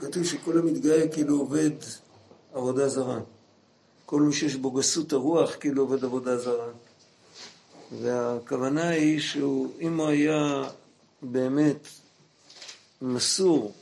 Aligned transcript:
כתוב 0.00 0.24
שכל 0.24 0.58
המתגאה 0.58 1.08
כאילו 1.08 1.38
עובד 1.38 1.70
עבודה 2.52 2.88
זרה. 2.88 3.20
כל 4.06 4.22
מי 4.22 4.32
שיש 4.32 4.54
בו 4.54 4.70
גסות 4.70 5.12
הרוח 5.12 5.54
כאילו 5.60 5.82
עובד 5.82 6.04
עבודה 6.04 6.38
זרה. 6.38 6.68
והכוונה 8.00 8.88
היא 8.88 9.20
שהוא, 9.20 9.72
אם 9.80 10.00
הוא 10.00 10.08
היה 10.08 10.70
באמת 11.22 11.88
מסור 13.02 13.72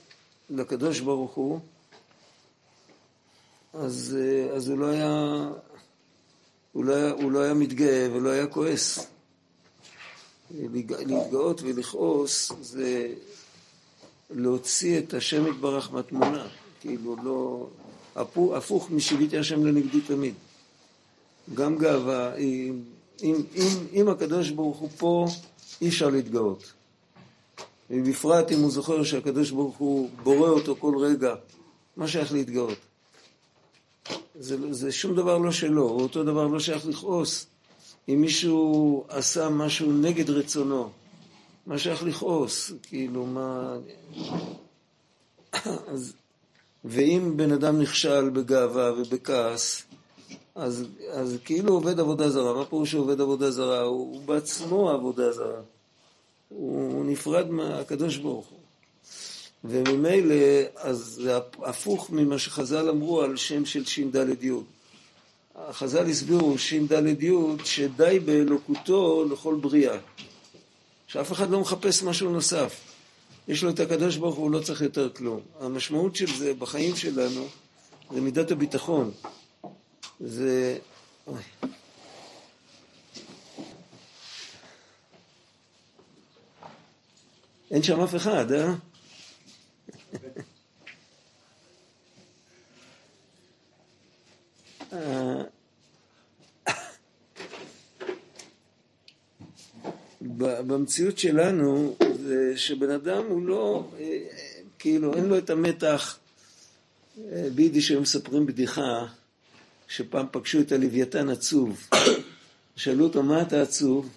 לקדוש 0.50 1.00
ברוך 1.00 1.34
הוא, 1.34 1.60
אז, 3.74 4.16
אז 4.56 4.68
הוא, 4.68 4.78
לא 4.78 4.86
היה, 4.86 5.48
הוא, 6.72 6.84
לא 6.84 6.94
היה, 6.94 7.10
הוא 7.10 7.32
לא 7.32 7.42
היה 7.42 7.54
מתגאה 7.54 8.08
ולא 8.12 8.30
היה 8.30 8.46
כועס. 8.46 9.06
להתגאות 10.60 11.62
ולכעוס 11.62 12.52
זה 12.60 13.14
להוציא 14.34 14.98
את 14.98 15.14
השם 15.14 15.46
יתברך 15.46 15.92
מהתמונה, 15.92 16.46
כאילו 16.80 17.16
לא... 17.24 17.66
הפוך 18.56 18.90
משיביתי 18.90 19.38
השם 19.38 19.66
לנגדי 19.66 20.00
תמיד. 20.00 20.34
גם 21.54 21.78
גאווה, 21.78 22.36
אם, 22.36 22.82
אם, 23.22 23.36
אם, 23.92 24.08
הקדוש 24.08 24.50
ברוך 24.50 24.78
הוא 24.78 24.88
פה, 24.98 25.26
אי 25.80 25.88
אפשר 25.88 26.10
להתגאות. 26.10 26.72
ובפרט 27.90 28.52
אם 28.52 28.58
הוא 28.58 28.70
זוכר 28.70 29.02
שהקדוש 29.02 29.50
ברוך 29.50 29.76
הוא 29.76 30.10
בורא 30.22 30.48
אותו 30.48 30.76
כל 30.78 30.94
רגע, 30.98 31.34
מה 31.96 32.08
שייך 32.08 32.32
להתגאות? 32.32 32.78
זה, 34.34 34.72
זה 34.72 34.92
שום 34.92 35.14
דבר 35.14 35.38
לא 35.38 35.52
שלו, 35.52 35.88
אותו 35.88 36.24
דבר 36.24 36.46
לא 36.46 36.60
שייך 36.60 36.86
לכעוס. 36.86 37.46
אם 38.08 38.20
מישהו 38.20 39.04
עשה 39.08 39.48
משהו 39.48 39.92
נגד 39.92 40.30
רצונו, 40.30 40.90
מה 41.66 41.78
שייך 41.78 42.02
לכעוס? 42.02 42.72
כאילו, 42.82 43.26
מה... 43.26 43.76
אז... 45.88 46.12
ואם 46.84 47.36
בן 47.36 47.52
אדם 47.52 47.80
נכשל 47.80 48.28
בגאווה 48.28 48.92
ובכעס, 48.92 49.82
אז, 50.54 50.84
אז 51.10 51.36
כאילו 51.44 51.74
עובד 51.74 52.00
עבודה 52.00 52.30
זרה. 52.30 52.54
מה 52.54 52.64
פירוש 52.64 52.90
שעובד 52.90 53.20
עבודה 53.20 53.50
זרה? 53.50 53.80
הוא, 53.80 54.14
הוא 54.14 54.22
בעצמו 54.24 54.90
עבודה 54.90 55.32
זרה. 55.32 55.60
הוא, 56.48 56.92
הוא 56.92 57.04
נפרד 57.04 57.50
מהקדוש 57.50 58.16
ברוך 58.16 58.46
הוא. 58.46 58.58
וממילא, 59.64 60.34
אז 60.76 60.96
זה 60.96 61.36
הפוך 61.62 62.10
ממה 62.10 62.38
שחז"ל 62.38 62.88
אמרו 62.88 63.22
על 63.22 63.36
שם 63.36 63.64
של 63.64 63.84
ש"ד 63.84 64.16
י'. 64.42 64.52
חז"ל 65.70 66.06
הסבירו 66.06 66.58
ש"ד 66.58 67.22
י' 67.22 67.32
שדי 67.64 68.18
באלוקותו 68.24 69.24
לכל 69.30 69.54
בריאה. 69.54 69.98
שאף 71.12 71.32
אחד 71.32 71.50
לא 71.50 71.60
מחפש 71.60 72.02
משהו 72.02 72.30
נוסף. 72.30 72.80
יש 73.48 73.64
לו 73.64 73.70
את 73.70 73.80
הקדוש 73.80 74.16
ברוך 74.16 74.36
הוא, 74.36 74.50
לא 74.50 74.60
צריך 74.60 74.80
יותר 74.80 75.10
כלום. 75.10 75.40
המשמעות 75.60 76.16
של 76.16 76.36
זה 76.36 76.54
בחיים 76.54 76.96
שלנו 76.96 77.48
זה 78.10 78.20
מידת 78.20 78.50
הביטחון. 78.50 79.10
זה... 80.20 80.78
אוי. 81.26 81.42
אין 87.70 87.82
שם 87.82 88.00
אף 88.00 88.16
אחד, 88.16 88.52
אה? 88.52 88.74
במציאות 100.66 101.18
שלנו 101.18 101.96
זה 102.26 102.52
שבן 102.56 102.90
אדם 102.90 103.22
הוא 103.28 103.42
לא, 103.42 103.88
אה, 104.00 104.18
כאילו 104.78 105.14
אין 105.14 105.24
לו 105.24 105.38
את 105.38 105.50
המתח, 105.50 106.18
אה, 107.18 107.48
ביידיש 107.54 107.90
היו 107.90 108.00
מספרים 108.00 108.46
בדיחה 108.46 109.06
שפעם 109.88 110.26
פגשו 110.30 110.60
את 110.60 110.72
הלוויתן 110.72 111.28
עצוב, 111.28 111.88
שאלו 112.76 113.04
אותו 113.04 113.22
מה 113.22 113.42
אתה 113.42 113.62
עצוב? 113.62 114.08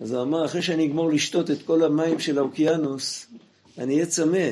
אז 0.00 0.12
הוא 0.12 0.22
אמר 0.22 0.44
אחרי 0.44 0.62
שאני 0.62 0.86
אגמור 0.86 1.12
לשתות 1.12 1.50
את 1.50 1.62
כל 1.62 1.84
המים 1.84 2.20
של 2.20 2.38
האוקיינוס 2.38 3.26
אני 3.78 3.94
אהיה 3.94 4.06
צמא, 4.06 4.48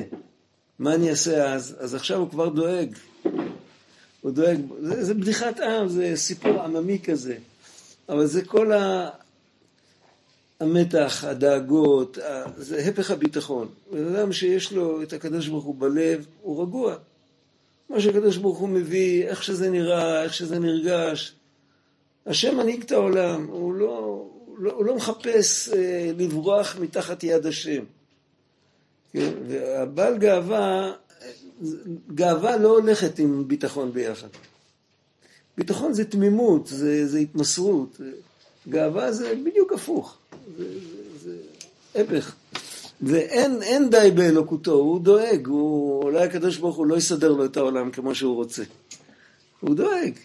מה 0.78 0.95
אני 0.95 1.11
אעשה 1.11 1.53
אז? 1.53 1.77
אז 1.78 1.95
עכשיו 1.95 2.19
הוא 2.19 2.31
כבר 2.31 2.49
דואג, 2.49 2.89
הוא 4.21 4.33
דואג, 4.33 4.61
זה, 4.81 5.05
זה 5.05 5.15
בדיחת 5.15 5.61
עם, 5.61 5.89
זה 5.89 6.13
סיפור 6.17 6.63
עממי 6.63 6.99
כזה, 6.99 7.37
אבל 8.09 8.27
זה 8.27 8.45
כל 8.45 8.73
ה... 8.73 9.09
המתח, 10.61 11.25
הדאגות, 11.25 12.19
זה 12.56 12.78
הפך 12.78 13.11
הביטחון. 13.11 13.69
בן 13.93 14.15
אדם 14.15 14.33
שיש 14.33 14.72
לו 14.72 15.03
את 15.03 15.12
הקדוש 15.12 15.49
ברוך 15.49 15.65
הוא 15.65 15.75
בלב, 15.78 16.27
הוא 16.43 16.62
רגוע. 16.62 16.97
מה 17.91 18.00
שהקדוש 18.00 18.37
ברוך 18.37 18.59
הוא 18.59 18.69
מביא, 18.69 19.27
איך 19.27 19.43
שזה 19.43 19.71
נראה, 19.71 20.22
איך 20.22 20.34
שזה 20.34 20.59
נרגש. 20.59 21.34
השם 22.27 22.56
מנהיג 22.56 22.83
את 22.83 22.93
העולם, 22.93 23.47
הוא 23.47 23.75
לא, 23.75 24.27
לא, 24.59 24.72
הוא 24.72 24.84
לא 24.84 24.97
מחפש 24.97 25.69
אה, 25.69 26.11
לברוח 26.19 26.77
מתחת 26.81 27.25
יד 27.25 27.47
השם. 27.47 27.84
כן? 29.12 29.33
והבעל 29.49 30.19
גאווה, 30.19 30.93
גאווה 32.15 32.56
לא 32.56 32.69
הולכת 32.69 33.19
עם 33.19 33.49
ביטחון 33.49 33.93
ביחד. 33.93 34.28
ביטחון 35.56 35.93
זה 35.93 36.05
תמימות, 36.05 36.66
זה, 36.66 37.06
זה 37.06 37.19
התמסרות. 37.19 38.00
גאווה 38.69 39.12
זה 39.12 39.34
בדיוק 39.45 39.72
הפוך. 39.72 40.19
זה, 40.57 40.81
זה, 40.81 41.03
זה 41.23 41.37
הפך. 41.95 42.34
ואין 43.01 43.91
די 43.91 44.11
באלוקותו, 44.15 44.73
הוא 44.73 45.01
דואג, 45.01 45.47
הוא, 45.47 46.03
אולי 46.03 46.25
הקדוש 46.25 46.57
ברוך 46.57 46.77
הוא 46.77 46.87
לא 46.87 46.97
יסדר 46.97 47.33
לו 47.33 47.45
את 47.45 47.57
העולם 47.57 47.91
כמו 47.91 48.15
שהוא 48.15 48.34
רוצה. 48.34 48.62
הוא 49.61 49.75
דואג. 49.75 50.19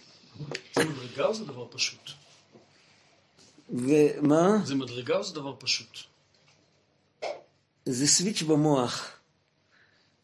זה 0.75 0.83
מדרגה 0.85 1.25
או 1.25 1.33
זה 1.33 1.45
דבר 1.45 1.67
פשוט? 1.69 2.09
ומה? 3.69 4.57
זה 4.65 4.75
מדרגה 4.75 5.17
או 5.17 5.23
זה 5.23 5.33
דבר 5.33 5.55
פשוט? 5.59 5.97
זה 7.85 8.07
סוויץ' 8.07 8.41
במוח. 8.41 9.11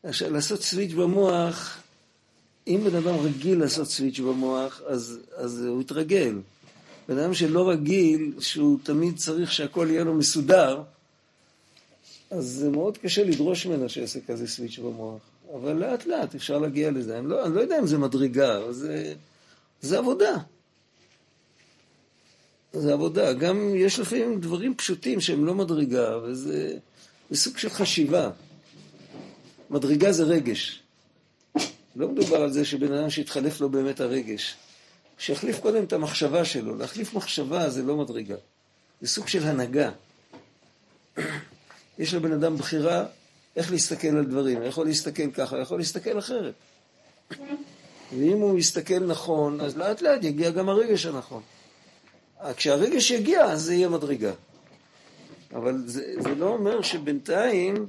עכשיו, 0.04 0.34
לעשות 0.34 0.62
סוויץ' 0.62 0.94
במוח, 0.94 1.78
אם 2.68 2.82
בן 2.84 2.96
אדם 2.96 3.16
רגיל 3.16 3.60
לעשות 3.60 3.88
סוויץ' 3.88 4.20
במוח, 4.20 4.82
אז, 4.88 5.20
אז 5.36 5.66
הוא 5.66 5.82
יתרגל. 5.82 6.36
בן 7.08 7.18
אדם 7.18 7.34
שלא 7.34 7.70
רגיל, 7.70 8.34
שהוא 8.40 8.80
תמיד 8.84 9.18
צריך 9.18 9.52
שהכל 9.52 9.88
יהיה 9.90 10.04
לו 10.04 10.14
מסודר, 10.14 10.82
אז 12.30 12.46
זה 12.46 12.70
מאוד 12.70 12.98
קשה 12.98 13.24
לדרוש 13.24 13.66
ממנו 13.66 13.90
שיעשה 13.90 14.20
כזה 14.28 14.48
סוויץ' 14.48 14.80
במוח. 14.80 15.22
אבל 15.56 15.74
לאט 15.74 16.06
לאט 16.06 16.36
אפשר 16.36 16.58
להגיע 16.58 16.92
לזה. 16.92 17.20
אני 17.20 17.30
לא, 17.30 17.46
אני 17.46 17.56
לא 17.56 17.62
יודע 17.62 17.80
אם 17.80 17.88
זה 17.88 17.98
מדרגה, 17.98 18.58
אבל 18.58 18.74
זה, 18.74 19.14
זה 19.82 19.98
עבודה. 19.98 20.38
זה 22.74 22.94
עבודה. 22.94 23.34
גם 23.34 23.76
יש 23.76 24.00
לפעמים 24.00 24.42
דברים 24.42 24.76
פשוטים 24.76 25.22
שהם 25.22 25.46
לא 25.46 25.56
מדרגה, 25.56 26.18
וזה 26.24 26.78
סוג 27.34 27.58
של 27.58 27.70
חשיבה. 27.70 28.30
מדרגה 29.70 30.12
זה 30.12 30.24
רגש. 30.24 30.82
לא 31.96 32.10
מדובר 32.10 32.42
על 32.42 32.52
זה 32.52 32.66
שבן 32.66 32.94
אדם 32.94 33.10
שיתחלף 33.10 33.62
לו 33.62 33.70
באמת 33.70 34.00
הרגש. 34.00 34.56
שיחליף 35.18 35.60
קודם 35.60 35.84
את 35.84 35.94
המחשבה 35.94 36.46
שלו. 36.46 36.76
להחליף 36.76 37.14
מחשבה 37.14 37.70
זה 37.70 37.84
לא 37.84 37.98
מדרגה. 37.98 38.36
זה 39.02 39.08
סוג 39.08 39.28
של 39.28 39.44
הנהגה. 39.44 39.92
יש 42.00 42.14
לבן 42.14 42.32
אדם 42.32 42.58
בחירה 42.58 43.06
איך 43.56 43.72
להסתכל 43.72 44.08
על 44.08 44.26
דברים. 44.26 44.64
יכול 44.64 44.86
להסתכל 44.86 45.32
ככה, 45.32 45.60
יכול 45.60 45.78
להסתכל 45.78 46.20
אחרת. 46.20 46.54
ואם 48.18 48.38
הוא 48.38 48.60
יסתכל 48.60 49.00
נכון, 49.00 49.62
אז 49.62 49.78
לאט 49.78 50.02
לאט 50.02 50.24
יגיע 50.24 50.52
גם 50.52 50.70
הרגש 50.70 51.06
הנכון. 51.06 51.42
כשהרגש 52.56 53.12
יגיע, 53.12 53.44
אז 53.44 53.62
זה 53.62 53.74
יהיה 53.74 53.90
מדרגה. 53.90 54.32
אבל 55.54 55.84
זה, 55.86 56.14
זה 56.22 56.36
לא 56.36 56.48
אומר 56.48 56.82
שבינתיים 56.82 57.88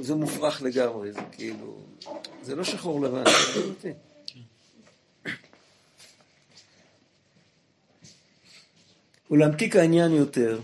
זה 0.00 0.14
מופרך 0.14 0.62
לגמרי, 0.62 1.12
זה 1.12 1.20
כאילו, 1.32 1.78
זה 2.42 2.56
לא 2.56 2.64
שחור 2.64 3.00
לבן, 3.00 3.24
זה 3.24 3.60
לא 3.60 3.90
ולהמתיק 9.30 9.76
העניין 9.76 10.12
יותר, 10.12 10.60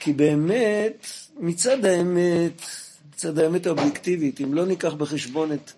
כי 0.00 0.12
באמת, 0.12 1.06
מצד 1.38 1.84
האמת, 1.84 2.62
מצד 3.10 3.38
האמת 3.38 3.66
האובייקטיבית, 3.66 4.40
אם 4.40 4.54
לא 4.54 4.66
ניקח 4.66 4.92
בחשבון 4.92 5.52
את, 5.52 5.70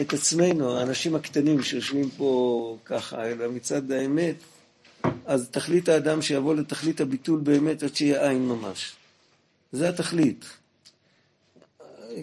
את 0.00 0.12
עצמנו, 0.12 0.78
האנשים 0.78 1.14
הקטנים 1.14 1.62
שיושבים 1.62 2.10
פה 2.16 2.76
ככה, 2.84 3.26
אלא 3.26 3.48
מצד 3.48 3.92
האמת, 3.92 4.34
אז 5.26 5.48
תכלית 5.50 5.88
האדם 5.88 6.22
שיבוא 6.22 6.54
לתכלית 6.54 7.00
הביטול 7.00 7.40
באמת 7.40 7.82
עד 7.82 7.96
שיהיה 7.96 8.28
עין 8.28 8.48
ממש. 8.48 8.92
זה 9.72 9.88
התכלית. 9.88 10.44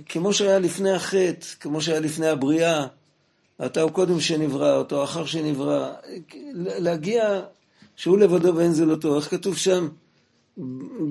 כמו 0.05 0.33
שהיה 0.33 0.59
לפני 0.59 0.91
החטא, 0.91 1.47
כמו 1.59 1.81
שהיה 1.81 1.99
לפני 1.99 2.27
הבריאה, 2.27 2.87
אתה 3.65 3.81
הוא 3.81 3.91
קודם 3.91 4.19
שנברא, 4.19 4.75
אותו 4.75 5.03
אחר 5.03 5.25
שנברא, 5.25 5.93
להגיע 6.53 7.41
שהוא 7.97 8.17
לבדו 8.17 8.55
ואין 8.55 8.73
זולתו, 8.73 9.17
איך 9.17 9.29
כתוב 9.29 9.57
שם? 9.57 9.87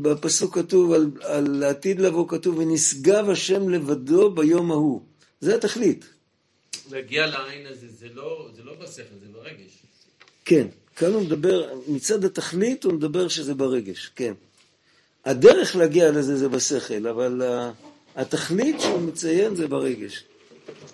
בפסוק 0.03 0.59
כתוב, 0.59 0.93
על, 0.93 1.11
על 1.21 1.62
העתיד 1.62 2.00
לבוא 2.00 2.29
כתוב, 2.29 2.59
ונשגב 2.59 3.31
השם 3.31 3.69
לבדו 3.69 4.31
ביום 4.31 4.71
ההוא. 4.71 5.00
זה 5.41 5.55
התכלית. 5.55 6.05
להגיע 6.91 7.27
לעין 7.27 7.67
הזה, 7.67 7.87
זה 7.99 8.06
לא, 8.15 8.49
זה 8.56 8.62
לא 8.62 8.73
בשכל, 8.75 9.03
זה 9.21 9.27
ברגש. 9.33 9.83
כן, 10.44 10.67
כאן 10.97 11.12
הוא 11.12 11.23
מדבר, 11.23 11.69
מצד 11.88 12.25
התכלית 12.25 12.85
הוא 12.85 12.93
מדבר 12.93 13.29
שזה 13.29 13.55
ברגש, 13.55 14.11
כן. 14.17 14.35
הדרך 15.25 15.77
להגיע 15.77 16.11
לזה 16.11 16.37
זה 16.37 16.49
בשכל, 16.49 17.06
אבל 17.06 17.43
התכלית 18.17 18.81
שהוא 18.81 19.00
מציין 19.00 19.55
זה 19.55 19.69
ברגש. 19.69 20.25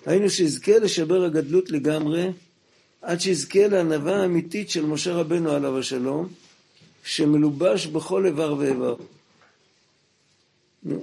היינו 0.05 0.29
שיזכה 0.29 0.79
לשבר 0.79 1.23
הגדלות 1.23 1.71
לגמרי, 1.71 2.29
עד 3.03 3.19
שיזכה 3.19 3.67
לענווה 3.67 4.21
האמיתית 4.21 4.69
של 4.69 4.85
משה 4.85 5.13
רבנו 5.13 5.51
עליו 5.51 5.79
השלום, 5.79 6.27
שמלובש 7.03 7.85
בכל 7.87 8.25
איבר 8.25 8.55
ואיבר. 8.57 8.95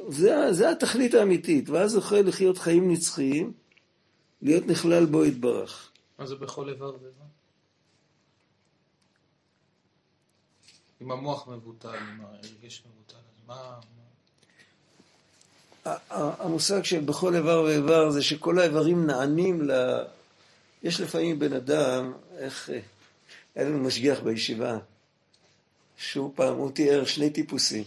זה, 0.09 0.53
זה 0.53 0.71
התכלית 0.71 1.15
האמיתית, 1.15 1.69
ואז 1.69 1.91
זוכה 1.91 2.23
לחיות 2.23 2.59
חיים 2.59 2.93
נצחיים, 2.93 3.53
להיות 4.43 4.67
נכלל 4.67 5.07
בו 5.07 5.25
יתברך. 5.25 5.91
מה 6.19 6.27
זה 6.27 6.35
בכל 6.35 6.69
איבר 6.69 6.93
ואיבר? 6.93 7.25
אם 11.03 11.11
המוח 11.13 11.49
מבוטל, 11.49 11.89
אם 11.89 12.25
הרגש 12.25 12.83
מבוטל, 12.87 13.17
אז 13.17 13.47
מה... 13.47 13.81
המושג 16.39 16.85
של 16.85 17.01
בכל 17.01 17.35
איבר 17.35 17.63
ואיבר 17.63 18.11
זה 18.11 18.23
שכל 18.23 18.59
האיברים 18.59 19.07
נענים 19.07 19.71
ל... 19.71 19.73
יש 20.83 21.01
לפעמים 21.01 21.39
בן 21.39 21.53
אדם, 21.53 22.13
איך... 22.39 22.71
היה 23.55 23.69
לנו 23.69 23.79
משגיח 23.79 24.21
בישיבה, 24.21 24.79
שהוא 25.97 26.33
פעם, 26.35 26.57
הוא 26.57 26.71
תיאר 26.71 27.05
שני 27.05 27.31
טיפוסים. 27.31 27.85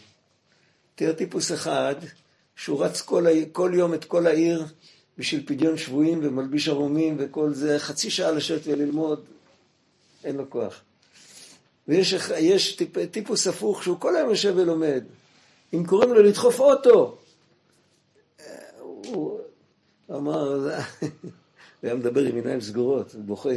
תיאר 0.96 1.14
טיפוס 1.14 1.52
אחד, 1.52 1.96
שהוא 2.56 2.84
רץ 2.84 3.02
כל, 3.02 3.26
כל 3.52 3.72
יום 3.74 3.94
את 3.94 4.06
כל 4.06 4.28
העיר 4.28 4.66
בשביל 5.18 5.44
פדיון 5.46 5.78
שבויים 5.78 6.20
ומלביש 6.24 6.68
ערומים 6.68 7.16
וכל 7.20 7.54
זה, 7.54 7.80
חצי 7.80 8.10
שעה 8.10 8.32
לשבת 8.32 8.62
וללמוד, 8.66 9.26
אין 10.24 10.36
לו 10.36 10.50
כוח. 10.50 10.82
ויש 11.88 12.76
טיפ, 12.76 13.06
טיפוס 13.12 13.48
הפוך 13.48 13.84
שהוא 13.84 14.00
כל 14.00 14.16
היום 14.16 14.30
יושב 14.30 14.54
ולומד. 14.58 15.04
אם 15.74 15.86
קוראים 15.86 16.14
לו 16.14 16.24
לדחוף 16.24 16.60
אוטו, 16.60 17.18
הוא 18.80 19.40
אמר, 20.10 20.70
הוא 21.84 21.90
היה 21.90 21.96
מדבר 21.96 22.22
עם 22.22 22.36
עיניים 22.36 22.62
סגורות, 22.62 23.14
הוא 23.14 23.24
בוכה. 23.24 23.50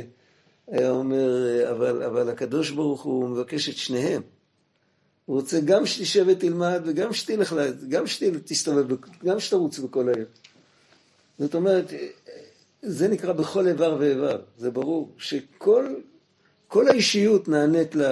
היה 0.68 0.90
אומר, 0.90 1.70
אבל, 1.70 2.02
אבל 2.02 2.28
הקדוש 2.28 2.70
ברוך 2.70 3.02
הוא 3.02 3.28
מבקש 3.28 3.68
את 3.68 3.76
שניהם. 3.76 4.22
הוא 5.24 5.36
רוצה 5.36 5.60
גם 5.60 5.86
שתשב 5.86 6.24
ותלמד 6.28 6.82
וגם 6.86 7.12
שתלך, 7.12 7.54
גם 7.88 8.06
שתסתובב, 8.06 8.96
גם 9.24 9.40
שתרוץ 9.40 9.78
בכל 9.78 10.08
העיר. 10.08 10.26
זאת 11.38 11.54
אומרת, 11.54 11.92
זה 12.82 13.08
נקרא 13.08 13.32
בכל 13.32 13.68
איבר 13.68 13.96
ואיבר, 13.98 14.40
זה 14.58 14.70
ברור, 14.70 15.10
שכל 15.18 15.94
כל 16.68 16.88
האישיות 16.88 17.48
נענית 17.48 17.96
ל... 17.96 18.02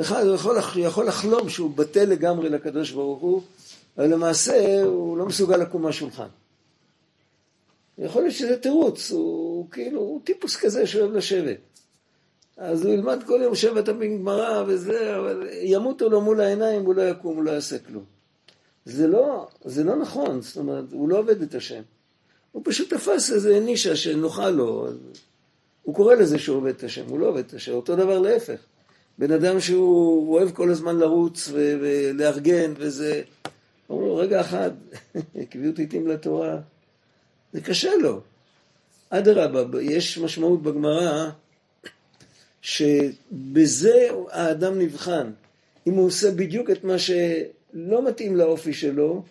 אחד 0.00 0.24
יכול, 0.34 0.56
יכול 0.76 1.06
לחלום 1.06 1.48
שהוא 1.48 1.70
בטל 1.76 2.04
לגמרי 2.04 2.48
לקדוש 2.48 2.90
ברוך 2.90 3.20
הוא, 3.20 3.42
אבל 3.98 4.06
למעשה 4.06 4.82
הוא 4.82 5.18
לא 5.18 5.26
מסוגל 5.26 5.56
לקום 5.56 5.82
מהשולחן. 5.82 6.28
יכול 8.00 8.22
להיות 8.22 8.34
שזה 8.34 8.56
תירוץ, 8.56 9.10
הוא 9.10 9.70
כאילו, 9.70 10.00
הוא 10.00 10.20
טיפוס 10.24 10.56
כזה 10.56 10.86
שאוהב 10.86 11.12
לשבת. 11.12 11.56
אז 12.56 12.84
הוא 12.84 12.94
ילמד 12.94 13.22
כל 13.26 13.40
יום 13.42 13.54
שבע 13.54 13.82
תמים 13.82 14.18
גמרא 14.18 14.64
וזה, 14.66 15.16
אבל 15.16 15.48
ימותו 15.62 16.08
לו 16.08 16.20
מול 16.20 16.40
העיניים, 16.40 16.84
הוא 16.84 16.94
לא 16.94 17.02
יקום, 17.02 17.36
הוא 17.36 17.44
לא 17.44 17.50
יעשה 17.50 17.78
כלום. 17.78 18.04
זה 18.84 19.06
לא, 19.06 19.48
זה 19.64 19.84
לא 19.84 19.96
נכון, 19.96 20.40
זאת 20.40 20.56
אומרת, 20.56 20.84
הוא 20.92 21.08
לא 21.08 21.18
עובד 21.18 21.42
את 21.42 21.54
השם. 21.54 21.82
הוא 22.52 22.62
פשוט 22.64 22.94
תפס 22.94 23.32
איזה 23.32 23.60
נישה 23.60 23.96
שנוחה 23.96 24.50
לו. 24.50 24.88
הוא 25.82 25.94
קורא 25.94 26.14
לזה 26.14 26.38
שהוא 26.38 26.56
עובד 26.56 26.74
את 26.74 26.84
השם, 26.84 27.06
הוא 27.08 27.18
לא 27.18 27.26
עובד 27.26 27.44
את 27.46 27.54
השם, 27.54 27.72
אותו 27.72 27.96
דבר 27.96 28.18
להפך. 28.18 28.60
בן 29.18 29.32
אדם 29.32 29.60
שהוא 29.60 30.34
אוהב 30.34 30.50
כל 30.50 30.70
הזמן 30.70 30.96
לרוץ 30.96 31.48
ולארגן 31.52 32.72
וזה, 32.76 33.22
אומרים 33.90 34.08
לו, 34.08 34.16
רגע 34.16 34.40
אחד, 34.40 34.70
קביעות 35.50 35.78
עיתים 35.78 36.08
לתורה, 36.08 36.58
זה 37.52 37.60
קשה 37.60 37.90
לו. 38.00 38.20
אדרבה, 39.10 39.82
יש 39.82 40.18
משמעות 40.18 40.62
בגמרא 40.62 41.30
שבזה 42.62 44.08
האדם 44.30 44.78
נבחן. 44.78 45.30
אם 45.86 45.92
הוא 45.92 46.06
עושה 46.06 46.30
בדיוק 46.30 46.70
את 46.70 46.84
מה 46.84 46.98
שלא 46.98 48.08
מתאים 48.08 48.36
לאופי 48.36 48.72
שלו, 48.72 49.22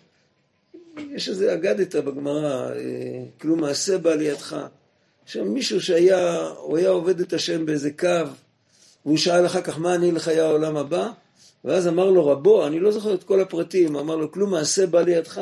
יש 1.10 1.28
איזה 1.28 1.54
אגדתא 1.54 2.00
בגמרא, 2.00 2.70
אה, 2.70 3.22
כלום 3.40 3.60
מעשה 3.60 3.98
בעלייתך. 3.98 4.56
שם 5.26 5.48
מישהו 5.48 5.80
שהיה, 5.80 6.48
הוא 6.56 6.78
היה 6.78 6.88
עובד 6.88 7.20
את 7.20 7.32
השם 7.32 7.66
באיזה 7.66 7.90
קו, 7.90 8.26
והוא 9.04 9.16
שאל 9.16 9.46
אחר 9.46 9.62
כך 9.62 9.78
מה 9.78 9.94
אני 9.94 10.12
לחיי 10.12 10.40
העולם 10.40 10.76
הבא, 10.76 11.08
ואז 11.64 11.88
אמר 11.88 12.10
לו 12.10 12.26
רבו, 12.26 12.66
אני 12.66 12.80
לא 12.80 12.92
זוכר 12.92 13.14
את 13.14 13.24
כל 13.24 13.40
הפרטים, 13.40 13.96
אמר 13.96 14.16
לו 14.16 14.32
כלום 14.32 14.50
מעשה 14.50 14.86
בא 14.86 15.00
לידך. 15.00 15.40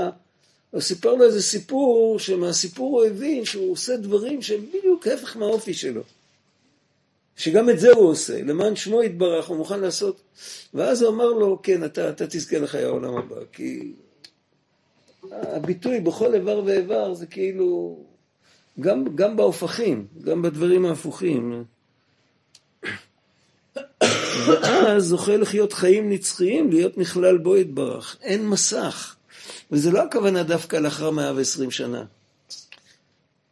הוא 0.70 0.80
סיפר 0.80 1.14
לו 1.14 1.24
איזה 1.24 1.42
סיפור, 1.42 2.18
שמהסיפור 2.18 3.00
הוא 3.00 3.06
הבין 3.06 3.44
שהוא 3.44 3.72
עושה 3.72 3.96
דברים 3.96 4.42
שהם 4.42 4.66
בדיוק 4.66 5.06
ההפך 5.06 5.36
מהאופי 5.36 5.74
שלו. 5.74 6.02
שגם 7.36 7.70
את 7.70 7.80
זה 7.80 7.92
הוא 7.92 8.10
עושה, 8.10 8.42
למען 8.42 8.76
שמו 8.76 9.02
יתברך, 9.02 9.46
הוא 9.46 9.56
מוכן 9.56 9.80
לעשות. 9.80 10.20
ואז 10.74 11.02
הוא 11.02 11.14
אמר 11.14 11.26
לו, 11.26 11.58
כן, 11.62 11.84
אתה, 11.84 12.10
אתה 12.10 12.26
תזכה 12.26 12.58
לחיי 12.58 12.84
העולם 12.84 13.16
הבא, 13.16 13.36
כי 13.52 13.92
הביטוי 15.32 16.00
בכל 16.00 16.34
איבר 16.34 16.62
ואיבר 16.64 17.14
זה 17.14 17.26
כאילו, 17.26 17.98
גם, 18.80 19.04
גם 19.14 19.36
בהופכים, 19.36 20.06
גם 20.20 20.42
בדברים 20.42 20.86
ההפוכים. 20.86 21.64
ואז 24.46 25.04
זוכה 25.04 25.36
לחיות 25.36 25.72
חיים 25.72 26.10
נצחיים, 26.10 26.70
להיות 26.70 26.98
נכלל 26.98 27.38
בו 27.38 27.56
יתברך. 27.56 28.16
אין 28.22 28.48
מסך. 28.48 29.17
וזה 29.72 29.90
לא 29.90 30.02
הכוונה 30.02 30.42
דווקא 30.42 30.76
לאחר 30.76 31.10
120 31.10 31.70
שנה. 31.70 32.04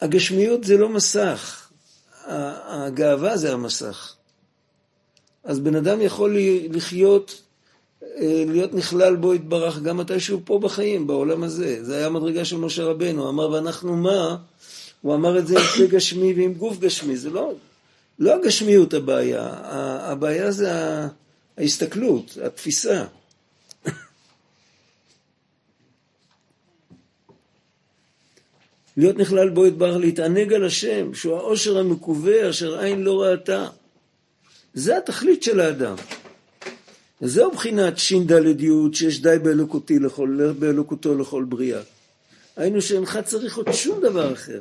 הגשמיות 0.00 0.64
זה 0.64 0.76
לא 0.76 0.88
מסך, 0.88 1.68
הגאווה 2.26 3.36
זה 3.36 3.52
המסך. 3.52 4.14
אז 5.44 5.60
בן 5.60 5.74
אדם 5.74 6.00
יכול 6.00 6.36
לחיות, 6.70 7.42
אה, 8.02 8.44
להיות 8.46 8.74
נכלל 8.74 9.16
בו 9.16 9.34
יתברך 9.34 9.78
גם 9.78 9.96
מתי 9.96 10.20
שהוא 10.20 10.40
פה 10.44 10.58
בחיים, 10.58 11.06
בעולם 11.06 11.42
הזה. 11.42 11.84
זה 11.84 11.96
היה 11.96 12.06
המדרגה 12.06 12.44
של 12.44 12.56
משה 12.56 12.84
רבנו, 12.84 13.22
הוא 13.22 13.30
אמר 13.30 13.50
ואנחנו 13.50 13.96
מה? 13.96 14.36
הוא 15.02 15.14
אמר 15.14 15.38
את 15.38 15.46
זה 15.46 15.58
עם 15.58 15.64
פה 15.64 15.86
גשמי 15.96 16.34
ועם 16.36 16.54
גוף 16.54 16.78
גשמי, 16.78 17.16
זה 17.16 17.30
לא, 17.30 17.52
לא 18.18 18.34
הגשמיות 18.34 18.94
הבעיה, 18.94 19.50
הבעיה 20.00 20.50
זה 20.50 20.70
ההסתכלות, 21.58 22.38
התפיסה. 22.44 23.04
להיות 28.96 29.18
נכלל 29.18 29.48
בו 29.50 29.66
יתברך, 29.66 29.96
להתענג 29.96 30.52
על 30.52 30.64
השם, 30.64 31.14
שהוא 31.14 31.36
העושר 31.36 31.78
המקווה 31.78 32.50
אשר 32.50 32.78
עין 32.78 33.02
לא 33.02 33.22
ראתה. 33.22 33.68
זה 34.74 34.98
התכלית 34.98 35.42
של 35.42 35.60
האדם. 35.60 35.94
וזהו 37.22 37.50
בחינת 37.50 37.98
ש"ד 37.98 38.60
י' 38.60 38.70
שיש 38.92 39.22
די 39.22 39.36
באלוקותי 39.42 39.98
לכל, 39.98 40.52
באלוקותו 40.58 41.18
לכל 41.18 41.44
בריאה. 41.44 41.80
היינו 42.56 42.82
שאינך 42.82 43.18
צריך 43.24 43.56
עוד 43.56 43.72
שום 43.72 44.00
דבר 44.00 44.32
אחר. 44.32 44.60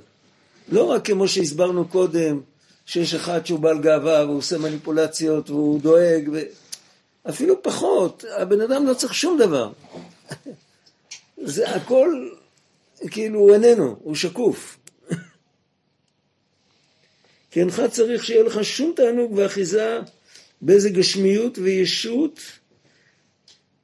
לא 0.71 0.83
רק 0.83 1.05
כמו 1.05 1.27
שהסברנו 1.27 1.87
קודם, 1.87 2.39
שיש 2.85 3.13
אחד 3.13 3.45
שהוא 3.45 3.59
בעל 3.59 3.79
גאווה 3.79 4.25
והוא 4.25 4.37
עושה 4.37 4.57
מניפולציות 4.57 5.49
והוא 5.49 5.81
דואג, 5.81 6.29
ו... 6.33 6.41
אפילו 7.29 7.63
פחות, 7.63 8.25
הבן 8.37 8.61
אדם 8.61 8.87
לא 8.87 8.93
צריך 8.93 9.13
שום 9.13 9.37
דבר. 9.37 9.71
זה 11.43 11.75
הכל, 11.75 12.29
כאילו 13.11 13.39
הוא 13.39 13.53
איננו, 13.53 13.95
הוא 13.99 14.15
שקוף. 14.15 14.77
כי 17.51 17.59
אינך 17.59 17.81
צריך 17.91 18.23
שיהיה 18.23 18.43
לך 18.43 18.63
שום 18.63 18.93
תענוג 18.95 19.33
ואחיזה 19.33 19.99
באיזה 20.61 20.89
גשמיות 20.89 21.57
וישות, 21.57 22.39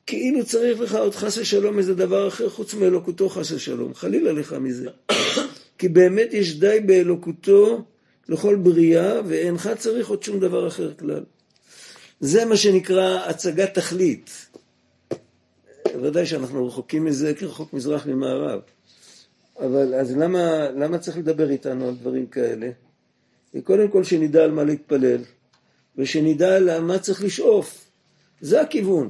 כאילו 0.05 0.45
צריך 0.45 0.79
לך 0.79 0.95
עוד 0.95 1.15
חס 1.15 1.37
ושלום 1.37 1.77
איזה 1.77 1.95
דבר 1.95 2.27
אחר 2.27 2.49
חוץ 2.49 2.73
מאלוקותו 2.73 3.29
חס 3.29 3.51
ושלום, 3.51 3.93
חלילה 3.93 4.31
לך 4.31 4.53
מזה. 4.53 4.89
כי 5.77 5.89
באמת 5.89 6.33
יש 6.33 6.59
די 6.59 6.79
באלוקותו 6.85 7.85
לכל 8.29 8.55
בריאה, 8.55 9.21
ואינך 9.27 9.69
צריך 9.77 10.07
עוד 10.07 10.23
שום 10.23 10.39
דבר 10.39 10.67
אחר 10.67 10.93
כלל. 10.93 11.23
זה 12.19 12.45
מה 12.45 12.57
שנקרא 12.57 13.25
הצגת 13.25 13.73
תכלית. 13.73 14.47
ודאי 16.01 16.25
שאנחנו 16.25 16.67
רחוקים 16.67 17.05
מזה 17.05 17.33
כרחוק 17.33 17.73
מזרח 17.73 18.05
ממערב. 18.05 18.59
אבל 19.61 19.95
אז 19.95 20.17
למה, 20.17 20.71
למה 20.71 20.97
צריך 20.97 21.17
לדבר 21.17 21.49
איתנו 21.49 21.87
על 21.87 21.95
דברים 21.95 22.27
כאלה? 22.27 22.71
קודם 23.63 23.91
כל 23.91 24.03
שנדע 24.03 24.43
על 24.43 24.51
מה 24.51 24.63
להתפלל, 24.63 25.21
ושנדע 25.97 26.55
על 26.55 26.79
מה 26.79 26.99
צריך 26.99 27.23
לשאוף. 27.23 27.89
זה 28.41 28.61
הכיוון. 28.61 29.09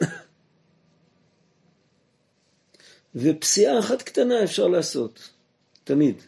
ופסיעה 3.14 3.78
אחת 3.78 4.02
קטנה 4.02 4.44
אפשר 4.44 4.68
לעשות, 4.68 5.30
תמיד. 5.84 6.22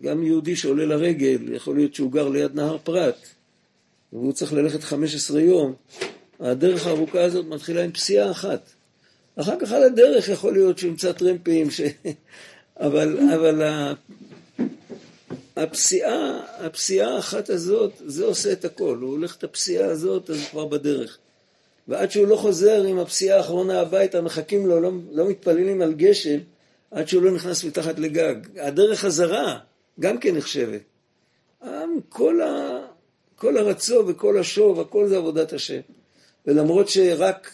גם 0.00 0.22
יהודי 0.22 0.56
שעולה 0.56 0.86
לרגל, 0.86 1.52
יכול 1.54 1.76
להיות 1.76 1.94
שהוא 1.94 2.12
גר 2.12 2.28
ליד 2.28 2.54
נהר 2.54 2.78
פרת, 2.78 3.26
והוא 4.12 4.32
צריך 4.32 4.52
ללכת 4.52 4.82
15 4.82 5.40
יום, 5.40 5.74
הדרך 6.40 6.86
הארוכה 6.86 7.24
הזאת 7.24 7.46
מתחילה 7.46 7.84
עם 7.84 7.92
פסיעה 7.92 8.30
אחת. 8.30 8.70
אחר 9.40 9.60
כך 9.60 9.72
על 9.72 9.82
הדרך 9.82 10.28
יכול 10.28 10.52
להיות 10.52 10.78
שהוא 10.78 10.90
ימצא 10.90 11.12
טרמפים, 11.12 11.70
ש... 11.70 11.80
אבל, 12.80 13.18
אבל 13.34 13.62
הפסיעה, 15.56 16.40
הפסיעה 16.58 17.14
האחת 17.14 17.50
הזאת, 17.50 17.92
זה 18.06 18.24
עושה 18.24 18.52
את 18.52 18.64
הכל. 18.64 18.98
הוא 19.00 19.10
הולך 19.10 19.36
את 19.36 19.44
הפסיעה 19.44 19.88
הזאת, 19.88 20.30
אז 20.30 20.36
הוא 20.36 20.46
כבר 20.50 20.66
בדרך. 20.66 21.18
ועד 21.88 22.10
שהוא 22.10 22.26
לא 22.26 22.36
חוזר 22.36 22.82
עם 22.82 22.98
הפסיעה 22.98 23.36
האחרונה 23.36 23.80
הביתה, 23.80 24.20
מחכים 24.20 24.66
לו, 24.66 24.80
לא, 24.80 24.90
לא 25.12 25.28
מתפללים 25.28 25.82
על 25.82 25.92
גשם, 25.92 26.38
עד 26.90 27.08
שהוא 27.08 27.22
לא 27.22 27.30
נכנס 27.30 27.64
מתחת 27.64 27.98
לגג. 27.98 28.34
הדרך 28.56 29.00
חזרה 29.00 29.58
גם 30.00 30.18
כן 30.18 30.36
נחשבת. 30.36 30.80
כל, 32.08 32.42
ה, 32.42 32.78
כל 33.36 33.56
הרצו 33.56 34.04
וכל 34.06 34.38
השוב, 34.38 34.80
הכל 34.80 35.08
זה 35.08 35.16
עבודת 35.16 35.52
השם. 35.52 35.80
ולמרות 36.46 36.88
שרק 36.88 37.50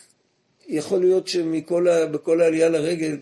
יכול 0.69 1.01
להיות 1.01 1.29
שבכל 1.29 2.41
העלייה 2.41 2.69
לרגל, 2.69 3.17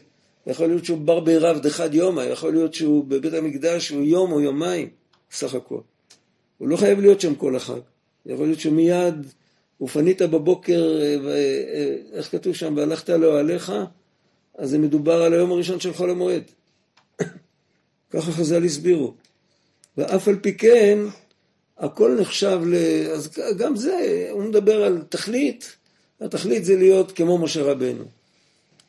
יכול 0.47 0.67
להיות 0.67 0.85
שהוא 0.85 0.99
בר 0.99 1.21
בעירב 1.21 1.59
דחד 1.59 1.95
יומא, 1.95 2.21
יכול 2.21 2.53
להיות 2.53 2.75
שהוא 2.75 3.05
בבית 3.05 3.35
המקדש 3.35 3.89
הוא 3.89 4.03
יום 4.03 4.33
או 4.33 4.41
יומיים 4.41 4.89
סך 5.33 5.55
הכל. 5.55 5.81
הוא 6.59 6.69
לא 6.69 6.77
חייב 6.77 7.01
להיות 7.01 7.21
שם 7.21 7.35
כל 7.35 7.57
החג. 7.57 7.81
יכול 8.27 8.47
להיות 8.47 8.61
שמיד, 8.61 9.15
ופנית 9.81 10.23
בבוקר, 10.23 10.99
אה, 11.01 11.17
אה, 11.31 11.97
איך 12.13 12.31
כתוב 12.31 12.55
שם, 12.55 12.77
והלכת 12.77 13.09
לאוהליך, 13.09 13.73
אז 14.59 14.71
זה 14.71 14.79
מדובר 14.79 15.23
על 15.23 15.33
היום 15.33 15.53
הראשון 15.53 15.81
של 15.81 15.93
חול 15.93 16.11
המועד. 16.11 16.43
ככה 18.11 18.33
חז"ל 18.33 18.65
הסבירו. 18.65 19.15
ואף 19.99 20.29
על 20.29 20.39
פי 20.39 20.55
כן, 20.55 20.99
הכל 21.79 22.17
נחשב 22.21 22.61
ל... 22.67 22.75
אז 23.13 23.31
גם 23.59 23.77
זה, 23.77 24.29
הוא 24.31 24.43
מדבר 24.43 24.85
על 24.85 25.03
תכלית, 25.09 25.77
התכלית 26.25 26.65
זה 26.65 26.77
להיות 26.77 27.13
כמו 27.13 27.39
משה 27.39 27.63
רבנו. 27.63 28.05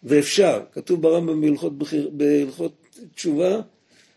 ואפשר, 0.04 0.62
כתוב 0.72 1.02
ברמב"ם 1.02 1.42
בהלכות, 1.42 1.74
בהלכות 2.12 2.72
תשובה, 3.16 3.60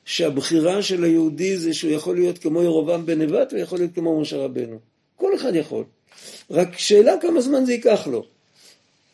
שהבחירה 0.04 0.82
של 0.82 1.04
היהודי 1.04 1.56
זה 1.56 1.74
שהוא 1.74 1.92
יכול 1.92 2.16
להיות 2.16 2.38
כמו 2.38 2.62
ירובעם 2.62 3.06
בן 3.06 3.22
נבט 3.22 3.52
ויכול 3.52 3.78
להיות 3.78 3.90
כמו 3.94 4.20
משה 4.20 4.36
רבנו. 4.36 4.78
כל 5.16 5.34
אחד 5.34 5.54
יכול. 5.54 5.84
רק 6.50 6.78
שאלה 6.78 7.14
כמה 7.20 7.40
זמן 7.40 7.64
זה 7.64 7.72
ייקח 7.72 8.06
לו. 8.06 8.24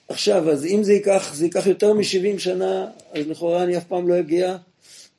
עכשיו, 0.08 0.50
אז 0.50 0.66
אם 0.66 0.82
זה 0.82 0.92
ייקח, 0.92 1.34
זה 1.34 1.44
ייקח 1.44 1.66
יותר 1.66 1.92
מ-70 1.92 2.38
שנה, 2.38 2.86
אז 3.12 3.26
לכאורה 3.26 3.62
אני 3.62 3.76
אף 3.76 3.84
פעם 3.84 4.08
לא 4.08 4.18
אגיע, 4.18 4.56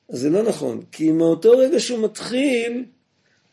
אז 0.09 0.19
זה 0.19 0.29
לא 0.29 0.43
נכון. 0.43 0.81
כי 0.91 1.11
מאותו 1.11 1.51
רגע 1.51 1.79
שהוא 1.79 1.99
מתחיל, 1.99 2.83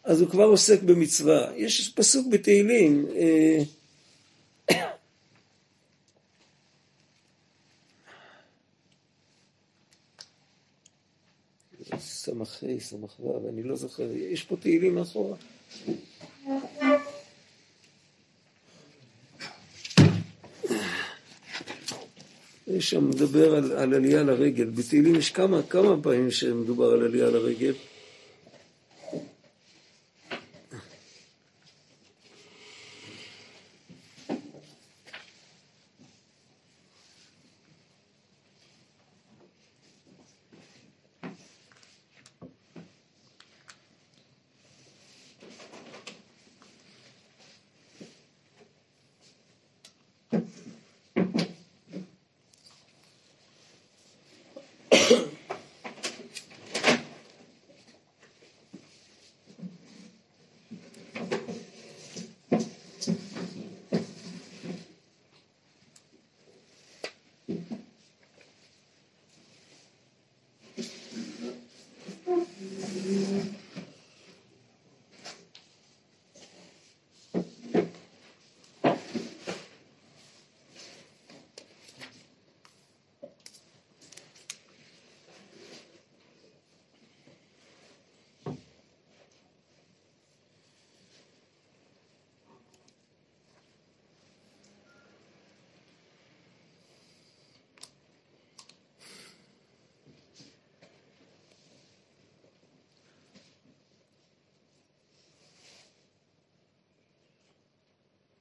אז 0.04 0.20
הוא 0.20 0.28
כבר 0.28 0.44
עוסק 0.44 0.82
במצווה. 0.82 1.46
יש 1.56 1.88
פסוק 1.88 2.26
בתהילים, 2.30 3.06
אה, 3.16 3.58
סמ"ה, 11.98 12.44
סמ"ו, 12.78 13.48
אני 13.48 13.62
לא 13.62 13.76
זוכר, 13.76 14.08
יש 14.12 14.42
פה 14.42 14.56
תהילים 14.56 14.94
מאחורה. 14.94 15.36
יש 22.66 22.90
שם 22.90 23.10
מדבר 23.10 23.54
על, 23.54 23.72
על 23.72 23.94
עלייה 23.94 24.22
לרגל. 24.22 24.64
בתהילים 24.64 25.14
יש 25.14 25.30
כמה, 25.30 25.62
כמה 25.62 26.02
פעמים 26.02 26.30
שמדובר 26.30 26.84
על 26.84 27.02
עלייה 27.02 27.30
לרגל. 27.30 27.72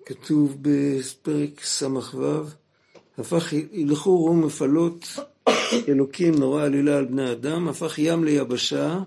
כתוב 0.06 0.58
בפרק 0.62 1.64
ס"ו, 1.64 2.44
הפך 3.18 3.54
הילכו 3.54 4.18
רום 4.18 4.46
מפלות 4.46 5.06
אלוקים 5.88 6.36
נורא 6.36 6.64
עלילה 6.64 6.98
על 6.98 7.06
בני 7.06 7.32
אדם, 7.32 7.68
הפך 7.68 8.00
ים 8.00 8.24
ליבשה, 8.24 9.00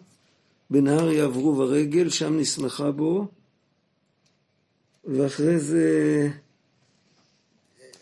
בנהר 0.71 1.11
יעברו 1.11 1.55
ברגל, 1.55 2.11
שם 2.11 2.39
נסמכה 2.39 2.91
בו, 2.91 3.27
ואחרי 5.05 5.59
זה 5.59 6.29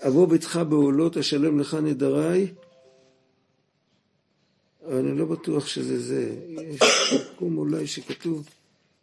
אבוא 0.06 0.28
ביתך 0.28 0.61
בעולות, 0.68 1.16
אשלם 1.16 1.61
לך 1.61 1.75
נדריי. 1.75 2.54
אני 4.88 5.18
לא 5.18 5.25
בטוח 5.25 5.66
שזה 5.66 6.00
זה. 6.00 6.37
יש 6.49 7.14
מקום 7.14 7.58
אולי 7.58 7.87
שכתוב 7.87 8.49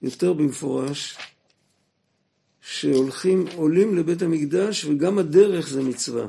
יותר 0.02 0.34
במפורש. 0.34 1.18
שהולכים, 2.62 3.46
עולים 3.56 3.96
לבית 3.98 4.22
המקדש 4.22 4.86
וגם 4.86 5.20
הדרך 5.20 5.70
זה 5.70 5.84
מצווה. 5.84 6.28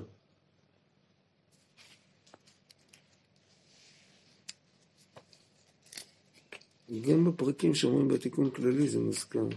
גם 7.00 7.24
בפרקים 7.24 7.74
שאומרים 7.74 8.08
בתיקון 8.08 8.50
כללי 8.50 8.88
זה 8.88 8.98
מוזכר. 8.98 9.48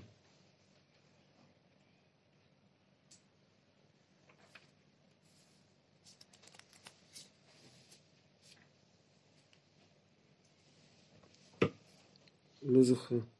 לא 12.63 12.83
זוכר. 12.83 13.32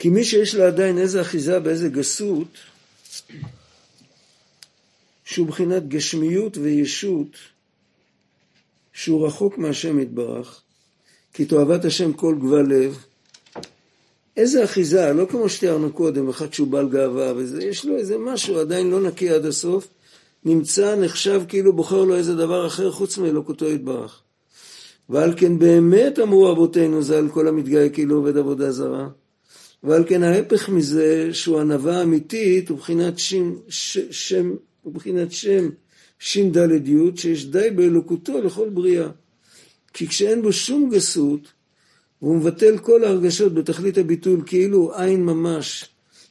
כי 0.00 0.08
מי 0.08 0.24
שיש 0.24 0.54
לו 0.54 0.64
עדיין 0.64 0.98
איזה 0.98 1.20
אחיזה 1.20 1.60
באיזה 1.60 1.88
גסות, 1.88 2.48
שהוא 5.24 5.46
מבחינת 5.46 5.88
גשמיות 5.88 6.56
וישות, 6.56 7.36
שהוא 8.92 9.26
רחוק 9.26 9.58
מהשם 9.58 10.00
יתברך, 10.00 10.60
כי 11.32 11.44
תועבת 11.44 11.84
השם 11.84 12.12
כל 12.12 12.34
גבל 12.38 12.66
לב, 12.66 13.04
איזה 14.36 14.64
אחיזה, 14.64 15.12
לא 15.12 15.26
כמו 15.30 15.48
שתיארנו 15.48 15.92
קודם, 15.92 16.28
אחד 16.28 16.52
שהוא 16.52 16.68
בעל 16.68 16.88
גאווה 16.88 17.32
וזה, 17.36 17.64
יש 17.64 17.84
לו 17.84 17.96
איזה 17.96 18.18
משהו 18.18 18.58
עדיין 18.58 18.90
לא 18.90 19.00
נקי 19.00 19.30
עד 19.30 19.46
הסוף, 19.46 19.88
נמצא, 20.44 20.96
נחשב 20.96 21.42
כאילו 21.48 21.72
בוחר 21.72 22.04
לו 22.04 22.16
איזה 22.16 22.36
דבר 22.36 22.66
אחר 22.66 22.92
חוץ 22.92 23.18
מאלוקותו 23.18 23.70
יתברך. 23.70 24.20
ועל 25.08 25.34
כן 25.36 25.58
באמת 25.58 26.18
אמרו 26.18 26.52
אבותינו 26.52 27.02
ז"ל 27.02 27.28
כל 27.32 27.48
המתגאה 27.48 27.88
כאילו 27.88 28.16
עובד 28.16 28.36
עבודה 28.36 28.72
זרה, 28.72 29.08
ועל 29.84 30.04
כן 30.08 30.22
ההפך 30.22 30.68
מזה, 30.68 31.28
שהוא 31.32 31.60
ענווה 31.60 32.02
אמיתית, 32.02 32.68
הוא 32.68 32.78
בחינת 32.78 33.18
שם, 33.18 33.54
ש, 33.68 33.98
שם, 34.10 34.54
שם 35.30 35.68
ש"ד 36.18 36.56
י', 36.88 37.16
שיש 37.16 37.44
די 37.44 37.70
באלוקותו 37.74 38.40
לכל 38.40 38.68
בריאה. 38.68 39.08
כי 39.92 40.06
כשאין 40.06 40.42
בו 40.42 40.52
שום 40.52 40.90
גסות, 40.90 41.40
והוא 42.22 42.36
מבטל 42.36 42.78
כל 42.78 43.04
ההרגשות 43.04 43.54
בתכלית 43.54 43.98
הביטול 43.98 44.42
כאילו 44.46 44.92
עין 44.96 45.24
ממש, 45.24 45.84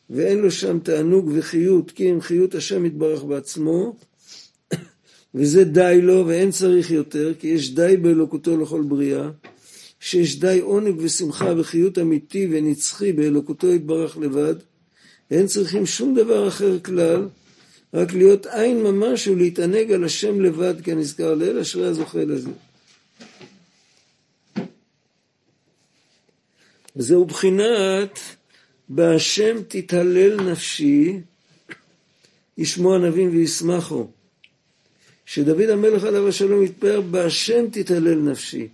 ואין 0.10 0.40
לו 0.40 0.52
שם 0.52 0.80
תענוג 0.80 1.32
וחיות, 1.34 1.92
כי 1.92 2.12
אם 2.12 2.22
חיות 2.22 2.56
השם 2.56 2.86
יתברך 2.86 3.24
בעצמו, 3.24 3.96
וזה 5.36 5.64
די 5.64 6.00
לו 6.02 6.28
ואין 6.28 6.52
צריך 6.52 6.92
יותר, 6.92 7.34
כי 7.40 7.48
יש 7.48 7.74
די 7.74 7.98
באלוקותו 7.98 8.58
לכל 8.58 8.82
בריאה, 8.82 9.30
שיש 10.00 10.40
די 10.40 10.60
עונג 10.60 10.96
ושמחה 10.98 11.54
וחיות 11.58 11.98
אמיתי 11.98 12.48
ונצחי 12.52 13.14
באלוקותו 13.14 13.74
יתברך 13.74 14.18
לבד, 14.18 14.56
ואין 15.32 15.48
צריכים 15.48 15.86
שום 15.86 16.16
דבר 16.16 16.48
אחר 16.48 16.80
כלל, 16.80 17.28
רק 17.94 18.14
להיות 18.14 18.46
עין 18.46 18.84
ממש 18.84 19.28
ולהתענג 19.28 19.92
על 19.92 20.04
השם 20.04 20.42
לבד 20.42 20.82
כנזכר 20.84 21.34
לאל, 21.34 21.60
אשרי 21.60 21.88
הזוכה 21.88 22.26
לזה. 22.26 22.50
וזהו 26.96 27.26
בחינת 27.26 28.20
בהשם 28.90 29.58
תתהלל 29.68 30.52
נפשי, 30.52 31.20
ישמעו 32.58 32.96
הנביאים 32.96 33.30
וישמחו. 33.30 34.08
שדוד 35.26 35.70
המלך 35.70 36.04
עליו 36.04 36.28
השלום 36.28 36.64
התפאר, 36.64 37.02
בהשם 37.02 37.66
תתהלל 37.72 38.16
נפשי. 38.16 38.68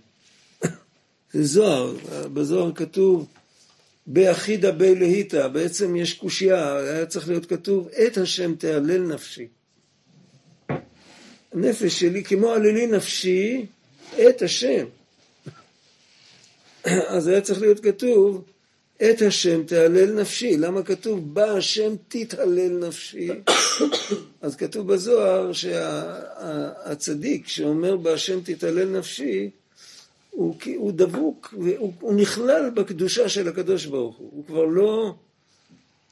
זה 1.32 1.44
זוהר, 1.44 1.94
בזוהר 2.34 2.72
כתוב 2.74 3.26
באחידא 4.06 4.70
בי 4.70 5.28
בעצם 5.52 5.96
יש 5.96 6.14
קושייה, 6.14 6.76
היה 6.76 7.06
צריך 7.06 7.28
להיות 7.28 7.46
כתוב 7.46 7.88
את 7.88 8.18
השם 8.18 8.54
תהלל 8.54 9.02
נפשי. 9.02 9.46
הנפש 11.52 12.00
שלי 12.00 12.24
כמו 12.24 12.50
עללי 12.50 12.86
נפשי 12.86 13.66
את 14.28 14.42
השם. 14.42 14.86
אז 16.84 17.26
היה 17.26 17.40
צריך 17.40 17.60
להיות 17.60 17.80
כתוב 17.80 18.44
את 18.96 19.22
השם 19.22 19.62
תהלל 19.62 20.20
נפשי. 20.20 20.56
למה 20.56 20.82
כתוב 20.82 21.34
בה 21.34 21.52
השם 21.52 21.94
תתהלל 22.08 22.86
נפשי? 22.88 23.30
אז 24.40 24.56
כתוב 24.56 24.92
בזוהר 24.92 25.52
שהצדיק 25.52 27.48
שאומר 27.48 27.96
בה 27.96 28.12
השם 28.12 28.40
תתהלל 28.44 28.98
נפשי 28.98 29.50
הוא, 30.36 30.54
הוא 30.76 30.92
דבוק, 30.92 31.54
הוא, 31.56 31.92
הוא 32.00 32.14
נכלל 32.14 32.70
בקדושה 32.70 33.28
של 33.28 33.48
הקדוש 33.48 33.86
ברוך 33.86 34.16
הוא, 34.16 34.30
הוא 34.32 34.44
כבר 34.46 34.64
לא, 34.64 35.14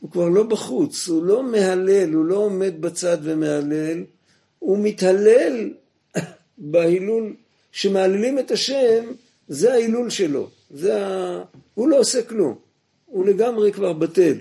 הוא 0.01 0.11
כבר 0.11 0.29
לא 0.29 0.43
בחוץ, 0.43 1.09
הוא 1.09 1.25
לא 1.25 1.43
מהלל, 1.43 2.15
הוא 2.15 2.25
לא 2.25 2.37
עומד 2.37 2.81
בצד 2.81 3.19
ומהלל, 3.23 4.05
הוא 4.59 4.79
מתהלל 4.79 5.71
בהילול, 6.59 7.35
שמהללים 7.73 8.39
את 8.39 8.51
השם, 8.51 9.05
זה 9.49 9.73
ההילול 9.73 10.11
שלו, 10.11 10.49
זה 10.71 11.07
ה... 11.07 11.43
הוא 11.75 11.89
לא 11.89 11.99
עושה 11.99 12.23
כלום, 12.23 12.55
הוא 13.07 13.27
לגמרי 13.27 13.73
כבר 13.73 13.93
בטל. 13.93 14.35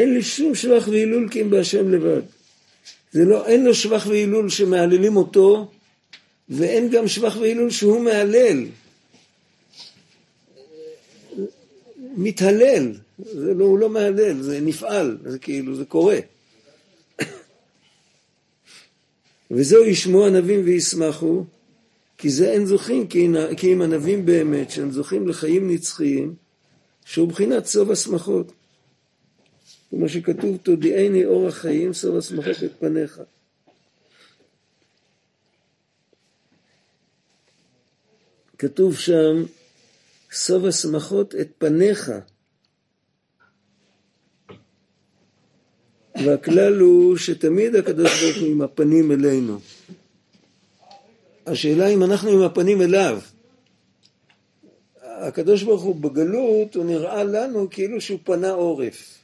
אין 0.00 0.14
לי 0.14 0.22
שום 0.22 0.54
שבח 0.54 0.88
והילול 0.88 1.28
כי 1.28 1.42
אם 1.42 1.50
בהשם 1.50 1.88
לבד. 1.88 2.22
זה 3.12 3.24
לא, 3.24 3.46
אין 3.46 3.64
לו 3.64 3.74
שבח 3.74 4.06
והילול 4.06 4.48
שמהללים 4.48 5.16
אותו, 5.16 5.70
ואין 6.48 6.90
גם 6.90 7.08
שבח 7.08 7.36
והילול 7.36 7.70
שהוא 7.70 8.00
מהלל. 8.00 8.66
מתהלל, 12.16 12.92
זה 13.18 13.54
לא, 13.54 13.64
הוא 13.64 13.78
לא 13.78 13.90
מהלל, 13.90 14.42
זה 14.42 14.60
נפעל, 14.60 15.18
זה 15.24 15.38
כאילו, 15.38 15.76
זה 15.76 15.84
קורה. 15.84 16.18
וזהו 19.50 19.84
ישמעו 19.84 20.26
הנביאים 20.26 20.60
וישמחו, 20.64 21.44
כי 22.18 22.30
זה 22.30 22.50
אין 22.50 22.66
זוכים, 22.66 23.06
כי 23.56 23.72
אם 23.72 23.82
הנביאים 23.82 24.26
באמת, 24.26 24.70
שהם 24.70 24.90
זוכים 24.90 25.28
לחיים 25.28 25.70
נצחיים, 25.70 26.34
שהוא 27.04 27.28
בחינת 27.28 27.66
סוף 27.66 27.90
השמחות. 27.90 28.52
כמו 29.90 30.08
שכתוב, 30.08 30.56
תודיעני 30.56 31.24
אור 31.24 31.48
החיים, 31.48 31.92
סוף 31.92 32.16
השמחות 32.16 32.64
את 32.64 32.72
פניך. 32.78 33.20
כתוב 38.58 38.96
שם, 38.96 39.44
סוף 40.32 40.64
השמחות 40.64 41.34
את 41.34 41.48
פניך. 41.58 42.12
והכלל 46.24 46.78
הוא 46.78 47.16
שתמיד 47.16 47.74
הקדוש 47.74 48.22
ברוך 48.22 48.36
הוא 48.36 48.48
עם 48.48 48.62
הפנים 48.62 49.12
אלינו. 49.12 49.58
השאלה 51.46 51.88
אם 51.88 52.02
אנחנו 52.02 52.30
עם 52.30 52.42
הפנים 52.42 52.82
אליו. 52.82 53.20
הקדוש 55.02 55.62
ברוך 55.62 55.82
הוא 55.82 55.96
בגלות, 55.96 56.74
הוא 56.74 56.84
נראה 56.84 57.24
לנו 57.24 57.70
כאילו 57.70 58.00
שהוא 58.00 58.18
פנה 58.24 58.50
עורף. 58.50 59.19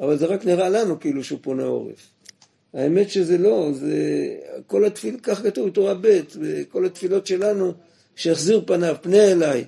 אבל 0.00 0.18
זה 0.18 0.26
רק 0.26 0.44
נראה 0.44 0.68
לנו 0.68 1.00
כאילו 1.00 1.24
שהוא 1.24 1.38
פונה 1.42 1.62
עורף. 1.62 2.10
האמת 2.74 3.10
שזה 3.10 3.38
לא, 3.38 3.70
זה 3.72 3.96
כל 4.66 4.84
התפיל, 4.84 5.18
כך 5.22 5.42
כתוב 5.42 5.68
בתורה 5.68 5.94
ב', 6.00 6.20
וכל 6.40 6.86
התפילות 6.86 7.26
שלנו, 7.26 7.72
שיחזיר 8.16 8.62
פניו, 8.66 8.96
פנה 9.02 9.32
אליי. 9.32 9.64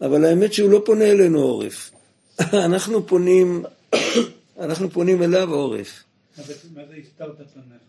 אבל 0.00 0.24
האמת 0.24 0.52
שהוא 0.52 0.70
לא 0.70 0.82
פונה 0.84 1.04
אלינו 1.04 1.38
עורף. 1.38 1.90
אנחנו 2.66 3.06
פונים, 3.06 3.64
אנחנו 4.60 4.90
פונים 4.90 5.22
אליו 5.22 5.54
עורף. 5.54 6.04
מה 6.38 6.44
זה 6.44 6.52
הסתרת 7.02 7.36
פניך? 7.36 7.88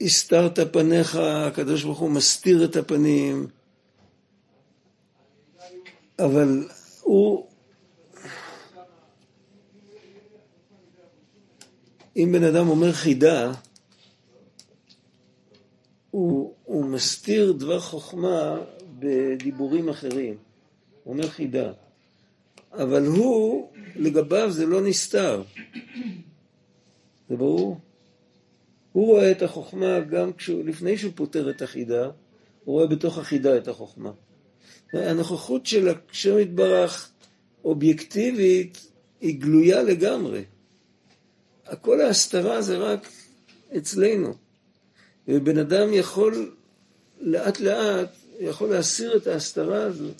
הסתרת 0.00 0.58
פניך, 0.72 1.16
הקדוש 1.16 1.82
ברוך 1.84 1.98
הוא 1.98 2.10
מסתיר 2.10 2.64
את 2.64 2.76
הפנים, 2.76 3.46
אבל 6.18 6.68
הוא, 7.02 7.46
אם 12.16 12.32
בן 12.32 12.44
אדם 12.44 12.68
אומר 12.68 12.92
חידה, 12.92 13.52
הוא, 16.10 16.54
הוא 16.64 16.84
מסתיר 16.84 17.52
דבר 17.52 17.80
חוכמה 17.80 18.60
בדיבורים 18.98 19.88
אחרים. 19.88 20.36
הוא 21.04 21.14
אומר 21.14 21.28
חידה. 21.28 21.72
אבל 22.72 23.06
הוא, 23.06 23.70
לגביו 23.96 24.50
זה 24.50 24.66
לא 24.66 24.80
נסתר. 24.80 25.42
זה 27.28 27.36
ברור? 27.36 27.78
הוא 28.92 29.06
רואה 29.06 29.30
את 29.30 29.42
החוכמה 29.42 30.00
גם 30.00 30.32
כשהוא, 30.32 30.64
לפני 30.64 30.98
שהוא 30.98 31.12
פותר 31.14 31.50
את 31.50 31.62
החידה, 31.62 32.04
הוא 32.64 32.74
רואה 32.74 32.86
בתוך 32.86 33.18
החידה 33.18 33.56
את 33.56 33.68
החוכמה. 33.68 34.10
הנוכחות 34.92 35.66
של 35.66 35.88
השם 35.88 36.38
יתברך 36.38 37.12
אובייקטיבית 37.64 38.90
היא 39.20 39.40
גלויה 39.40 39.82
לגמרי. 39.82 40.42
כל 41.74 42.00
ההסתרה 42.00 42.62
זה 42.62 42.78
רק 42.78 43.08
אצלנו. 43.76 44.34
ובן 45.28 45.58
אדם 45.58 45.92
יכול 45.92 46.56
לאט 47.20 47.60
לאט, 47.60 48.08
יכול 48.40 48.70
להסיר 48.70 49.16
את 49.16 49.26
ההסתרה 49.26 49.82
הזו 49.82 50.10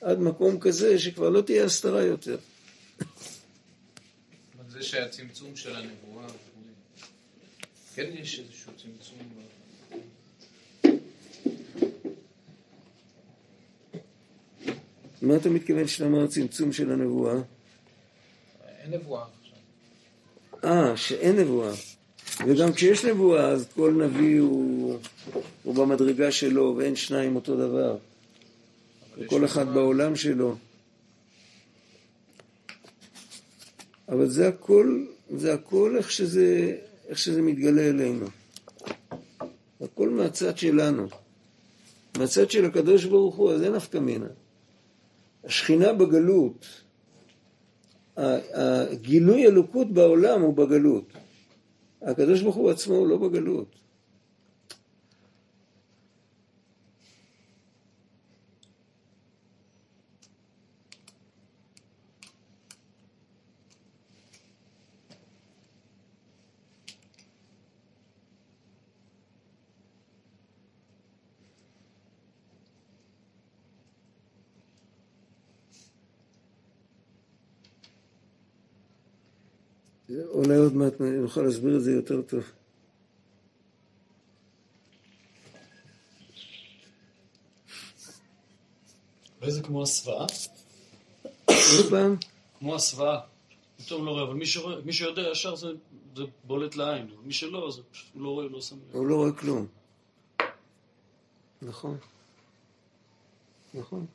עד 0.00 0.18
מקום 0.18 0.60
כזה 0.60 0.98
שכבר 0.98 1.28
לא 1.28 1.40
תהיה 1.40 1.64
הסתרה 1.64 2.02
יותר. 2.02 2.38
זה 4.68 4.82
שהצמצום 4.82 5.56
של 5.56 5.76
הנבואה, 5.76 6.26
כן 7.94 8.10
יש 8.14 8.40
איזשהו 8.40 8.72
צמצום. 8.82 9.18
מה 15.22 15.36
אתה 15.36 15.50
מתכוון 15.50 15.88
שאתה 15.88 16.04
אומר 16.04 16.26
צמצום 16.26 16.72
של 16.72 16.92
הנבואה? 16.92 17.34
אין 18.82 18.94
נבואה. 18.94 19.24
אה, 20.66 20.96
שאין 20.96 21.36
נבואה. 21.36 21.72
וגם 22.46 22.72
כשיש 22.72 23.04
נבואה, 23.04 23.48
אז 23.48 23.66
כל 23.74 23.92
נביא 23.92 24.40
הוא, 24.40 24.98
הוא 25.62 25.74
במדרגה 25.74 26.32
שלו, 26.32 26.74
ואין 26.78 26.96
שניים 26.96 27.36
אותו 27.36 27.56
דבר. 27.56 27.96
וכל 29.18 29.44
אחד 29.44 29.74
בעולם 29.74 30.16
שלו. 30.16 30.56
אבל 34.08 34.28
זה 34.28 34.48
הכל, 34.48 35.04
זה 35.36 35.54
הכל 35.54 35.94
איך 35.98 36.10
שזה, 36.10 36.76
איך 37.08 37.18
שזה 37.18 37.42
מתגלה 37.42 37.82
אלינו. 37.82 38.26
הכל 39.80 40.08
מהצד 40.08 40.58
שלנו. 40.58 41.06
מהצד 42.18 42.50
של 42.50 42.64
הקדוש 42.64 43.04
ברוך 43.04 43.36
הוא, 43.36 43.52
אז 43.52 43.62
אין 43.62 43.72
נפקא 43.72 43.98
מינה. 43.98 44.26
השכינה 45.44 45.92
בגלות, 45.92 46.66
הגילוי 48.16 49.46
אלוקות 49.46 49.90
בעולם 49.90 50.40
הוא 50.40 50.54
בגלות. 50.54 51.12
הקדוש 52.02 52.42
ברוך 52.42 52.56
הוא 52.56 52.70
עצמו 52.70 52.94
הוא 52.94 53.08
לא 53.08 53.16
בגלות. 53.16 53.85
אולי 80.10 80.56
עוד 80.56 80.74
מעט 80.74 80.92
נוכל 81.00 81.42
להסביר 81.42 81.76
את 81.76 81.82
זה 81.82 81.92
יותר 81.92 82.22
טוב. 82.22 82.44
אולי 89.40 89.52
זה 89.52 89.62
כמו 89.62 89.82
הסוואה? 89.82 90.26
עוד 91.46 91.90
פעם, 91.90 92.16
כמו 92.58 92.74
הסוואה. 92.74 93.20
פתאום 93.76 94.06
לא 94.06 94.10
רואה, 94.10 94.22
אבל 94.22 94.34
מי 94.34 94.46
שרואה- 94.46 94.80
מי 94.84 94.92
שיודע 94.92 95.22
ישר 95.30 95.56
זה 95.56 95.66
זה 96.16 96.22
בולט 96.44 96.76
לעין. 96.76 97.06
מי 97.22 97.32
שלא, 97.32 97.70
זה 97.70 97.82
פשוט 97.90 98.06
הוא 98.14 98.22
לא 98.22 98.28
רואה, 98.28 98.46
לא 98.48 98.60
שם 98.60 98.76
לב. 98.76 98.96
הוא 98.96 99.06
לא 99.06 99.14
רואה 99.16 99.32
כלום. 99.32 99.66
נכון. 101.62 101.98
נכון. 103.74 104.06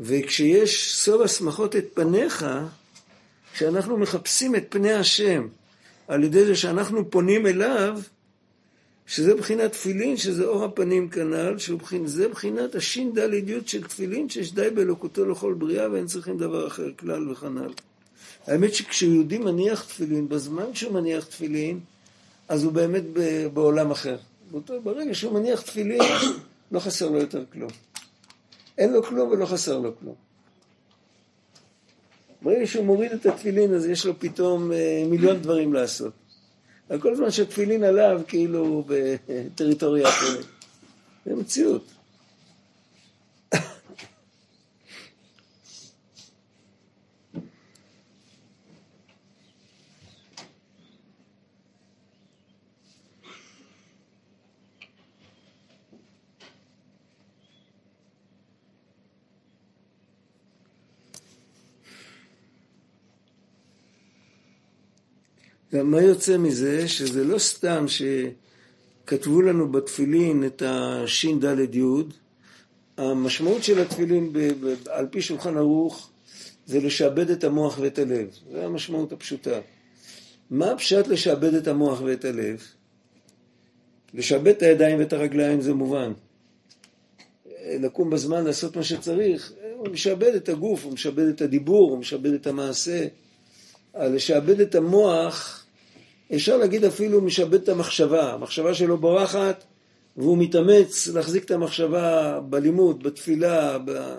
וכשיש 0.00 0.94
סוב 0.94 1.22
השמחות 1.22 1.76
את 1.76 1.84
פניך, 1.94 2.46
כשאנחנו 3.52 3.96
מחפשים 3.96 4.56
את 4.56 4.64
פני 4.68 4.92
השם 4.92 5.48
על 6.08 6.24
ידי 6.24 6.44
זה 6.44 6.56
שאנחנו 6.56 7.10
פונים 7.10 7.46
אליו, 7.46 8.00
שזה 9.06 9.34
בחינת 9.34 9.72
תפילין, 9.72 10.16
שזה 10.16 10.44
אור 10.44 10.64
הפנים 10.64 11.08
כנ"ל, 11.08 11.58
שזה 11.58 12.28
בחינת 12.28 12.74
הש"ד 12.74 13.18
י' 13.46 13.58
של 13.66 13.82
תפילין, 13.82 14.28
שיש 14.28 14.52
די 14.52 14.70
באלוקותו 14.70 15.26
לכל 15.26 15.54
בריאה 15.54 15.90
ואין 15.90 16.06
צריכים 16.06 16.38
דבר 16.38 16.66
אחר 16.66 16.90
כלל 16.98 17.30
וכנ"ל. 17.30 17.72
האמת 18.46 18.74
שכשיהודי 18.74 19.38
מניח 19.38 19.84
תפילין, 19.84 20.28
בזמן 20.28 20.74
שהוא 20.74 20.92
מניח 20.92 21.24
תפילין, 21.24 21.80
אז 22.48 22.64
הוא 22.64 22.72
באמת 22.72 23.02
בעולם 23.52 23.90
אחר. 23.90 24.16
ברגע 24.82 25.14
שהוא 25.14 25.32
מניח 25.32 25.60
תפילין, 25.60 26.02
לא 26.72 26.80
חסר 26.80 27.10
לו 27.10 27.18
יותר 27.18 27.44
כלום. 27.52 27.70
אין 28.78 28.92
לו 28.92 29.02
כלום 29.02 29.30
ולא 29.30 29.46
חסר 29.46 29.78
לו 29.78 29.98
כלום. 30.00 30.14
ברגע 32.42 32.66
שהוא 32.66 32.84
מוריד 32.84 33.12
את 33.12 33.26
התפילין, 33.26 33.74
אז 33.74 33.86
יש 33.86 34.06
לו 34.06 34.18
פתאום 34.18 34.72
אה, 34.72 35.04
מיליון 35.06 35.36
דברים 35.42 35.74
לעשות. 35.74 36.12
אבל 36.90 37.00
כל 37.00 37.16
זמן 37.16 37.30
שתפילין 37.30 37.84
עליו, 37.84 38.20
כאילו 38.28 38.84
בטריטוריה 38.86 40.08
אחרת. 40.08 40.44
זה 41.26 41.34
מציאות. 41.34 41.95
גם 65.74 65.90
מה 65.90 66.00
יוצא 66.00 66.38
מזה? 66.38 66.88
שזה 66.88 67.24
לא 67.24 67.38
סתם 67.38 67.86
שכתבו 67.88 69.42
לנו 69.42 69.72
בתפילין 69.72 70.44
את 70.46 70.62
הש"ד 70.66 71.74
י', 71.74 71.82
המשמעות 72.96 73.62
של 73.64 73.78
התפילין 73.78 74.32
ב- 74.32 74.38
ב- 74.38 74.88
על 74.88 75.06
פי 75.10 75.22
שולחן 75.22 75.56
ערוך 75.56 76.10
זה 76.66 76.80
לשעבד 76.80 77.30
את 77.30 77.44
המוח 77.44 77.78
ואת 77.78 77.98
הלב. 77.98 78.28
זו 78.52 78.58
המשמעות 78.58 79.12
הפשוטה. 79.12 79.60
מה 80.50 80.72
הפשט 80.72 81.06
לשעבד 81.06 81.54
את 81.54 81.68
המוח 81.68 82.00
ואת 82.00 82.24
הלב? 82.24 82.62
לשעבד 84.14 84.48
את 84.48 84.62
הידיים 84.62 84.98
ואת 84.98 85.12
הרגליים 85.12 85.60
זה 85.60 85.74
מובן. 85.74 86.12
לקום 87.66 88.10
בזמן, 88.10 88.44
לעשות 88.44 88.76
מה 88.76 88.82
שצריך, 88.82 89.52
הוא 89.76 89.88
משעבד 89.88 90.34
את 90.34 90.48
הגוף, 90.48 90.84
הוא 90.84 90.92
משעבד 90.92 91.28
את 91.28 91.40
הדיבור, 91.40 91.90
הוא 91.90 91.98
משעבד 91.98 92.32
את 92.32 92.46
המעשה. 92.46 93.06
לשעבד 94.00 94.60
את 94.60 94.74
המוח, 94.74 95.64
אפשר 96.34 96.56
להגיד 96.56 96.84
אפילו 96.84 97.20
משעבד 97.20 97.62
את 97.62 97.68
המחשבה. 97.68 98.32
המחשבה 98.32 98.74
שלו 98.74 98.98
בורחת, 98.98 99.64
והוא 100.16 100.38
מתאמץ 100.38 101.08
להחזיק 101.08 101.44
את 101.44 101.50
המחשבה 101.50 102.40
בלימוד, 102.40 103.02
בתפילה, 103.02 103.78
ב... 103.84 104.16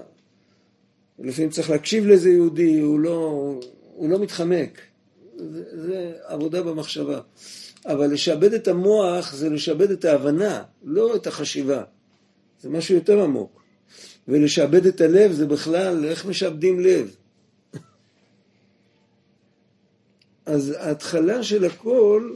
לפעמים 1.20 1.50
צריך 1.50 1.70
להקשיב 1.70 2.06
לאיזה 2.06 2.30
יהודי, 2.30 2.80
הוא 2.80 3.00
לא, 3.00 3.54
הוא 3.96 4.10
לא 4.10 4.20
מתחמק. 4.20 4.82
זה, 5.38 5.64
זה 5.74 6.14
עבודה 6.24 6.64
במחשבה. 6.64 7.20
אבל 7.86 8.14
לשעבד 8.14 8.54
את 8.54 8.68
המוח 8.68 9.34
זה 9.34 9.50
לשעבד 9.50 9.92
את 9.92 10.06
ההבנה, 10.06 10.64
לא 10.84 11.16
את 11.16 11.28
החשיבה. 11.28 11.84
זה 12.62 12.70
משהו 12.70 12.96
יותר 12.96 13.22
עמוק. 13.24 13.62
ולשעבד 14.28 14.86
את 14.86 15.02
הלב 15.02 15.32
זה 15.32 15.46
בכלל, 15.46 16.06
איך 16.06 16.26
משעבדים 16.26 16.80
לב? 16.80 17.16
אז 20.48 20.74
ההתחלה 20.78 21.44
של 21.44 21.66
הכל 21.66 22.36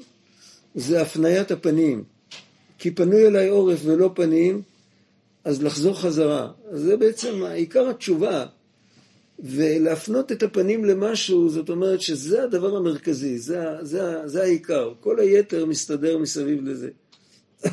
זה 0.75 1.01
הפניית 1.01 1.51
הפנים. 1.51 2.03
כי 2.77 2.91
פנוי 2.91 3.27
אליי 3.27 3.47
עורף 3.47 3.79
ולא 3.83 4.11
פנים, 4.15 4.61
אז 5.43 5.63
לחזור 5.63 6.01
חזרה. 6.01 6.51
אז 6.71 6.81
זה 6.81 6.97
בעצם 6.97 7.43
עיקר 7.43 7.89
התשובה. 7.89 8.45
ולהפנות 9.39 10.31
את 10.31 10.43
הפנים 10.43 10.85
למשהו, 10.85 11.49
זאת 11.49 11.69
אומרת 11.69 12.01
שזה 12.01 12.43
הדבר 12.43 12.77
המרכזי, 12.77 13.37
זה, 13.37 13.63
זה, 13.81 14.27
זה 14.27 14.43
העיקר. 14.43 14.93
כל 14.99 15.19
היתר 15.19 15.65
מסתדר 15.65 16.17
מסביב 16.17 16.67
לזה. 16.67 16.89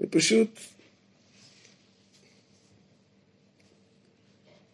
ופשוט 0.00 0.48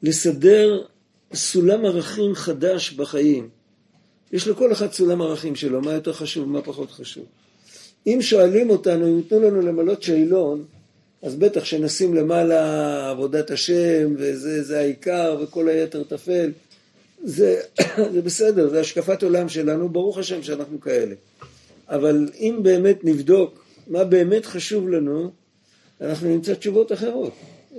לסדר 0.03 0.87
סולם 1.35 1.85
ערכים 1.85 2.35
חדש 2.35 2.93
בחיים. 2.93 3.60
יש 4.33 4.49
לכל 4.49 4.73
אחד 4.73 4.93
סולם 4.93 5.23
ערכים 5.23 5.57
שלו, 5.57 5.81
מה 5.81 5.93
יותר 5.93 6.12
חשוב, 6.12 6.49
מה 6.49 6.62
פחות 6.62 6.90
חשוב. 6.90 7.25
אם 8.07 8.19
שואלים 8.21 8.71
אותנו, 8.71 9.07
אם 9.07 9.16
ייתנו 9.16 9.40
לנו 9.40 9.61
למלות 9.61 10.03
שאלון, 10.03 10.64
אז 11.23 11.37
בטח 11.37 11.64
שנשים 11.64 12.14
למעלה 12.14 13.11
עבודת 13.11 13.51
השם, 13.51 14.14
וזה 14.16 14.62
זה 14.62 14.81
העיקר, 14.81 15.38
וכל 15.43 15.69
היתר 15.69 16.05
טפל. 16.05 16.51
זה, 17.23 17.61
זה 18.12 18.23
בסדר, 18.23 18.69
זה 18.69 18.81
השקפת 18.81 19.23
עולם 19.23 19.49
שלנו, 19.49 19.88
ברוך 19.88 20.19
השם 20.19 20.43
שאנחנו 20.43 20.81
כאלה. 20.81 21.14
אבל 21.88 22.29
אם 22.38 22.59
באמת 22.62 23.05
נבדוק 23.05 23.64
מה 23.87 24.05
באמת 24.05 24.47
חשוב 24.47 24.88
לנו, 24.88 25.31
אנחנו 26.01 26.29
נמצא 26.29 26.55
תשובות 26.55 26.93
אחרות. 26.93 27.33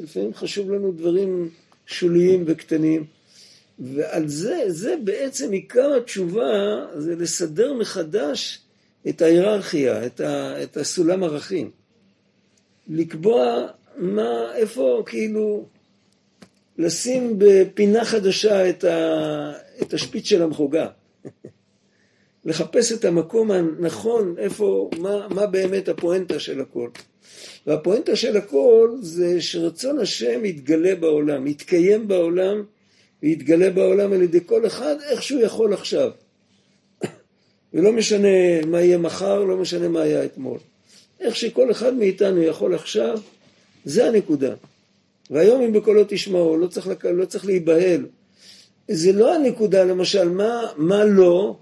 לפעמים 0.04 0.34
חשוב 0.34 0.72
לנו 0.72 0.92
דברים 0.92 1.50
שוליים 1.86 2.44
וקטנים. 2.48 3.06
ועל 3.82 4.28
זה, 4.28 4.64
זה 4.68 4.96
בעצם 5.04 5.52
עיקר 5.52 5.94
התשובה, 5.94 6.86
זה 6.98 7.16
לסדר 7.16 7.74
מחדש 7.74 8.60
את 9.10 9.22
ההיררכיה, 9.22 10.06
את, 10.06 10.20
ה, 10.20 10.64
את 10.64 10.78
הסולם 10.78 11.24
ערכים. 11.24 11.72
לקבוע 12.88 13.68
מה, 13.98 14.56
איפה, 14.56 15.04
כאילו, 15.06 15.66
לשים 16.78 17.36
בפינה 17.38 18.06
חדשה 18.06 18.70
את, 18.70 18.84
ה, 18.84 19.54
את 19.82 19.94
השפיץ 19.94 20.26
של 20.26 20.42
המחוגה. 20.42 20.88
לחפש 22.46 22.92
את 22.92 23.06
המקום 23.06 23.52
הנכון, 23.52 24.36
איפה, 24.38 24.90
מה, 25.00 25.28
מה 25.28 25.46
באמת 25.46 25.90
הפואנטה 25.90 26.40
של 26.40 26.62
הכל. 26.62 26.90
והפואנטה 27.68 28.16
של 28.16 28.38
הכל 28.38 28.98
זה 29.02 29.42
שרצון 29.42 30.00
השם 30.00 30.46
יתגלה 30.46 30.96
בעולם, 30.96 31.48
יתקיים 31.48 32.08
בעולם, 32.08 32.64
ויתגלה 33.24 33.70
בעולם 33.70 34.14
על 34.14 34.22
ידי 34.22 34.40
כל 34.46 34.66
אחד 34.68 34.96
איך 35.10 35.24
שהוא 35.24 35.42
יכול 35.42 35.74
עכשיו. 35.74 36.12
ולא 37.74 37.92
משנה 37.92 38.66
מה 38.68 38.82
יהיה 38.82 38.98
מחר, 38.98 39.44
לא 39.44 39.58
משנה 39.58 39.88
מה 39.88 40.02
היה 40.02 40.26
אתמול. 40.26 40.60
איך 41.20 41.36
שכל 41.36 41.72
אחד 41.72 41.94
מאיתנו 41.94 42.42
יכול 42.42 42.76
עכשיו, 42.76 43.20
זה 43.86 44.08
הנקודה. 44.08 44.54
והיום 45.30 45.62
אם 45.62 45.74
בקולו 45.74 46.04
תשמעו, 46.08 46.58
לא 46.58 46.68
צריך, 46.68 46.88
לק... 46.88 47.06
לא 47.06 47.26
צריך 47.26 47.46
להיבהל. 47.46 48.06
זה 48.88 49.12
לא 49.12 49.36
הנקודה, 49.36 49.84
למשל, 49.84 50.30
מה, 50.30 50.62
מה 50.78 51.06
לא, 51.06 51.58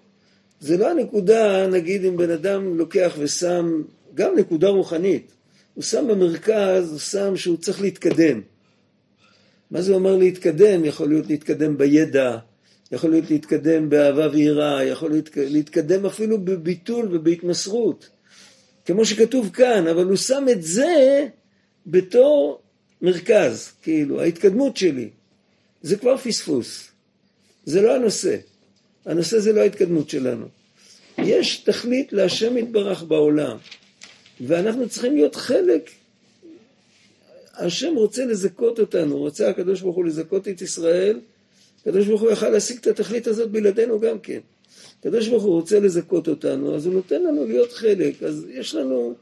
זה 0.60 0.78
לא 0.78 0.90
הנקודה, 0.90 1.68
נגיד 1.68 2.06
אם 2.06 2.18
בן 2.18 2.30
אדם 2.30 2.78
לוקח 2.78 3.16
ושם, 3.20 3.82
גם 4.14 4.36
נקודה 4.38 4.70
רוחנית, 4.70 5.32
הוא 5.74 5.84
שם 5.84 6.08
במרכז, 6.08 6.92
הוא 6.92 7.00
שם 7.00 7.38
שהוא 7.38 7.58
צריך 7.58 7.82
להתקדם. 7.82 8.42
מה 9.72 9.82
זה 9.82 9.94
אומר 9.94 10.16
להתקדם? 10.16 10.86
יכול 10.86 11.10
להיות 11.10 11.28
להתקדם 11.28 11.78
בידע, 11.78 12.38
יכול 12.92 13.10
להיות 13.10 13.30
להתקדם 13.32 13.90
באהבה 13.90 14.28
ויראה, 14.32 14.84
יכול 14.84 15.12
להיות 15.12 15.30
להתקדם 15.36 16.06
אפילו 16.06 16.38
בביטול 16.42 17.08
ובהתמסרות. 17.12 18.10
כמו 18.86 19.06
שכתוב 19.06 19.50
כאן, 19.54 19.88
אבל 19.88 20.06
הוא 20.06 20.16
שם 20.16 20.46
את 20.52 20.64
זה 20.64 21.28
בתור 21.88 22.62
מרכז, 23.02 23.72
כאילו, 23.82 24.22
ההתקדמות 24.22 24.78
שלי. 24.78 25.10
זה 25.82 25.98
כבר 25.98 26.18
פספוס. 26.18 26.88
זה 27.66 27.82
לא 27.82 27.96
הנושא. 27.96 28.38
הנושא 29.06 29.40
זה 29.40 29.54
לא 29.54 29.62
ההתקדמות 29.62 30.10
שלנו. 30.10 30.46
יש 31.18 31.58
תכלית 31.58 32.14
להשם 32.14 32.58
יתברך 32.58 33.04
בעולם, 33.04 33.58
ואנחנו 34.42 34.90
צריכים 34.90 35.16
להיות 35.16 35.36
חלק 35.36 35.90
השם 37.60 37.96
רוצה 37.96 38.26
לזכות 38.26 38.80
אותנו, 38.80 39.18
רוצה 39.18 39.50
הקדוש 39.50 39.82
ברוך 39.82 39.96
הוא 39.96 40.06
לזכות 40.06 40.48
את 40.48 40.62
ישראל, 40.62 41.20
הקדוש 41.82 42.08
ברוך 42.08 42.22
הוא 42.22 42.32
יכל 42.32 42.50
להשיג 42.50 42.78
את 42.78 42.88
התכלית 42.88 43.28
הזאת 43.28 43.52
בלעדינו 43.52 44.00
גם 44.00 44.20
כן. 44.20 44.40
הקדוש 45.00 45.28
ברוך 45.28 45.44
הוא 45.44 45.54
רוצה 45.54 45.80
לזכות 45.80 46.28
אותנו, 46.28 46.76
אז 46.76 46.86
הוא 46.86 46.94
נותן 46.94 47.24
לנו 47.24 47.46
להיות 47.46 47.72
חלק. 47.72 48.24
אז 48.24 48.46
יש 48.50 48.76
לנו, 48.76 49.14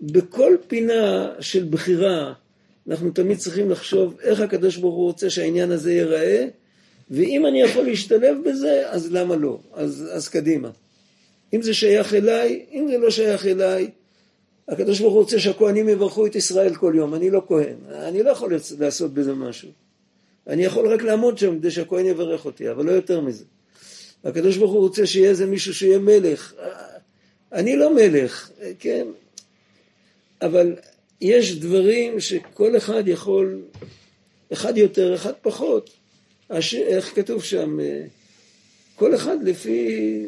בכל 0.00 0.56
פינה 0.68 1.32
של 1.40 1.66
בחירה, 1.70 2.32
אנחנו 2.88 3.10
תמיד 3.10 3.38
צריכים 3.38 3.70
לחשוב 3.70 4.20
איך 4.20 4.40
הקדוש 4.40 4.76
ברוך 4.76 4.94
הוא 4.94 5.04
רוצה 5.04 5.30
שהעניין 5.30 5.70
הזה 5.70 5.92
ייראה, 5.92 6.46
ואם 7.10 7.46
אני 7.46 7.62
יכול 7.62 7.84
להשתלב 7.84 8.36
בזה, 8.44 8.82
אז 8.86 9.12
למה 9.12 9.36
לא? 9.36 9.58
אז, 9.74 10.08
אז 10.12 10.28
קדימה. 10.28 10.70
אם 11.54 11.62
זה 11.62 11.74
שייך 11.74 12.14
אליי, 12.14 12.66
אם 12.72 12.86
זה 12.90 12.98
לא 12.98 13.10
שייך 13.10 13.46
אליי, 13.46 13.90
הקדוש 14.68 15.00
ברוך 15.00 15.12
הוא 15.12 15.20
רוצה 15.20 15.38
שהכהנים 15.38 15.88
יברכו 15.88 16.26
את 16.26 16.34
ישראל 16.34 16.74
כל 16.74 16.92
יום, 16.96 17.14
אני 17.14 17.30
לא 17.30 17.42
כהן, 17.48 17.76
אני 17.92 18.22
לא 18.22 18.30
יכול 18.30 18.54
לעשות 18.78 19.14
בזה 19.14 19.34
משהו. 19.34 19.68
אני 20.46 20.64
יכול 20.64 20.92
רק 20.92 21.02
לעמוד 21.02 21.38
שם 21.38 21.58
כדי 21.58 21.70
שהכהן 21.70 22.06
יברך 22.06 22.44
אותי, 22.44 22.70
אבל 22.70 22.86
לא 22.86 22.90
יותר 22.90 23.20
מזה. 23.20 23.44
הקדוש 24.24 24.56
ברוך 24.56 24.72
הוא 24.72 24.80
רוצה 24.80 25.06
שיהיה 25.06 25.30
איזה 25.30 25.46
מישהו 25.46 25.74
שיהיה 25.74 25.98
מלך. 25.98 26.54
אני 27.52 27.76
לא 27.76 27.94
מלך, 27.94 28.50
כן, 28.78 29.06
אבל 30.42 30.76
יש 31.20 31.58
דברים 31.58 32.20
שכל 32.20 32.76
אחד 32.76 33.08
יכול, 33.08 33.62
אחד 34.52 34.76
יותר, 34.76 35.14
אחד 35.14 35.32
פחות. 35.42 35.90
איך 36.74 37.12
כתוב 37.14 37.44
שם? 37.44 37.78
כל 38.96 39.14
אחד 39.14 39.36
לפי, 39.44 40.26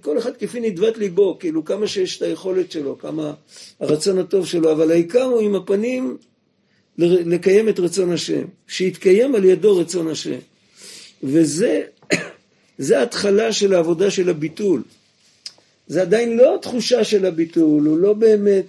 כל 0.00 0.18
אחד 0.18 0.36
כפי 0.36 0.60
נדבת 0.60 0.98
ליבו, 0.98 1.38
כאילו 1.38 1.64
כמה 1.64 1.86
שיש 1.86 2.16
את 2.16 2.22
היכולת 2.22 2.72
שלו, 2.72 2.98
כמה 2.98 3.34
הרצון 3.80 4.18
הטוב 4.18 4.46
שלו, 4.46 4.72
אבל 4.72 4.90
העיקר 4.90 5.22
הוא 5.22 5.40
עם 5.40 5.54
הפנים 5.54 6.16
לקיים 6.98 7.68
את 7.68 7.78
רצון 7.78 8.12
השם, 8.12 8.44
שיתקיים 8.66 9.34
על 9.34 9.44
ידו 9.44 9.78
רצון 9.78 10.08
השם. 10.08 10.38
וזה 11.22 11.82
זה 12.78 12.98
ההתחלה 12.98 13.52
של 13.52 13.74
העבודה 13.74 14.10
של 14.10 14.28
הביטול. 14.28 14.82
זה 15.86 16.02
עדיין 16.02 16.36
לא 16.36 16.54
התחושה 16.54 17.04
של 17.04 17.26
הביטול, 17.26 17.86
הוא 17.86 17.98
לא 17.98 18.12
באמת, 18.12 18.66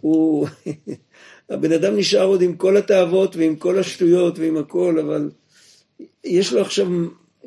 הוא... 0.00 0.46
הבן 1.50 1.72
אדם 1.72 1.96
נשאר 1.96 2.24
עוד 2.24 2.42
עם 2.42 2.56
כל 2.56 2.76
התאוות 2.76 3.36
ועם 3.36 3.56
כל 3.56 3.78
השטויות 3.78 4.38
ועם 4.38 4.56
הכל, 4.56 4.98
אבל 4.98 5.30
יש 6.24 6.52
לו 6.52 6.60
עכשיו 6.60 6.86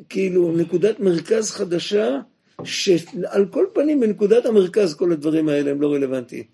כאילו 0.08 0.52
נקודת 0.52 1.00
מרכז 1.00 1.50
חדשה, 1.50 2.20
שעל 2.64 3.46
כל 3.50 3.66
פנים 3.72 4.00
בנקודת 4.00 4.46
המרכז 4.46 4.94
כל 4.94 5.12
הדברים 5.12 5.48
האלה 5.48 5.70
הם 5.70 5.80
לא 5.80 5.92
רלוונטיים. 5.92 6.44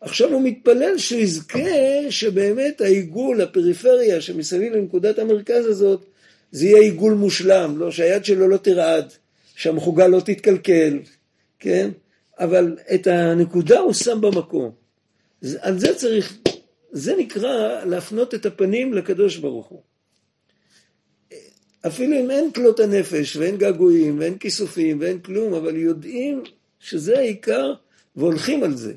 עכשיו 0.00 0.32
הוא 0.32 0.42
מתפלל 0.42 0.98
שהוא 0.98 1.20
יזכה 1.20 2.10
שבאמת 2.10 2.80
העיגול, 2.80 3.40
הפריפריה 3.40 4.20
שמסביב 4.20 4.72
לנקודת 4.72 5.18
המרכז 5.18 5.66
הזאת, 5.66 6.04
זה 6.52 6.66
יהיה 6.66 6.80
עיגול 6.80 7.14
מושלם, 7.14 7.74
לא, 7.78 7.90
שהיד 7.90 8.24
שלו 8.24 8.48
לא 8.48 8.56
תרעד, 8.56 9.12
שהמחוגה 9.56 10.06
לא 10.06 10.20
תתקלקל, 10.20 10.98
כן? 11.58 11.90
אבל 12.38 12.76
את 12.94 13.06
הנקודה 13.06 13.78
הוא 13.78 13.92
שם 13.92 14.20
במקום. 14.20 14.70
על 15.60 15.78
זה 15.78 15.94
צריך, 15.94 16.38
זה 16.92 17.16
נקרא 17.16 17.84
להפנות 17.84 18.34
את 18.34 18.46
הפנים 18.46 18.94
לקדוש 18.94 19.36
ברוך 19.36 19.66
הוא. 19.66 19.80
אפילו 21.86 22.20
אם 22.20 22.30
אין 22.30 22.52
כלות 22.52 22.80
הנפש 22.80 23.36
ואין 23.36 23.56
געגועים 23.56 24.18
ואין 24.18 24.38
כיסופים 24.38 25.00
ואין 25.00 25.18
כלום, 25.20 25.54
אבל 25.54 25.76
יודעים 25.76 26.42
שזה 26.80 27.18
העיקר 27.18 27.74
והולכים 28.16 28.62
על 28.62 28.76
זה. 28.76 28.94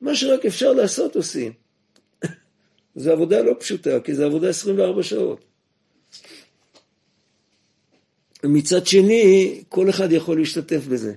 מה 0.00 0.14
שרק 0.14 0.46
אפשר 0.46 0.72
לעשות 0.72 1.16
עושים. 1.16 1.52
זו 2.96 3.12
עבודה 3.12 3.42
לא 3.42 3.52
פשוטה, 3.58 4.00
כי 4.00 4.14
זו 4.14 4.24
עבודה 4.24 4.48
24 4.48 5.02
שעות. 5.02 5.44
מצד 8.44 8.86
שני, 8.86 9.60
כל 9.68 9.90
אחד 9.90 10.12
יכול 10.12 10.38
להשתתף 10.38 10.86
בזה. 10.86 11.14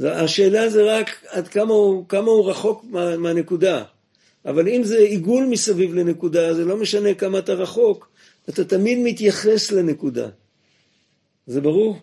השאלה 0.00 0.70
זה 0.70 0.98
רק 0.98 1.10
עד 1.28 1.48
כמה 1.48 1.74
הוא, 1.74 2.08
כמה 2.08 2.30
הוא 2.30 2.50
רחוק 2.50 2.84
מה, 2.90 3.16
מהנקודה. 3.16 3.84
אבל 4.46 4.68
אם 4.68 4.84
זה 4.84 4.98
עיגול 4.98 5.44
מסביב 5.44 5.94
לנקודה, 5.94 6.54
זה 6.54 6.64
לא 6.64 6.76
משנה 6.76 7.14
כמה 7.14 7.38
אתה 7.38 7.52
רחוק, 7.52 8.08
אתה 8.48 8.64
תמיד 8.64 8.98
מתייחס 8.98 9.72
לנקודה. 9.72 10.28
זה 11.46 11.60
ברור? 11.60 11.98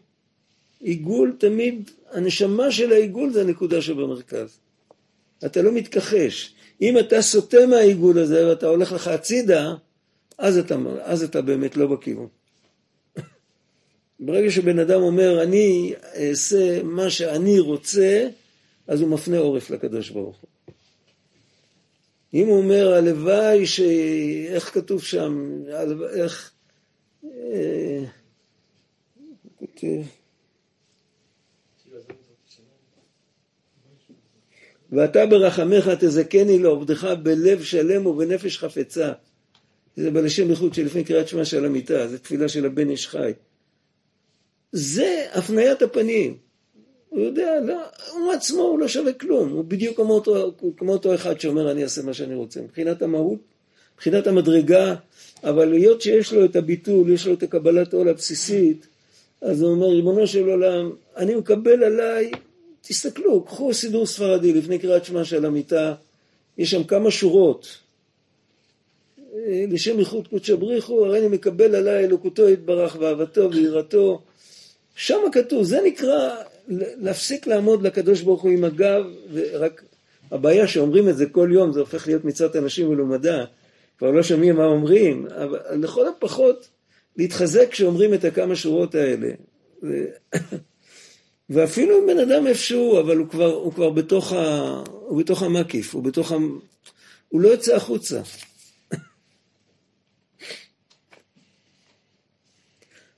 עיגול 0.79 1.36
תמיד, 1.39 1.89
הנשמה 2.12 2.71
של 2.71 2.91
העיגול 2.91 3.34
זה 3.34 3.41
הנקודה 3.41 3.82
שבמרכז. 3.82 4.58
אתה 5.45 5.62
לא 5.62 5.71
מתכחש. 5.71 6.56
אם 6.82 6.99
אתה 6.99 7.21
סוטה 7.21 7.65
מהעיגול 7.67 8.19
הזה 8.19 8.49
ואתה 8.49 8.67
הולך 8.67 8.91
לך 8.91 9.08
הצידה, 9.08 9.73
אז 10.38 10.58
אתה, 10.58 10.75
אז 11.01 11.23
אתה 11.23 11.41
באמת 11.41 11.77
לא 11.77 11.88
בכיוון. 11.88 12.27
ברגע 14.19 14.51
שבן 14.51 14.79
אדם 14.79 15.01
אומר, 15.01 15.43
אני 15.43 15.93
אעשה 16.15 16.84
מה 16.84 17.10
שאני 17.10 17.60
רוצה, 17.60 18.27
אז 18.88 19.01
הוא 19.01 19.10
מפנה 19.10 19.38
עורף 19.38 19.69
לקדוש 19.69 20.10
ברוך 20.10 20.38
הוא. 20.41 20.49
אם 22.34 22.47
הוא 22.47 22.58
אומר, 22.58 22.93
הלוואי 22.93 23.67
ש... 23.67 23.79
איך 24.47 24.73
כתוב 24.73 25.03
שם? 25.03 25.62
איך... 26.15 26.51
אה, 27.23 28.03
ואתה 34.91 35.26
ברחמך 35.26 35.89
תזכני 35.99 36.60
לעובדך 36.60 37.04
בלב 37.23 37.63
שלם 37.63 38.06
ובנפש 38.06 38.58
חפצה. 38.58 39.13
זה 39.95 40.12
בלשם 40.12 40.49
איחוד 40.49 40.73
שלפני 40.73 41.04
קריאת 41.04 41.28
שמע 41.28 41.45
של 41.45 41.65
המיטה, 41.65 42.08
זו 42.08 42.17
תפילה 42.17 42.49
של 42.49 42.65
הבן 42.65 42.89
איש 42.89 43.08
חי. 43.08 43.32
זה 44.71 45.26
הפניית 45.34 45.82
הפנים. 45.82 46.38
הוא 47.10 47.21
יודע, 47.21 47.60
לא, 47.60 47.82
הוא 48.13 48.32
עצמו, 48.32 48.62
הוא 48.62 48.80
לא 48.80 48.88
שווה 48.88 49.13
כלום, 49.13 49.49
הוא 49.49 49.65
בדיוק 49.65 49.95
כמו 49.95 50.13
אותו, 50.13 50.54
כמו 50.78 50.91
אותו 50.91 51.15
אחד 51.15 51.39
שאומר 51.39 51.71
אני 51.71 51.84
אעשה 51.84 52.02
מה 52.02 52.13
שאני 52.13 52.36
רוצה. 52.36 52.62
מבחינת 52.62 53.02
המהות, 53.02 53.39
מבחינת 53.95 54.28
המדרגה, 54.28 54.95
אבל 55.43 55.73
היות 55.73 56.02
שיש 56.02 56.34
לו 56.34 56.45
את 56.45 56.56
הביטול, 56.56 57.13
יש 57.13 57.28
לו 57.28 57.34
את 57.34 57.43
הקבלת 57.43 57.93
עול 57.93 58.10
הבסיסית, 58.10 58.88
אז 59.43 59.62
הוא 59.62 59.71
אומר, 59.71 59.88
ריבונו 59.88 60.27
של 60.27 60.49
עולם, 60.49 60.91
אני 61.17 61.36
מקבל 61.36 61.84
עליי, 61.84 62.32
תסתכלו, 62.82 63.43
קחו 63.43 63.73
סידור 63.73 64.06
ספרדי 64.06 64.53
לפני 64.53 64.79
קריאת 64.79 65.06
שמע 65.06 65.25
של 65.25 65.45
המיטה, 65.45 65.93
יש 66.58 66.71
שם 66.71 66.84
כמה 66.84 67.12
שורות. 67.12 67.77
לשם 69.47 69.99
ייחוד 69.99 70.27
קודשא 70.27 70.56
בריחו, 70.56 71.06
הרי 71.06 71.19
אני 71.19 71.27
מקבל 71.27 71.75
עליי 71.75 72.06
אלוקותו 72.06 72.49
יתברך 72.49 72.97
ואהבתו 72.99 73.51
ויראתו. 73.51 74.21
שם 74.95 75.19
כתוב, 75.32 75.63
זה 75.63 75.82
נקרא 75.82 76.36
להפסיק 76.67 77.47
לעמוד 77.47 77.84
לקדוש 77.84 78.21
ברוך 78.21 78.41
הוא 78.41 78.51
עם 78.51 78.63
הגב, 78.63 79.06
ורק 79.34 79.84
הבעיה 80.32 80.67
שאומרים 80.67 81.10
את 81.10 81.17
זה 81.17 81.25
כל 81.25 81.49
יום, 81.53 81.73
זה 81.73 81.79
הופך 81.79 82.08
להיות 82.08 82.25
מצוות 82.25 82.56
אנשים 82.56 82.89
מלומדה, 82.89 83.45
כבר 83.97 84.12
לא 84.12 84.23
שומעים 84.23 84.56
מה 84.56 84.65
אומרים, 84.65 85.27
אבל 85.27 85.60
לכל 85.71 86.08
הפחות 86.08 86.67
להתחזק 87.17 87.69
כשאומרים 87.71 88.13
את 88.13 88.26
הכמה 88.26 88.56
שורות 88.56 88.95
האלה. 88.95 89.30
ו... 89.84 90.06
ואפילו 91.49 91.99
אם 91.99 92.08
בן 92.08 92.19
אדם 92.19 92.47
איפשהו, 92.47 92.99
אבל 92.99 93.17
הוא 93.17 93.30
כבר, 93.30 93.54
הוא 93.54 93.73
כבר 93.73 93.89
בתוך, 93.89 94.34
ה... 94.34 94.84
הוא 94.89 95.19
בתוך 95.19 95.43
המקיף, 95.43 95.95
הוא 95.95 96.04
בתוך 96.04 96.32
ה... 96.32 96.36
הוא 97.30 97.41
לא 97.41 97.49
יוצא 97.49 97.76
החוצה. 97.76 98.21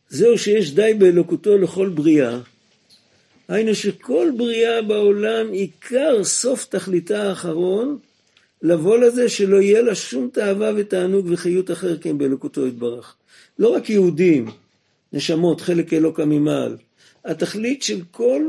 זהו 0.09 0.37
שיש 0.37 0.71
די 0.71 0.93
באלוקותו 0.97 1.57
לכל 1.57 1.89
בריאה, 1.89 2.39
היינו 3.47 3.75
שכל 3.75 4.31
בריאה 4.37 4.81
בעולם 4.81 5.51
עיקר 5.51 6.23
סוף 6.23 6.65
תכליתה 6.65 7.29
האחרון 7.29 7.97
לבוא 8.61 8.97
לזה 8.97 9.29
שלא 9.29 9.61
יהיה 9.61 9.81
לה 9.81 9.95
שום 9.95 10.29
תאווה 10.33 10.71
ותענוג 10.75 11.27
וחיות 11.29 11.71
אחר 11.71 11.97
כן 11.97 12.17
באלוקותו 12.17 12.67
יתברך. 12.67 13.15
לא 13.59 13.75
רק 13.75 13.89
יהודים, 13.89 14.45
נשמות, 15.13 15.61
חלק 15.61 15.93
אלוקא 15.93 16.21
ממעל. 16.21 16.77
התכלית 17.25 17.83
של 17.83 18.01
כל, 18.11 18.43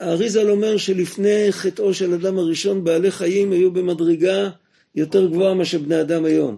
האריזל 0.00 0.50
אומר 0.50 0.76
שלפני 0.76 1.46
חטאו 1.50 1.94
של 1.94 2.14
אדם 2.14 2.38
הראשון 2.38 2.84
בעלי 2.84 3.10
חיים 3.10 3.52
היו 3.52 3.70
במדרגה 3.70 4.50
יותר 4.94 5.26
גבוהה 5.26 5.54
מאשר 5.54 5.78
בני 5.78 6.00
אדם 6.00 6.24
היום. 6.24 6.56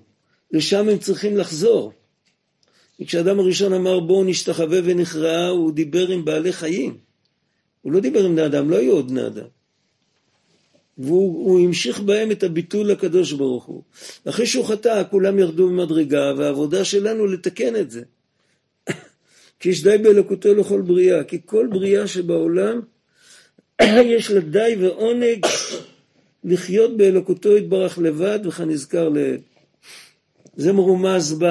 לשם 0.52 0.88
הם 0.88 0.98
צריכים 0.98 1.36
לחזור. 1.36 1.92
כשאדם 3.06 3.40
הראשון 3.40 3.72
אמר 3.72 4.00
בואו 4.00 4.24
נשתחווה 4.24 4.78
ונכרעה, 4.84 5.48
הוא 5.48 5.72
דיבר 5.72 6.08
עם 6.08 6.24
בעלי 6.24 6.52
חיים. 6.52 6.96
הוא 7.82 7.92
לא 7.92 8.00
דיבר 8.00 8.24
עם 8.24 8.32
בני 8.32 8.46
אדם, 8.46 8.70
לא 8.70 8.76
היו 8.76 8.92
עוד 8.92 9.08
בני 9.08 9.26
אדם. 9.26 9.46
והוא 10.98 11.60
המשיך 11.60 12.00
בהם 12.00 12.30
את 12.30 12.42
הביטול 12.42 12.86
לקדוש 12.86 13.32
ברוך 13.32 13.64
הוא. 13.64 13.82
אחרי 14.24 14.46
שהוא 14.46 14.64
חטא, 14.64 15.02
כולם 15.10 15.38
ירדו 15.38 15.68
במדרגה, 15.68 16.32
והעבודה 16.36 16.84
שלנו 16.84 17.26
לתקן 17.26 17.76
את 17.76 17.90
זה. 17.90 18.02
כי 19.60 19.68
יש 19.68 19.82
די 19.82 19.98
באלוקותו 19.98 20.54
לכל 20.54 20.80
בריאה, 20.80 21.24
כי 21.24 21.38
כל 21.44 21.68
בריאה 21.70 22.06
שבעולם 22.06 22.80
יש 24.16 24.30
לה 24.30 24.40
די 24.40 24.76
ועונג 24.80 25.46
לחיות 26.44 26.96
באלוקותו 26.96 27.56
יתברך 27.56 27.98
לבד 27.98 28.38
וכנזכר 28.44 29.08
ל... 29.08 29.18
זה 30.56 30.72
מרומז 30.72 31.36
ב... 31.38 31.46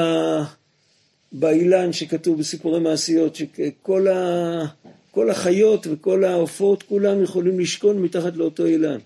באילן 1.32 1.94
שכתוב 1.94 2.40
בסיפורי 2.40 2.80
מעשיות, 2.80 3.36
שכל 3.36 4.08
ה... 4.08 4.66
כל 5.12 5.30
החיות 5.30 5.88
וכל 5.92 6.24
העופות 6.24 6.84
כולם 6.84 7.24
יכולים 7.24 7.60
לשכון 7.60 8.02
מתחת 8.02 8.36
לאותו 8.36 8.66
אילן. 8.66 8.98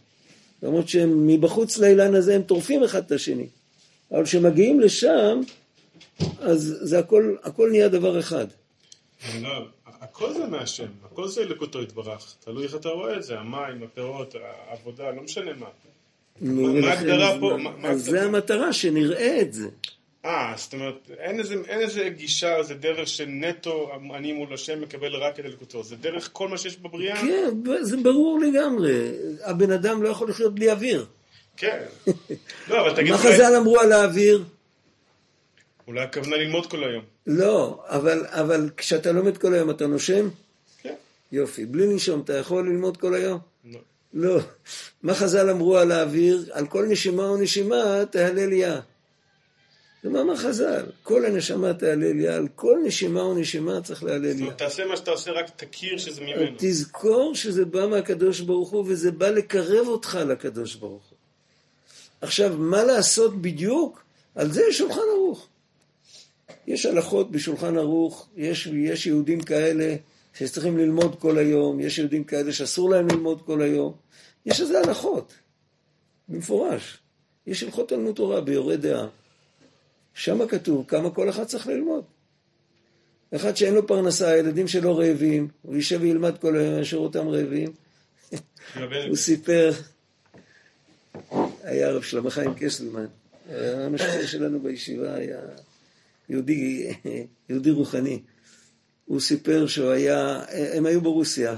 למרות 0.63 0.89
שהם 0.89 1.27
מבחוץ 1.27 1.77
לאילן 1.77 2.15
הזה 2.15 2.35
הם 2.35 2.41
טורפים 2.41 2.83
אחד 2.83 3.03
את 3.05 3.11
השני. 3.11 3.47
אבל 4.11 4.23
כשמגיעים 4.23 4.79
לשם, 4.79 5.41
אז 6.39 6.77
זה 6.81 6.99
הכל, 6.99 7.35
הכל 7.43 7.69
נהיה 7.71 7.87
דבר 7.87 8.19
אחד. 8.19 8.47
לא, 9.41 9.49
הכל 9.85 10.33
זה 10.33 10.47
מהשם, 10.47 10.87
הכל 11.05 11.27
זה 11.27 11.41
אלוקותו 11.41 11.81
יתברך. 11.81 12.35
תלוי 12.39 12.63
איך 12.63 12.75
אתה 12.75 12.89
רואה 12.89 13.17
את 13.17 13.23
זה, 13.23 13.39
המים, 13.39 13.83
הפירות, 13.83 14.35
העבודה, 14.69 15.11
לא 15.11 15.21
משנה 15.21 15.53
מה. 15.53 15.67
מה 16.41 16.89
ההגדרה 16.89 17.39
פה? 17.39 17.57
אז 17.83 18.05
זה? 18.05 18.23
המטרה, 18.23 18.73
שנראה 18.73 19.41
את 19.41 19.53
זה. 19.53 19.69
אה, 20.25 20.53
זאת 20.57 20.73
אומרת, 20.73 21.11
אין 21.19 21.39
איזה, 21.39 21.53
אין 21.53 21.79
איזה 21.79 22.09
גישה, 22.09 22.57
איזה 22.57 22.73
דרך 22.73 23.07
שנטו 23.07 23.91
אני 24.15 24.33
מול 24.33 24.53
השם 24.53 24.81
מקבל 24.81 25.15
רק 25.15 25.39
את 25.39 25.45
אלוקותו. 25.45 25.83
זה 25.83 25.95
דרך 25.95 26.29
כל 26.33 26.47
מה 26.47 26.57
שיש 26.57 26.77
בבריאה? 26.77 27.21
כן, 27.21 27.49
זה 27.81 27.97
ברור 27.97 28.39
לגמרי. 28.39 29.11
הבן 29.43 29.71
אדם 29.71 30.03
לא 30.03 30.09
יכול 30.09 30.29
לחיות 30.29 30.55
בלי 30.55 30.71
אוויר. 30.71 31.05
כן. 31.57 31.83
לא, 32.69 32.81
אבל 32.81 32.95
תגיד, 32.95 33.11
מה 33.11 33.17
חז"ל 33.17 33.55
אמרו 33.57 33.79
על 33.79 33.91
האוויר? 33.91 34.43
אולי 35.87 36.01
הכוונה 36.01 36.35
ללמוד 36.37 36.65
כל 36.67 36.83
היום. 36.83 37.03
לא, 37.27 37.83
אבל, 37.87 38.25
אבל 38.27 38.69
כשאתה 38.77 39.11
לומד 39.11 39.37
כל 39.37 39.53
היום 39.53 39.69
אתה 39.69 39.87
נושם? 39.87 40.29
כן. 40.81 40.93
יופי. 41.31 41.65
בלי 41.65 41.87
לנשום 41.87 42.21
אתה 42.21 42.37
יכול 42.37 42.67
ללמוד 42.69 42.97
כל 42.97 43.13
היום? 43.13 43.39
לא. 43.65 43.79
לא. 44.13 44.39
מה 45.03 45.13
חז"ל 45.13 45.49
אמרו 45.49 45.77
על 45.77 45.91
האוויר? 45.91 46.45
על 46.51 46.67
כל 46.67 46.85
נשימה 46.85 47.31
ונשימה 47.31 48.05
תהלל 48.11 48.53
יה. 48.53 48.79
זה 50.03 50.09
מאמר 50.09 50.35
חז"ל. 50.35 50.85
כל 51.03 51.25
הנשמה 51.25 51.73
תהלל 51.73 52.19
יה, 52.19 52.35
על 52.35 52.47
כל 52.55 52.79
נשימה 52.85 53.23
ונשימה 53.23 53.81
צריך 53.81 54.03
להלל 54.03 54.31
זאת 54.31 54.39
יה. 54.39 54.45
אומרת, 54.45 54.57
תעשה 54.57 54.85
מה 54.85 54.97
שאתה 54.97 55.11
עושה, 55.11 55.31
רק 55.31 55.49
תכיר 55.55 55.97
שזה 55.97 56.21
ממנו. 56.21 56.55
תזכור 56.57 57.35
שזה 57.35 57.65
בא 57.65 57.87
מהקדוש 57.87 58.39
ברוך 58.39 58.69
הוא 58.69 58.85
וזה 58.87 59.11
בא 59.11 59.29
לקרב 59.29 59.87
אותך 59.87 60.19
לקדוש 60.27 60.75
ברוך 60.75 61.03
הוא. 61.09 61.17
עכשיו, 62.21 62.57
מה 62.57 62.83
לעשות 62.83 63.41
בדיוק? 63.41 64.03
על 64.35 64.51
זה 64.51 64.63
יש 64.69 64.77
שולחן 64.77 65.01
ערוך. 65.13 65.47
יש 66.67 66.85
הלכות 66.85 67.31
בשולחן 67.31 67.77
ערוך, 67.77 68.27
יש, 68.37 68.67
יש 68.67 69.07
יהודים 69.07 69.41
כאלה 69.41 69.95
שצריכים 70.33 70.77
ללמוד 70.77 71.15
כל 71.19 71.37
היום, 71.37 71.79
יש 71.79 71.97
יהודים 71.97 72.23
כאלה 72.23 72.53
שאסור 72.53 72.89
להם 72.89 73.07
ללמוד 73.07 73.41
כל 73.45 73.61
היום. 73.61 73.93
יש 74.45 74.61
לזה 74.61 74.79
הלכות, 74.79 75.33
במפורש. 76.29 76.97
יש 77.47 77.63
הלכות 77.63 77.89
תלמוד 77.89 78.15
תורה 78.15 78.41
ביורה 78.41 78.75
דעה. 78.75 79.07
שם 80.13 80.47
כתוב 80.47 80.85
כמה 80.87 81.09
כל 81.09 81.29
אחד 81.29 81.43
צריך 81.43 81.67
ללמוד. 81.67 82.03
אחד 83.35 83.57
שאין 83.57 83.73
לו 83.73 83.87
פרנסה, 83.87 84.29
הילדים 84.29 84.67
שלו 84.67 84.97
רעבים, 84.97 85.47
הוא 85.61 85.75
יישב 85.75 86.01
וילמד 86.01 86.37
כל 86.37 86.55
היום, 86.55 86.79
ישאיר 86.79 87.01
אותם 87.01 87.27
רעבים. 87.27 87.71
הוא 89.07 89.15
סיפר, 89.15 89.71
היה 91.63 91.87
הרב 91.87 92.01
שלמה 92.01 92.29
חיים 92.29 92.53
קסלמן, 92.57 93.05
המשפטר 93.55 94.25
שלנו 94.25 94.59
בישיבה 94.59 95.15
היה 95.15 95.39
יהודי, 96.29 96.93
יהודי 97.49 97.71
רוחני. 97.71 98.21
הוא 99.05 99.19
סיפר 99.19 99.67
שהוא 99.67 99.89
היה, 99.89 100.43
הם 100.73 100.85
היו 100.85 101.01
ברוסיה, 101.01 101.55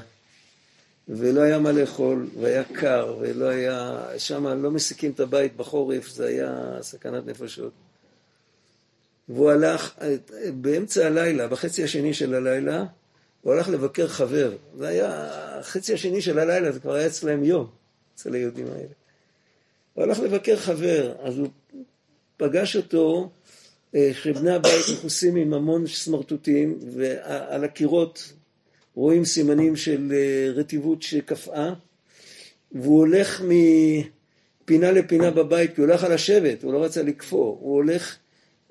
ולא 1.07 1.41
היה 1.41 1.59
מה 1.59 1.71
לאכול, 1.71 2.27
והיה 2.39 2.63
קר, 2.63 3.17
ולא 3.19 3.45
היה, 3.45 4.05
שם 4.17 4.47
לא 4.47 4.71
מסיקים 4.71 5.11
את 5.11 5.19
הבית 5.19 5.55
בחורף, 5.57 6.09
זה 6.09 6.25
היה 6.25 6.77
סכנת 6.81 7.25
נפשות. 7.25 7.73
והוא 9.29 9.51
הלך 9.51 9.99
באמצע 10.53 11.05
הלילה, 11.05 11.47
בחצי 11.47 11.83
השני 11.83 12.13
של 12.13 12.33
הלילה, 12.33 12.85
הוא 13.41 13.53
הלך 13.53 13.69
לבקר 13.69 14.07
חבר. 14.07 14.55
זה 14.77 14.87
היה 14.87 15.29
החצי 15.59 15.93
השני 15.93 16.21
של 16.21 16.39
הלילה, 16.39 16.71
זה 16.71 16.79
כבר 16.79 16.93
היה 16.93 17.07
אצלם 17.07 17.43
יום, 17.43 17.67
אצל 18.15 18.33
היהודים 18.33 18.67
האלה. 18.67 18.93
הוא 19.93 20.03
הלך 20.03 20.19
לבקר 20.19 20.55
חבר, 20.55 21.13
אז 21.23 21.37
הוא 21.37 21.47
פגש 22.37 22.75
אותו, 22.75 23.29
אה, 23.95 24.11
שבני 24.13 24.51
הבית 24.51 24.85
מכוסים 24.93 25.35
עם 25.35 25.53
המון 25.53 25.87
סמרטוטים, 25.87 26.79
ועל 26.93 27.63
הקירות 27.63 28.33
רואים 28.95 29.25
סימנים 29.25 29.75
של 29.75 30.13
אה, 30.15 30.51
רטיבות 30.55 31.01
שקפאה, 31.01 31.73
והוא 32.71 32.99
הולך 32.99 33.41
מפינה 33.41 34.91
לפינה 34.91 35.31
בבית, 35.31 35.75
כי 35.75 35.81
הוא 35.81 35.87
הולך 35.87 36.03
על 36.03 36.11
השבט, 36.11 36.63
הוא 36.63 36.73
לא 36.73 36.83
רצה 36.83 37.03
לקפוא, 37.03 37.57
הוא 37.59 37.75
הולך 37.75 38.17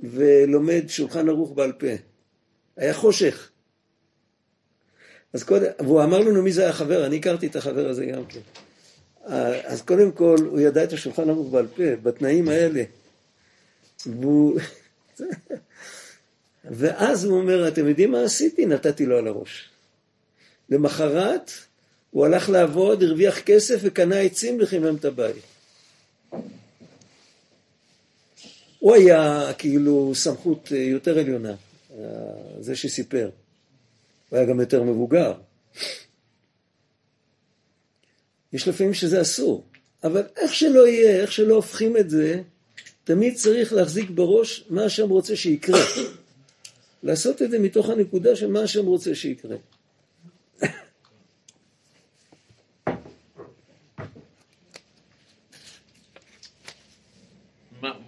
ולומד 0.00 0.84
שולחן 0.88 1.28
ערוך 1.28 1.52
בעל 1.52 1.72
פה. 1.72 1.86
היה 2.76 2.94
חושך. 2.94 3.50
אז 5.32 5.42
קודם, 5.42 5.66
והוא 5.78 6.02
אמר 6.02 6.18
לנו 6.18 6.42
מי 6.42 6.52
זה 6.52 6.68
החבר, 6.68 7.06
אני 7.06 7.16
הכרתי 7.16 7.46
את 7.46 7.56
החבר 7.56 7.88
הזה 7.88 8.06
גם 8.06 8.26
כן. 8.26 8.40
אז 9.64 9.82
קודם 9.82 10.12
כל, 10.12 10.36
הוא 10.38 10.60
ידע 10.60 10.84
את 10.84 10.92
השולחן 10.92 11.30
ערוך 11.30 11.52
בעל 11.52 11.66
פה, 11.66 11.96
בתנאים 12.02 12.48
האלה. 12.48 12.82
והוא... 14.06 14.60
ואז 16.70 17.24
הוא 17.24 17.38
אומר, 17.38 17.68
אתם 17.68 17.88
יודעים 17.88 18.12
מה 18.12 18.22
עשיתי? 18.22 18.66
נתתי 18.66 19.06
לו 19.06 19.18
על 19.18 19.28
הראש. 19.28 19.70
למחרת, 20.70 21.50
הוא 22.10 22.26
הלך 22.26 22.48
לעבוד, 22.48 23.02
הרוויח 23.02 23.40
כסף 23.40 23.80
וקנה 23.82 24.18
עצים 24.18 24.58
וחימם 24.60 24.96
את 24.96 25.04
הבית. 25.04 25.42
הוא 28.84 28.94
היה 28.94 29.52
כאילו 29.58 30.12
סמכות 30.14 30.70
יותר 30.70 31.18
עליונה, 31.18 31.54
זה 32.60 32.76
שסיפר. 32.76 33.30
הוא 34.28 34.36
היה 34.36 34.46
גם 34.46 34.60
יותר 34.60 34.82
מבוגר. 34.82 35.34
יש 38.52 38.68
לפעמים 38.68 38.94
שזה 38.94 39.20
אסור, 39.20 39.64
אבל 40.04 40.22
איך 40.36 40.54
שלא 40.54 40.88
יהיה, 40.88 41.20
איך 41.22 41.32
שלא 41.32 41.54
הופכים 41.54 41.96
את 41.96 42.10
זה, 42.10 42.42
תמיד 43.04 43.34
צריך 43.34 43.72
להחזיק 43.72 44.10
בראש 44.10 44.64
מה 44.70 44.84
השם 44.84 45.08
רוצה 45.08 45.36
שיקרה. 45.36 45.80
לעשות 47.02 47.42
את 47.42 47.50
זה 47.50 47.58
מתוך 47.58 47.90
הנקודה 47.90 48.36
של 48.36 48.50
מה 48.50 48.62
השם 48.62 48.86
רוצה 48.86 49.14
שיקרה. 49.14 49.56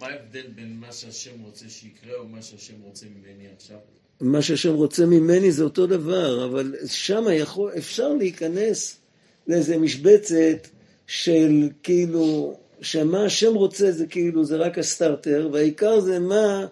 ההבדל 0.07 0.47
בין 0.55 0.77
מה 0.79 0.91
שהשם 0.91 1.41
רוצה 1.45 1.65
שיקרה 1.69 2.15
או 2.17 2.27
מה 2.27 2.41
שהשם 2.41 2.73
רוצה 2.83 3.05
ממני 3.05 3.47
עכשיו? 3.55 3.77
מה 4.21 4.41
שהשם 4.41 4.73
רוצה 4.73 5.05
ממני 5.05 5.51
זה 5.51 5.63
אותו 5.63 5.87
דבר, 5.87 6.45
אבל 6.45 6.75
שם 6.85 7.25
יכול, 7.33 7.71
אפשר 7.77 8.13
להיכנס 8.13 8.99
לאיזה 9.47 9.77
משבצת 9.77 10.67
של 11.07 11.69
כאילו, 11.83 12.57
שמה 12.81 13.25
השם 13.25 13.53
רוצה 13.53 13.91
זה 13.91 14.07
כאילו, 14.07 14.45
זה 14.45 14.57
רק 14.57 14.77
הסטארטר, 14.77 15.49
והעיקר 15.53 15.99
זה 15.99 16.19
מה 16.19 16.67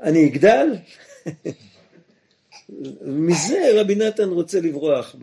אני 0.00 0.28
אגדל. 0.28 0.68
מזה 3.02 3.70
רבי 3.74 3.94
נתן 3.94 4.28
רוצה 4.28 4.60
לברוח 4.60 5.14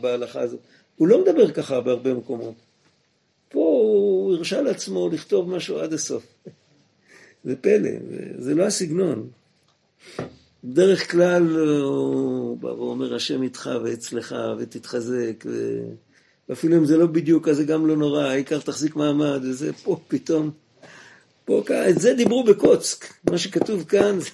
בהלכה 0.00 0.40
הזאת. 0.40 0.60
הוא 0.96 1.08
לא 1.08 1.22
מדבר 1.22 1.50
ככה 1.50 1.80
בהרבה 1.80 2.14
מקומות. 2.14 2.54
פה 3.48 3.58
הוא 3.58 4.09
הרשה 4.40 4.60
לעצמו 4.60 5.08
לכתוב 5.08 5.50
משהו 5.50 5.78
עד 5.78 5.92
הסוף. 5.92 6.26
זה 7.44 7.56
פלא, 7.56 7.90
זה 8.38 8.54
לא 8.54 8.64
הסגנון. 8.64 9.28
בדרך 10.64 11.10
כלל 11.10 11.42
הוא 11.82 12.58
בא 12.58 12.66
ואומר 12.66 13.14
השם 13.14 13.42
איתך 13.42 13.70
ואצלך 13.84 14.34
ותתחזק 14.58 15.44
ו... 15.44 15.82
ואפילו 16.48 16.76
אם 16.76 16.84
זה 16.84 16.96
לא 16.96 17.06
בדיוק 17.06 17.48
אז 17.48 17.56
זה 17.56 17.64
גם 17.64 17.86
לא 17.86 17.96
נורא, 17.96 18.24
העיקר 18.24 18.60
תחזיק 18.60 18.96
מעמד 18.96 19.40
וזה 19.42 19.72
פה 19.72 20.00
פתאום, 20.08 20.50
פה 21.44 21.62
את 21.90 22.00
זה 22.00 22.14
דיברו 22.14 22.44
בקוצק, 22.44 23.06
מה 23.30 23.38
שכתוב 23.38 23.84
כאן 23.84 24.18
זה, 24.20 24.30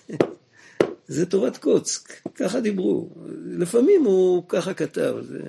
זה 1.08 1.26
תורת 1.26 1.56
קוצק, 1.56 2.12
ככה 2.34 2.60
דיברו, 2.60 3.08
לפעמים 3.46 4.04
הוא 4.04 4.42
ככה 4.48 4.74
כתב, 4.74 5.14
זה... 5.22 5.40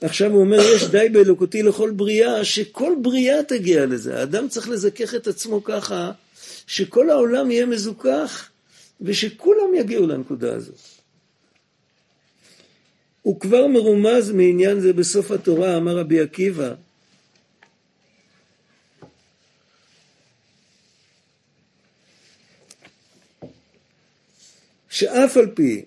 עכשיו 0.00 0.32
הוא 0.32 0.40
אומר, 0.40 0.58
יש 0.74 0.84
די 0.84 1.08
באלוקותי 1.12 1.62
לכל 1.62 1.90
בריאה, 1.90 2.44
שכל 2.44 2.92
בריאה 3.02 3.42
תגיע 3.42 3.86
לזה. 3.86 4.20
האדם 4.20 4.48
צריך 4.48 4.68
לזכך 4.68 5.14
את 5.14 5.26
עצמו 5.26 5.64
ככה, 5.64 6.12
שכל 6.66 7.10
העולם 7.10 7.50
יהיה 7.50 7.66
מזוכח, 7.66 8.50
ושכולם 9.00 9.74
יגיעו 9.74 10.06
לנקודה 10.06 10.54
הזאת. 10.54 10.78
הוא 13.22 13.40
כבר 13.40 13.66
מרומז 13.66 14.30
מעניין 14.30 14.80
זה 14.80 14.92
בסוף 14.92 15.30
התורה, 15.30 15.76
אמר 15.76 15.98
רבי 15.98 16.20
עקיבא. 16.20 16.74
שאף 24.88 25.36
על 25.36 25.46
פי, 25.54 25.84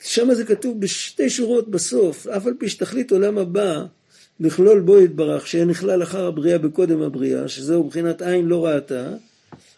שם 0.00 0.34
זה 0.34 0.44
כתוב 0.44 0.80
בשתי 0.80 1.30
שורות 1.30 1.68
בסוף, 1.68 2.26
אף 2.26 2.46
על 2.46 2.54
פי 2.58 2.68
שתכלית 2.68 3.10
עולם 3.10 3.38
הבא 3.38 3.84
לכלול 4.40 4.80
בו 4.80 5.00
יתברך, 5.00 5.46
שיהיה 5.46 5.64
נכלל 5.64 6.02
אחר 6.02 6.26
הבריאה 6.26 6.58
בקודם 6.58 7.02
הבריאה, 7.02 7.48
שזהו 7.48 7.84
מבחינת 7.84 8.22
עין 8.22 8.46
לא 8.46 8.66
ראתה, 8.66 9.12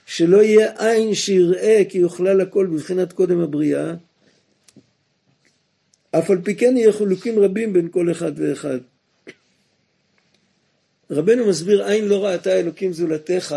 שלא 0.06 0.42
יהיה 0.42 0.72
עין 0.78 1.14
שיראה 1.14 1.82
כי 1.88 1.98
יוכלל 1.98 2.40
הכל 2.40 2.66
בבחינת 2.66 3.12
קודם 3.12 3.40
הבריאה, 3.40 3.94
אף 6.10 6.30
על 6.30 6.38
פי 6.44 6.54
כן 6.54 6.76
יהיה 6.76 6.92
חילוקים 6.92 7.38
רבים 7.38 7.72
בין 7.72 7.88
כל 7.88 8.10
אחד 8.10 8.32
ואחד. 8.36 8.78
רבנו 11.10 11.46
מסביר 11.46 11.84
עין 11.84 12.04
לא 12.04 12.24
ראתה 12.24 12.52
אלוקים 12.52 12.92
זולתך, 12.92 13.56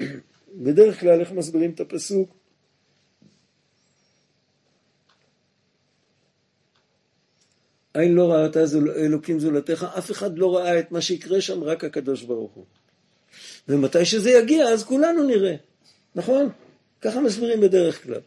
בדרך 0.64 1.00
כלל 1.00 1.20
איך 1.20 1.32
מסבירים 1.32 1.70
את 1.70 1.80
הפסוק? 1.80 2.39
עין 7.94 8.14
לא 8.14 8.32
ראתה 8.32 8.60
אלוקים 8.96 9.40
זולתך, 9.40 9.86
אף 9.98 10.10
אחד 10.10 10.38
לא 10.38 10.56
ראה 10.56 10.78
את 10.78 10.92
מה 10.92 11.00
שיקרה 11.00 11.40
שם, 11.40 11.64
רק 11.64 11.84
הקדוש 11.84 12.22
ברוך 12.22 12.52
הוא. 12.52 12.64
ומתי 13.68 14.04
שזה 14.04 14.30
יגיע, 14.30 14.68
אז 14.68 14.84
כולנו 14.84 15.22
נראה, 15.22 15.54
נכון? 16.14 16.48
ככה 17.00 17.20
מסבירים 17.20 17.60
בדרך 17.60 18.04
כלל. 18.04 18.20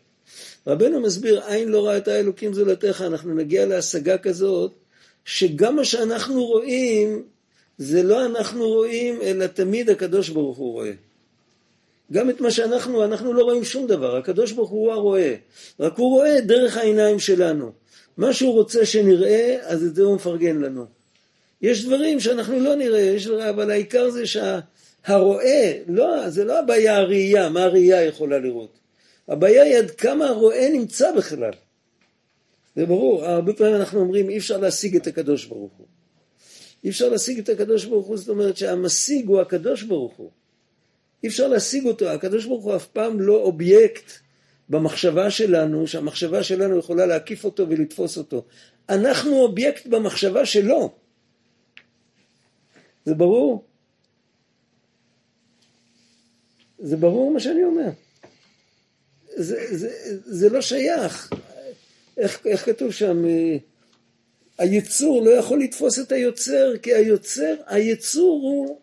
רבנו 0.68 0.99
מסביר, 0.99 1.43
עין 1.45 1.70
לא 1.70 1.88
ראתה 1.88 2.20
אלוקים 2.20 2.53
זולתך, 2.53 3.03
אנחנו 3.07 3.34
נגיע 3.34 3.66
להשגה 3.66 4.18
כזאת, 4.18 4.72
שגם 5.26 5.76
מה 5.76 5.86
שאנחנו 5.86 6.45
רואים, 6.45 7.24
זה 7.78 8.03
לא 8.03 8.26
אנחנו 8.26 8.68
רואים, 8.68 9.22
אלא 9.22 9.47
תמיד 9.47 9.89
הקדוש 9.89 10.30
ברוך 10.30 10.57
הוא 10.57 10.74
רואה. 10.74 10.91
גם 12.11 12.30
את 12.30 12.41
מה 12.41 12.51
שאנחנו, 12.51 13.03
אנחנו 13.03 13.34
לא 13.34 13.43
רואים 13.43 13.64
שום 13.64 13.88
דבר, 13.88 14.18
הקדוש 14.18 14.51
ברוך 14.51 14.70
הוא 14.70 14.91
הרואה, 14.91 15.36
רק 15.80 15.97
הוא 15.97 16.09
רואה 16.09 16.41
דרך 16.41 16.78
העיניים 16.78 17.20
שלנו. 17.20 17.72
מה 18.18 18.34
שהוא 18.34 18.53
רוצה 18.53 18.86
שנראה, 18.86 19.57
אז 19.61 19.84
את 19.84 19.95
זה 19.95 20.03
הוא 20.03 20.16
מפרגן 20.16 20.57
לנו. 20.57 20.86
יש 21.61 21.86
דברים 21.86 22.20
שאנחנו 22.20 22.59
לא 22.59 22.76
נראה, 22.76 23.16
אבל 23.49 23.72
העיקר 23.72 24.09
זה 24.09 24.24
שהרואה, 24.26 25.80
לא, 25.88 26.30
זה 26.30 26.43
לא 26.43 26.59
הבעיה 26.59 26.97
הראייה, 26.97 27.49
מה 27.49 27.64
הראייה 27.64 28.03
יכולה 28.03 28.39
לראות. 28.39 28.78
הבעיה 29.28 29.64
היא 29.64 29.78
עד 29.78 29.91
כמה 29.91 30.26
הרואה 30.28 30.70
נמצא 30.74 31.11
בכלל. 31.11 31.53
זה 32.76 32.86
ברור, 32.86 33.26
הרבה 33.26 33.53
פעמים 33.53 33.76
אנחנו 33.76 33.99
אומרים 33.99 34.30
אי 34.30 34.38
אפשר 34.38 34.57
להשיג 34.57 34.95
את 34.95 35.07
הקדוש 35.07 35.45
ברוך 35.45 35.74
הוא. 35.78 35.88
אי 36.84 36.89
אפשר 36.89 37.09
להשיג 37.09 37.39
את 37.39 37.49
הקדוש 37.49 37.86
ברוך 37.86 38.07
הוא, 38.07 38.18
זאת 38.18 38.30
אומרת 38.30 38.57
שהמשיג 38.57 39.28
הוא 39.28 39.41
הקדוש 39.41 39.84
ברוך 39.84 40.14
הוא. 40.14 40.32
אי 41.24 41.28
אפשר 41.28 41.47
להשיג 41.47 41.86
אותו, 41.86 42.09
הקדוש 42.09 42.45
ברוך 42.45 42.64
הוא 42.64 42.76
אף 42.76 42.88
פעם 42.88 43.22
לא 43.22 43.34
אובייקט 43.34 44.11
במחשבה 44.74 45.32
שלנו, 45.32 45.88
שהמחשבה 45.88 46.43
שלנו 46.43 46.80
יכולה 46.80 47.05
להקיף 47.05 47.45
אותו 47.45 47.69
ולתפוס 47.69 48.17
אותו. 48.17 48.45
אנחנו 48.89 49.41
אובייקט 49.41 49.86
במחשבה 49.86 50.45
שלו. 50.45 50.91
זה 53.05 53.15
ברור? 53.15 53.63
זה 56.80 56.97
ברור 56.97 57.32
מה 57.32 57.39
שאני 57.39 57.63
אומר. 57.63 57.89
זה, 59.36 59.78
זה, 59.78 60.19
זה 60.26 60.49
לא 60.49 60.61
שייך. 60.61 61.30
איך, 62.17 62.45
איך 62.45 62.65
כתוב 62.65 62.91
שם? 62.91 63.24
היצור 64.57 65.21
לא 65.26 65.32
יכול 65.32 65.63
לתפוס 65.63 65.99
את 65.99 66.11
היוצר, 66.11 66.78
כי 66.82 66.93
היוצר, 66.93 67.55
היצור 67.67 68.41
הוא 68.43 68.80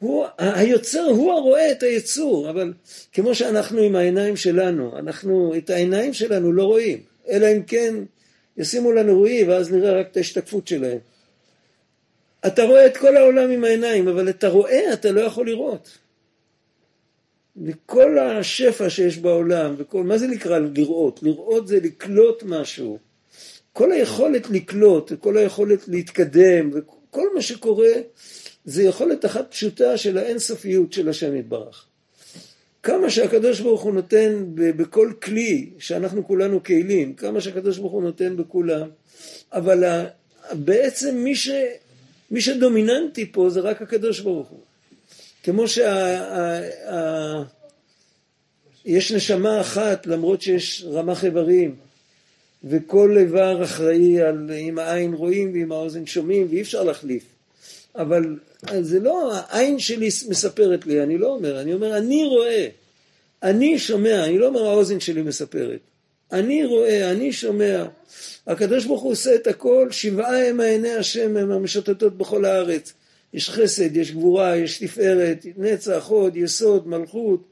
הוא, 0.00 0.26
היוצר 0.38 1.04
הוא 1.04 1.32
הרואה 1.32 1.72
את 1.72 1.82
היצור, 1.82 2.50
אבל 2.50 2.72
כמו 3.12 3.34
שאנחנו 3.34 3.80
עם 3.80 3.96
העיניים 3.96 4.36
שלנו, 4.36 4.98
אנחנו 4.98 5.52
את 5.56 5.70
העיניים 5.70 6.12
שלנו 6.12 6.52
לא 6.52 6.64
רואים, 6.64 6.98
אלא 7.28 7.46
אם 7.52 7.62
כן 7.62 7.94
ישימו 8.56 8.92
לנו 8.92 9.18
רועי 9.18 9.44
ואז 9.44 9.72
נראה 9.72 10.00
רק 10.00 10.06
את 10.10 10.16
ההשתקפות 10.16 10.66
שלהם. 10.66 10.98
אתה 12.46 12.64
רואה 12.64 12.86
את 12.86 12.96
כל 12.96 13.16
העולם 13.16 13.50
עם 13.50 13.64
העיניים, 13.64 14.08
אבל 14.08 14.28
את 14.28 14.44
הרואה 14.44 14.92
אתה 14.92 15.12
לא 15.12 15.20
יכול 15.20 15.46
לראות. 15.46 15.98
וכל 17.66 18.18
השפע 18.18 18.90
שיש 18.90 19.18
בעולם, 19.18 19.74
וכל, 19.78 20.02
מה 20.02 20.18
זה 20.18 20.26
נקרא 20.26 20.58
לראות? 20.58 21.22
לראות 21.22 21.68
זה 21.68 21.80
לקלוט 21.82 22.42
משהו. 22.46 22.98
כל 23.72 23.92
היכולת 23.92 24.50
לקלוט, 24.50 25.12
כל 25.20 25.36
היכולת 25.36 25.88
להתקדם, 25.88 26.70
וכל 26.74 26.99
מה 27.34 27.42
שקורה 27.42 27.92
זה 28.64 28.82
יכולת 28.82 29.24
אחת 29.24 29.50
פשוטה 29.50 29.96
של 29.96 30.18
האינסופיות 30.18 30.92
של 30.92 31.08
השם 31.08 31.36
יתברך. 31.36 31.86
כמה 32.82 33.10
שהקדוש 33.10 33.60
ברוך 33.60 33.82
הוא 33.82 33.92
נותן 33.92 34.44
בכל 34.54 35.12
כלי, 35.22 35.70
שאנחנו 35.78 36.26
כולנו 36.26 36.62
כלים, 36.62 37.14
כמה 37.14 37.40
שהקדוש 37.40 37.78
ברוך 37.78 37.92
הוא 37.92 38.02
נותן 38.02 38.36
בכולם, 38.36 38.88
אבל 39.52 39.84
בעצם 40.52 41.16
מי, 41.16 41.36
ש, 41.36 41.50
מי 42.30 42.40
שדומיננטי 42.40 43.32
פה 43.32 43.50
זה 43.50 43.60
רק 43.60 43.82
הקדוש 43.82 44.20
ברוך 44.20 44.48
הוא. 44.48 44.60
כמו 45.42 45.68
שיש 45.68 45.82
נשמה 49.12 49.60
אחת, 49.60 50.06
למרות 50.06 50.42
שיש 50.42 50.84
רמ"ח 50.92 51.24
איברים, 51.24 51.76
וכל 52.64 53.16
איבר 53.18 53.64
אחראי 53.64 54.20
על 54.20 54.50
אם 54.58 54.78
העין 54.78 55.14
רואים 55.14 55.52
ואם 55.54 55.72
האוזן 55.72 56.06
שומעים, 56.06 56.46
ואי 56.50 56.60
אפשר 56.60 56.82
להחליף. 56.82 57.24
אבל 57.94 58.36
זה 58.80 59.00
לא 59.00 59.32
העין 59.34 59.78
שלי 59.78 60.06
מספרת 60.06 60.86
לי, 60.86 61.02
אני 61.02 61.18
לא 61.18 61.26
אומר, 61.26 61.60
אני 61.60 61.74
אומר 61.74 61.96
אני 61.96 62.24
רואה, 62.24 62.68
אני 63.42 63.78
שומע, 63.78 64.24
אני 64.24 64.38
לא 64.38 64.46
אומר 64.46 64.66
האוזן 64.66 65.00
שלי 65.00 65.22
מספרת, 65.22 65.80
אני 66.32 66.64
רואה, 66.64 67.10
אני 67.10 67.32
שומע. 67.32 67.84
הקדוש 68.46 68.84
ברוך 68.84 69.02
הוא 69.02 69.12
עושה 69.12 69.34
את 69.34 69.46
הכל, 69.46 69.88
שבעה 69.90 70.48
הם 70.48 70.60
עיני 70.60 70.92
השם, 70.92 71.36
הם 71.36 71.50
המשוטטות 71.50 72.18
בכל 72.18 72.44
הארץ. 72.44 72.92
יש 73.34 73.50
חסד, 73.50 73.96
יש 73.96 74.12
גבורה, 74.12 74.56
יש 74.56 74.78
תפארת, 74.78 75.46
נצח, 75.56 76.06
הוד, 76.08 76.36
יסוד, 76.36 76.88
מלכות, 76.88 77.42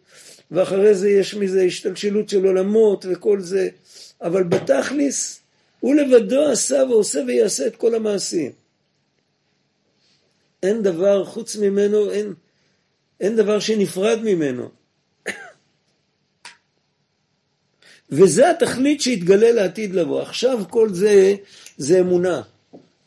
ואחרי 0.51 0.95
זה 0.95 1.11
יש 1.11 1.35
מזה 1.35 1.63
השתלשלות 1.63 2.29
של 2.29 2.45
עולמות 2.45 3.07
וכל 3.09 3.41
זה, 3.41 3.69
אבל 4.23 4.43
בתכליס, 4.43 5.41
הוא 5.81 5.95
לבדו 5.95 6.49
עשה 6.49 6.83
ועושה 6.89 7.21
ויעשה 7.27 7.67
את 7.67 7.77
כל 7.77 7.95
המעשים. 7.95 8.53
אין 10.63 10.83
דבר 10.83 11.25
חוץ 11.25 11.57
ממנו, 11.57 12.11
אין, 12.11 12.35
אין 13.21 13.37
דבר 13.37 13.61
שנפרד 13.61 14.19
ממנו. 14.23 14.69
וזה 18.11 18.51
התכלית 18.51 19.01
שהתגלה 19.01 19.53
לעתיד 19.53 19.95
לבוא. 19.95 20.23
עכשיו 20.23 20.59
כל 20.71 20.89
זה, 20.93 21.35
זה 21.77 22.01
אמונה. 22.01 22.43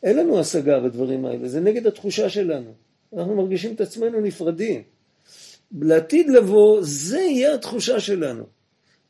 אין 0.02 0.16
לנו 0.16 0.40
השגה 0.40 0.80
בדברים 0.80 1.24
האלה, 1.26 1.48
זה 1.48 1.60
נגד 1.60 1.86
התחושה 1.86 2.28
שלנו. 2.28 2.74
אנחנו 3.16 3.36
מרגישים 3.36 3.74
את 3.74 3.80
עצמנו 3.80 4.20
נפרדים. 4.20 4.82
לעתיד 5.80 6.28
לבוא, 6.28 6.78
זה 6.82 7.20
יהיה 7.20 7.54
התחושה 7.54 8.00
שלנו. 8.00 8.44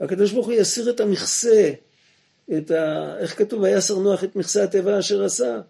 הקדוש 0.00 0.32
ברוך 0.32 0.46
הוא 0.46 0.55
יסיר 0.55 0.90
את 0.90 1.00
המכסה, 1.00 1.70
את 2.53 2.70
ה... 2.70 3.14
איך 3.18 3.38
כתוב? 3.38 3.62
ויסר 3.62 3.98
נוח 3.98 4.24
את 4.24 4.36
מכסה 4.36 4.64
הטבע 4.64 4.98
אשר 4.98 5.24
עשה. 5.24 5.61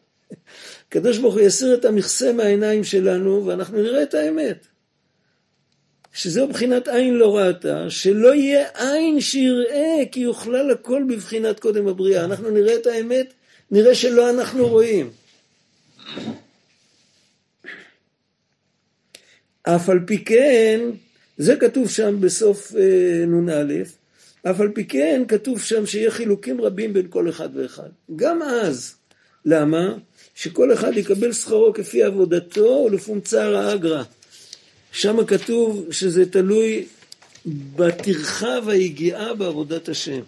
הקדוש 0.89 1.19
ברוך 1.19 1.35
הוא 1.35 1.43
יסיר 1.43 1.75
את 1.75 1.85
המכסה 1.85 2.33
מהעיניים 2.33 2.85
שלנו 2.85 3.47
ואנחנו 3.47 3.83
נראה 3.83 4.03
את 4.03 4.15
האמת. 4.15 4.67
שזהו 6.13 6.49
בחינת 6.49 6.89
עין 6.89 7.15
לא 7.15 7.37
ראתה, 7.37 7.91
שלא 7.91 8.35
יהיה 8.35 8.69
עין 8.75 9.21
שיראה 9.21 10.03
כי 10.13 10.21
יוכלל 10.21 10.71
הכל 10.71 11.05
בבחינת 11.09 11.61
קודם 11.61 11.89
הבריאה. 11.89 12.25
אנחנו 12.25 12.51
נראה 12.51 12.75
את 12.75 12.87
האמת, 12.87 13.33
נראה 13.71 13.95
שלא 13.95 14.31
אנחנו 14.31 14.69
רואים. 14.69 15.11
אף 19.63 19.89
על 19.89 20.01
פי 20.07 20.25
כן, 20.25 20.81
זה 21.39 21.57
כתוב 21.57 21.91
שם 21.91 22.21
בסוף 22.21 22.77
אה, 22.77 23.25
נ"א, 23.27 23.73
אף 24.51 24.61
על 24.61 24.69
פי 24.75 24.85
כן 24.85 25.23
כתוב 25.29 25.61
שם 25.61 25.87
שיהיה 25.87 26.11
חילוקים 26.11 26.61
רבים 26.61 26.93
בין 26.93 27.07
כל 27.11 27.29
אחד 27.29 27.49
ואחד. 27.57 27.89
גם 28.17 28.43
אז. 28.43 28.95
למה? 29.45 29.95
שכל 30.35 30.73
אחד 30.73 30.97
יקבל 30.97 31.33
שכרו 31.33 31.73
כפי 31.73 32.03
עבודתו 32.03 32.85
ולפומצר 32.87 33.57
האגרא. 33.57 34.03
שם 34.93 35.25
כתוב 35.27 35.87
שזה 35.91 36.31
תלוי 36.31 36.87
בטרחה 37.47 38.59
והיגיעה 38.67 39.35
בעבודת 39.35 39.89
השם. 39.89 40.21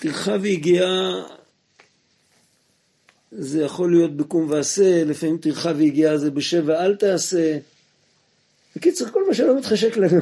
טרחה 0.00 0.36
ויגיעה 0.40 1.22
זה 3.32 3.62
יכול 3.62 3.90
להיות 3.90 4.16
בקום 4.16 4.50
ועשה, 4.50 5.04
לפעמים 5.04 5.38
טרחה 5.38 5.72
ויגיעה 5.76 6.18
זה 6.18 6.30
בשב 6.30 6.62
ואל 6.66 6.96
תעשה. 6.96 7.58
בקיצור, 8.76 9.08
כל 9.08 9.28
מה 9.28 9.34
שלא 9.34 9.58
מתחשק 9.58 9.96
לנו. 9.96 10.20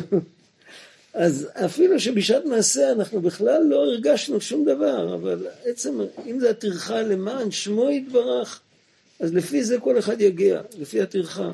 אז 1.15 1.49
אפילו 1.53 2.01
שבשעת 2.01 2.45
מעשה 2.45 2.93
אנחנו 2.93 3.21
בכלל 3.21 3.63
לא 3.63 3.77
הרגשנו 3.77 4.41
שום 4.41 4.65
דבר, 4.65 5.15
אבל 5.15 5.47
עצם, 5.65 6.01
אם 6.27 6.41
זה 6.41 6.51
הטרחה 6.51 7.03
למען 7.03 7.51
שמו 7.51 7.91
יתברך, 7.91 8.61
אז 9.21 9.35
לפי 9.35 9.65
זה 9.65 9.81
כל 9.81 9.99
אחד 9.99 10.21
יגיע, 10.21 10.61
לפי 10.79 11.01
הטרחה. 11.01 11.51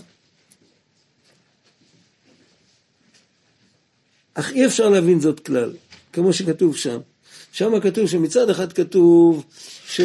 אך 4.35 4.53
אי 4.53 4.67
אפשר 4.67 4.89
להבין 4.89 5.21
זאת 5.21 5.41
כלל, 5.41 5.73
כמו 6.13 6.33
שכתוב 6.33 6.77
שם. 6.77 7.01
שם 7.53 7.81
כתוב 7.81 8.09
שמצד 8.09 8.51
אחד 8.51 8.73
כתוב 8.73 9.45
ש, 9.87 10.01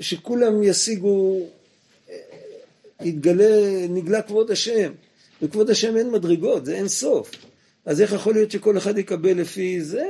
שכולם 0.00 0.62
ישיגו, 0.62 1.46
אה, 2.10 2.14
יתגלה, 3.00 3.86
נגלה 3.88 4.22
כבוד 4.22 4.50
השם. 4.50 4.92
וכבוד 5.42 5.70
השם 5.70 5.96
אין 5.96 6.10
מדרגות, 6.10 6.64
זה 6.64 6.74
אין 6.74 6.88
סוף. 6.88 7.30
אז 7.84 8.00
איך 8.00 8.12
יכול 8.12 8.34
להיות 8.34 8.50
שכל 8.50 8.78
אחד 8.78 8.98
יקבל 8.98 9.40
לפי 9.40 9.80
זה? 9.80 10.06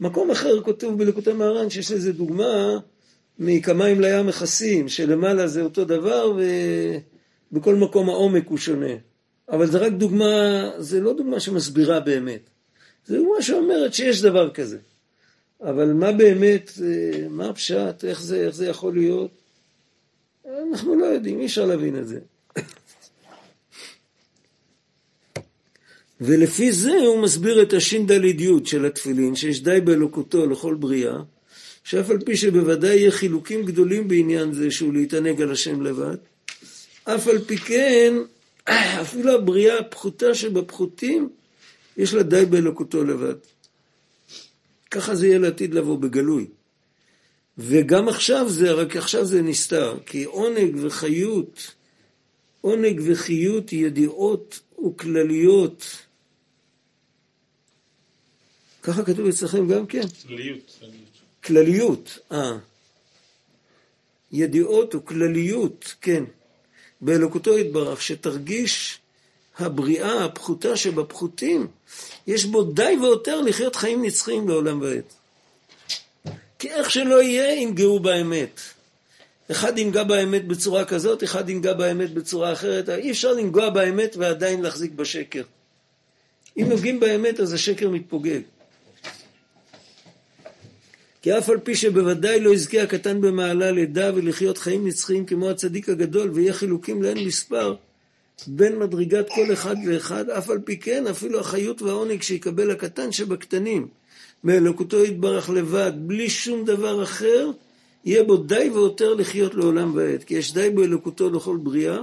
מקום 0.00 0.30
אחר 0.30 0.62
כתוב 0.64 0.98
בלקוטי 0.98 1.32
מהר"ן 1.32 1.70
שיש 1.70 1.92
לזה 1.92 2.12
דוגמה 2.12 2.78
מכמים 3.38 4.00
לים 4.00 4.26
מכסים, 4.26 4.88
שלמעלה 4.88 5.46
זה 5.46 5.62
אותו 5.62 5.84
דבר 5.84 6.36
ובכל 7.52 7.74
מקום 7.74 8.08
העומק 8.08 8.46
הוא 8.46 8.58
שונה. 8.58 8.94
אבל 9.48 9.66
זה 9.66 9.78
רק 9.78 9.92
דוגמה, 9.92 10.70
זה 10.78 11.00
לא 11.00 11.12
דוגמה 11.12 11.40
שמסבירה 11.40 12.00
באמת. 12.00 12.40
זה 13.06 13.16
דוגמה 13.16 13.42
שאומרת 13.42 13.94
שיש 13.94 14.22
דבר 14.22 14.50
כזה. 14.50 14.78
אבל 15.60 15.92
מה 15.92 16.12
באמת, 16.12 16.70
מה 17.30 17.48
הפשט, 17.48 18.04
איך 18.04 18.22
זה, 18.22 18.36
איך 18.36 18.54
זה 18.54 18.66
יכול 18.66 18.94
להיות? 18.94 19.30
אנחנו 20.70 20.94
לא 20.98 21.04
יודעים, 21.04 21.40
אי 21.40 21.46
אפשר 21.46 21.66
להבין 21.66 21.98
את 21.98 22.08
זה. 22.08 22.20
ולפי 26.20 26.72
זה 26.72 26.92
הוא 26.92 27.22
מסביר 27.22 27.62
את 27.62 27.72
הש"ד 27.72 28.10
של 28.64 28.86
התפילין, 28.86 29.36
שיש 29.36 29.62
די 29.62 29.80
באלוקותו 29.80 30.46
לכל 30.46 30.74
בריאה, 30.74 31.16
שאף 31.84 32.10
על 32.10 32.20
פי 32.20 32.36
שבוודאי 32.36 32.96
יהיה 32.96 33.10
חילוקים 33.10 33.64
גדולים 33.64 34.08
בעניין 34.08 34.52
זה 34.52 34.70
שהוא 34.70 34.92
להתענג 34.92 35.42
על 35.42 35.52
השם 35.52 35.82
לבד, 35.82 36.16
אף 37.04 37.28
על 37.28 37.38
פי 37.38 37.56
כן, 37.56 38.14
אפילו 39.02 39.32
הבריאה 39.32 39.78
הפחותה 39.78 40.34
שבפחותים, 40.34 41.28
יש 41.96 42.14
לה 42.14 42.22
די 42.22 42.44
באלוקותו 42.44 43.04
לבד. 43.04 43.34
ככה 44.90 45.14
זה 45.14 45.26
יהיה 45.26 45.38
לעתיד 45.38 45.74
לבוא 45.74 45.98
בגלוי. 45.98 46.46
וגם 47.58 48.08
עכשיו 48.08 48.48
זה, 48.48 48.72
רק 48.72 48.96
עכשיו 48.96 49.24
זה 49.24 49.42
נסתר, 49.42 49.98
כי 50.06 50.24
עונג 50.24 50.76
וחיות, 50.80 51.74
עונג 52.60 53.00
וחיות 53.04 53.72
ידיעות 53.72 54.60
וכלליות. 54.86 56.03
ככה 58.84 59.04
כתוב 59.04 59.26
אצלכם 59.26 59.68
גם 59.68 59.86
כן? 59.86 60.00
כלליות. 60.28 60.78
כלליות, 61.44 62.18
אה. 62.32 62.52
ידיעות 64.32 64.94
וכלליות, 64.94 65.94
כן. 66.00 66.24
באלוקותו 67.00 67.58
יתברך, 67.58 68.02
שתרגיש 68.02 68.98
הבריאה 69.58 70.24
הפחותה 70.24 70.76
שבפחותים, 70.76 71.66
יש 72.26 72.44
בו 72.44 72.62
די 72.62 72.96
ויותר 73.02 73.40
לחיות 73.40 73.76
חיים 73.76 74.04
נצחיים 74.04 74.48
לעולם 74.48 74.80
ועד. 74.80 75.04
כי 76.58 76.70
איך 76.70 76.90
שלא 76.90 77.22
יהיה, 77.22 77.54
ינגעו 77.54 78.00
באמת. 78.00 78.60
אחד 79.50 79.78
ינגע 79.78 80.02
באמת 80.02 80.46
בצורה 80.46 80.84
כזאת, 80.84 81.24
אחד 81.24 81.48
ינגע 81.48 81.72
באמת 81.72 82.10
בצורה 82.14 82.52
אחרת. 82.52 82.88
אי 82.88 83.10
אפשר 83.10 83.32
לנגוע 83.32 83.70
באמת 83.70 84.16
ועדיין 84.16 84.62
להחזיק 84.62 84.92
בשקר. 84.92 85.42
אם 86.56 86.68
נוגעים 86.68 87.00
באמת, 87.00 87.40
אז 87.40 87.52
השקר 87.52 87.90
מתפוגג. 87.90 88.40
כי 91.24 91.38
אף 91.38 91.48
על 91.48 91.58
פי 91.58 91.74
שבוודאי 91.74 92.40
לא 92.40 92.54
יזכה 92.54 92.82
הקטן 92.82 93.20
במעלה 93.20 93.70
לידה 93.70 94.10
ולחיות 94.14 94.58
חיים 94.58 94.86
נצחיים 94.86 95.26
כמו 95.26 95.50
הצדיק 95.50 95.88
הגדול, 95.88 96.30
ויהיה 96.34 96.52
חילוקים 96.52 97.02
לאין 97.02 97.26
מספר 97.26 97.74
בין 98.46 98.78
מדרגת 98.78 99.28
כל 99.28 99.52
אחד 99.52 99.76
ואחד, 99.86 100.30
אף 100.30 100.50
על 100.50 100.58
פי 100.58 100.76
כן 100.76 101.06
אפילו 101.06 101.40
החיות 101.40 101.82
והעונג 101.82 102.22
שיקבל 102.22 102.70
הקטן 102.70 103.12
שבקטנים, 103.12 103.86
מאלוקותו 104.44 105.04
יתברך 105.04 105.50
לבד, 105.50 105.92
בלי 105.96 106.30
שום 106.30 106.64
דבר 106.64 107.02
אחר, 107.02 107.50
יהיה 108.04 108.24
בו 108.24 108.36
די 108.36 108.70
ויותר 108.74 109.14
לחיות 109.14 109.54
לעולם 109.54 109.92
ועד, 109.94 110.24
כי 110.24 110.34
יש 110.34 110.52
די 110.52 110.70
באלוקותו 110.70 111.30
לכל 111.30 111.56
בריאה, 111.56 111.98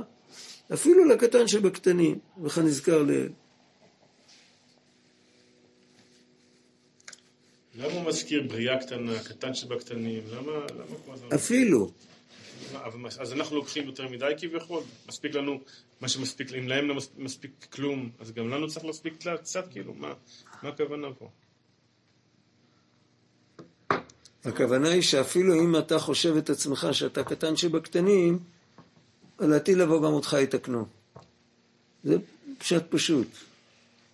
אפילו 0.74 1.06
לקטן 1.06 1.48
שבקטנים, 1.48 2.18
וכנזכר 2.44 3.04
לעיל. 3.04 3.30
למה 7.76 7.94
הוא 7.94 8.06
מזכיר 8.06 8.44
בריאה 8.48 8.80
קטנה, 8.80 9.24
קטן 9.24 9.54
שבקטנים? 9.54 10.24
למה, 10.28 10.52
למה 10.52 10.96
כל 11.06 11.14
הזמן? 11.14 11.28
אפילו. 11.36 11.92
אז 13.20 13.34
אנחנו 13.34 13.56
לוקחים 13.56 13.86
יותר 13.86 14.08
מדי 14.08 14.34
כביכול? 14.38 14.84
מספיק 15.08 15.36
לנו 15.36 15.60
מה 16.02 16.08
שמספיק, 16.08 16.54
אם 16.54 16.68
להם 16.68 16.88
לא 16.88 16.96
מספיק 17.18 17.52
כלום, 17.74 18.10
אז 18.20 18.32
גם 18.32 18.50
לנו 18.50 18.68
צריך 18.68 18.86
להספיק 18.86 19.14
קצת, 19.40 19.66
כאילו, 19.72 19.94
מה, 19.94 20.14
מה 20.64 20.70
הכוונה 20.70 21.08
פה? 21.20 21.30
הכוונה 24.46 24.90
היא 24.90 25.02
שאפילו 25.02 25.54
אם 25.54 25.76
אתה 25.78 26.00
חושב 26.00 26.36
את 26.36 26.50
עצמך 26.50 26.88
שאתה 26.92 27.24
קטן 27.24 27.56
שבקטנים, 27.56 28.40
לעתיד 29.40 29.78
לבוא 29.78 30.02
גם 30.02 30.14
אותך 30.14 30.38
יתקנו. 30.42 30.86
זה 32.04 32.16
פשט 32.58 32.84
פשוט. 32.90 33.28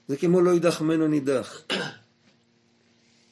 זה 0.07 0.17
כמו 0.17 0.41
לא 0.41 0.51
יידח 0.51 0.81
ממנו 0.81 1.07
נידח. 1.07 1.63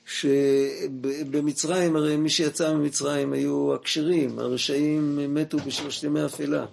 שבמצרים, 0.05 1.95
הרי 1.95 2.17
מי 2.17 2.29
שיצא 2.29 2.73
ממצרים 2.73 3.33
היו 3.33 3.73
הכשרים, 3.73 4.39
הרשעים 4.39 5.33
מתו 5.33 5.57
בשלושת 5.57 6.03
ימי 6.03 6.25
אפלה. 6.25 6.65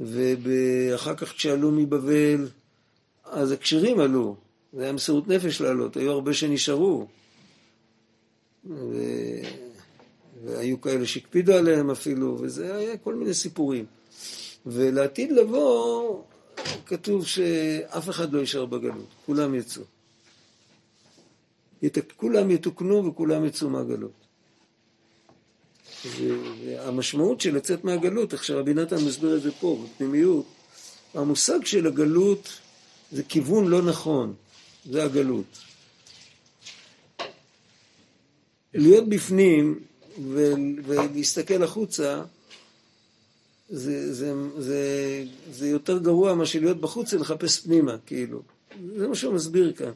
ואחר 0.00 1.14
כך 1.14 1.32
כשעלו 1.32 1.70
מבבל, 1.70 2.48
אז 3.24 3.52
הכשרים 3.52 4.00
עלו, 4.00 4.36
זה 4.72 4.82
היה 4.82 4.92
מסירות 4.92 5.28
נפש 5.28 5.60
לעלות, 5.60 5.96
היו 5.96 6.10
הרבה 6.10 6.34
שנשארו. 6.34 7.06
ו... 8.70 8.96
והיו 10.44 10.80
כאלה 10.80 11.06
שהקפידו 11.06 11.54
עליהם 11.54 11.90
אפילו, 11.90 12.38
וזה 12.40 12.76
היה 12.76 12.96
כל 12.96 13.14
מיני 13.14 13.34
סיפורים. 13.34 13.84
ולעתיד 14.66 15.32
לבוא, 15.32 16.22
כתוב 16.86 17.26
שאף 17.26 18.08
אחד 18.10 18.32
לא 18.32 18.40
יישאר 18.40 18.66
בגלות, 18.66 19.08
כולם 19.26 19.54
יצאו. 19.54 19.82
כולם 22.16 22.50
יתוקנו 22.50 23.06
וכולם 23.06 23.44
יצאו 23.44 23.70
מהגלות. 23.70 24.24
והמשמעות 26.64 27.40
של 27.40 27.56
לצאת 27.56 27.84
מהגלות, 27.84 28.32
איך 28.32 28.44
שרבי 28.44 28.74
נתן 28.74 28.96
מסביר 28.96 29.36
את 29.36 29.42
זה 29.42 29.52
פה, 29.52 29.84
בפנימיות, 29.84 30.46
המושג 31.14 31.64
של 31.64 31.86
הגלות 31.86 32.48
זה 33.12 33.22
כיוון 33.22 33.66
לא 33.66 33.82
נכון, 33.82 34.34
זה 34.90 35.04
הגלות. 35.04 35.58
להיות 38.74 39.08
בפנים 39.08 39.80
ולהסתכל 40.84 41.62
החוצה, 41.62 42.22
זה, 43.68 44.14
זה, 44.14 44.32
זה, 44.58 44.80
זה 45.52 45.68
יותר 45.68 45.98
גרוע 45.98 46.34
מאשר 46.34 46.60
להיות 46.60 46.80
בחוץ 46.80 47.12
ולחפש 47.12 47.60
פנימה, 47.60 47.96
כאילו. 48.06 48.42
זה 48.96 49.08
מה 49.08 49.14
שהוא 49.14 49.34
מסביר 49.34 49.72
כאן. 49.72 49.92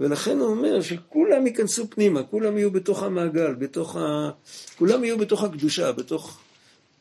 ולכן 0.00 0.38
הוא 0.38 0.48
אומר 0.48 0.82
שכולם 0.82 1.46
ייכנסו 1.46 1.90
פנימה, 1.90 2.22
כולם 2.22 2.58
יהיו 2.58 2.70
בתוך 2.70 3.02
המעגל, 3.02 3.54
בתוך 3.54 3.96
ה... 3.96 4.30
כולם 4.78 5.04
יהיו 5.04 5.18
בתוך 5.18 5.44
הקדושה, 5.44 5.92
בתוך... 5.92 6.40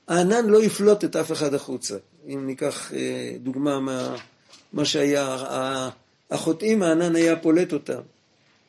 הענן 0.07 0.45
לא 0.45 0.63
יפלוט 0.63 1.03
את 1.03 1.15
אף 1.15 1.31
אחד 1.31 1.53
החוצה. 1.53 1.97
אם 2.27 2.47
ניקח 2.47 2.93
אה, 2.93 3.33
דוגמה 3.39 3.79
מה, 3.79 4.15
מה 4.73 4.85
שהיה, 4.85 5.37
החוטאים, 6.31 6.83
הענן 6.83 7.15
היה 7.15 7.35
פולט 7.35 7.73
אותם, 7.73 8.01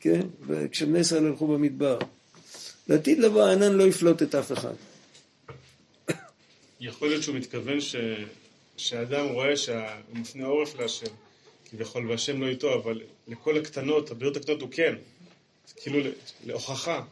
כן? 0.01 0.21
כשבני 0.71 0.99
ישראל 0.99 1.27
הלכו 1.27 1.47
במדבר. 1.47 1.99
לעתיד 2.89 3.19
לבוא 3.19 3.43
הענן 3.43 3.73
לא 3.73 3.83
יפלוט 3.83 4.23
את 4.23 4.35
אף 4.35 4.53
אחד. 4.53 4.75
יכול 6.81 7.09
להיות 7.09 7.23
שהוא 7.23 7.37
מתכוון 7.37 7.81
ש... 7.81 7.97
שאדם 8.77 9.27
רואה 9.27 9.57
שהוא 9.57 9.77
מפנה 10.13 10.47
עורף 10.47 10.79
להשם. 10.79 11.07
כביכול, 11.71 12.11
והשם 12.11 12.43
לא 12.43 12.49
איתו, 12.49 12.75
אבל 12.75 13.03
לכל 13.29 13.59
הקטנות, 13.59 14.11
הבריאות 14.11 14.37
הקטנות 14.37 14.61
הוא 14.61 14.69
כן. 14.73 14.95
זה 15.67 15.75
כאילו 15.77 16.11
להוכחה, 16.45 17.05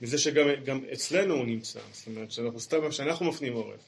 מזה 0.00 0.18
שגם 0.18 0.84
אצלנו 0.92 1.34
הוא 1.34 1.46
נמצא. 1.46 1.80
זאת 1.92 2.06
אומרת, 2.06 2.32
שאנחנו 2.32 2.60
סתם, 2.60 2.92
שאנחנו 2.92 3.26
מפנים 3.26 3.52
עורף. 3.52 3.80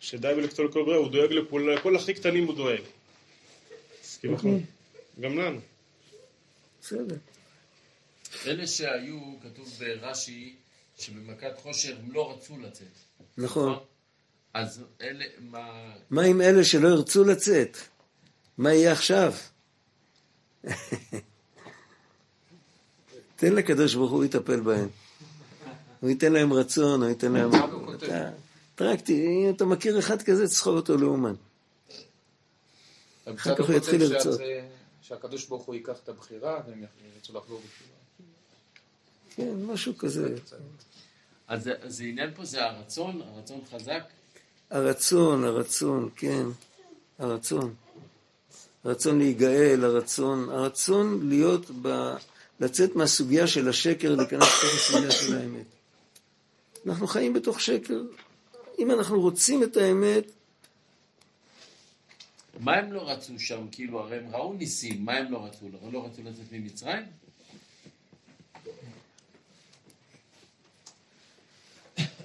שדי 0.00 0.32
בלקטול 0.36 0.66
לכל 0.66 0.82
בריאה, 0.84 0.98
הוא 0.98 1.08
דואג 1.08 1.32
לכל, 1.32 1.70
לכל 1.74 1.96
הכי 1.96 2.14
קטנים 2.14 2.46
הוא 2.46 2.54
דואג. 2.54 2.80
אז 4.04 4.18
כביכול, 4.22 4.50
אוקיי. 4.50 4.66
גם 5.20 5.38
לנו. 5.38 5.60
בסדר. 6.80 7.16
אלה 8.46 8.66
שהיו, 8.66 9.20
כתוב 9.42 9.78
ברש"י, 9.78 10.54
שבמכת 10.98 11.52
חושר 11.56 11.96
הם 11.98 12.12
לא 12.12 12.32
רצו 12.32 12.58
לצאת. 12.58 12.86
נכון. 13.38 13.78
אז 14.54 14.84
אלה, 15.00 15.24
מה... 15.40 15.94
מה 16.10 16.22
עם 16.22 16.40
אלה 16.40 16.64
שלא 16.64 16.88
ירצו 16.88 17.24
לצאת? 17.24 17.76
מה 18.58 18.74
יהיה 18.74 18.92
עכשיו? 18.92 19.32
תן 23.36 23.52
לקדוש 23.52 23.94
ברוך 23.94 24.12
הוא 24.12 24.24
יטפל 24.24 24.60
בהם. 24.60 24.88
הוא 26.00 26.10
ייתן 26.10 26.32
להם 26.32 26.52
רצון, 26.52 27.02
הוא 27.02 27.08
ייתן 27.10 27.32
להם... 27.32 27.50
פרקטי, 28.74 29.26
אם 29.26 29.52
אתה 29.56 29.64
מכיר 29.64 29.98
אחד 29.98 30.22
כזה, 30.22 30.46
תסחוב 30.46 30.76
אותו 30.76 30.96
לאומן. 30.96 31.34
אחר 33.34 33.56
כך 33.56 33.64
הוא 33.68 33.74
יתחיל 33.76 34.02
לרצות. 34.04 34.40
שהקדוש 35.02 35.46
ברוך 35.46 35.62
הוא 35.64 35.74
ייקח 35.74 35.96
את 36.04 36.08
הבחירה 36.08 36.60
והם 36.68 36.84
ירצו 37.16 37.32
לחזור 37.38 37.60
בתשובה. 37.64 37.90
כן, 39.36 39.64
משהו 39.66 39.98
כזה. 39.98 40.34
אז 41.48 41.62
זה- 41.64 41.74
אז 41.82 42.00
העניין 42.00 42.34
פה 42.34 42.44
זה 42.44 42.64
הרצון, 42.64 43.22
הרצון 43.22 43.60
חזק. 43.72 44.02
הרצון, 44.70 45.44
הרצון, 45.44 46.10
כן, 46.16 46.46
הרצון. 47.18 47.74
הרצון 48.86 49.18
להיגאל, 49.18 49.84
הרצון, 49.84 50.48
הרצון 50.50 51.28
להיות 51.28 51.70
ב... 51.82 52.14
לצאת 52.60 52.96
מהסוגיה 52.96 53.46
של 53.46 53.68
השקר, 53.68 54.14
להיכנס 54.14 54.42
לתוך 54.42 54.74
הסוגיה 54.74 55.10
של 55.10 55.38
האמת. 55.38 55.66
אנחנו 56.86 57.06
חיים 57.06 57.32
בתוך 57.32 57.60
שקר. 57.60 58.02
אם 58.78 58.90
אנחנו 58.90 59.20
רוצים 59.20 59.62
את 59.62 59.76
האמת, 59.76 60.24
מה 62.60 62.74
הם 62.74 62.92
לא 62.92 63.10
רצו 63.10 63.32
שם? 63.38 63.66
כאילו, 63.72 64.00
הרי 64.00 64.16
הם 64.16 64.34
ראו 64.34 64.52
ניסים, 64.52 65.04
מה 65.04 65.12
הם 65.12 65.32
לא 65.32 65.44
רצו? 65.44 65.68
לא- 65.72 65.92
לא 65.92 66.06
רצו 66.06 66.22
לצאת 66.24 66.52
ממצרים? 66.52 67.02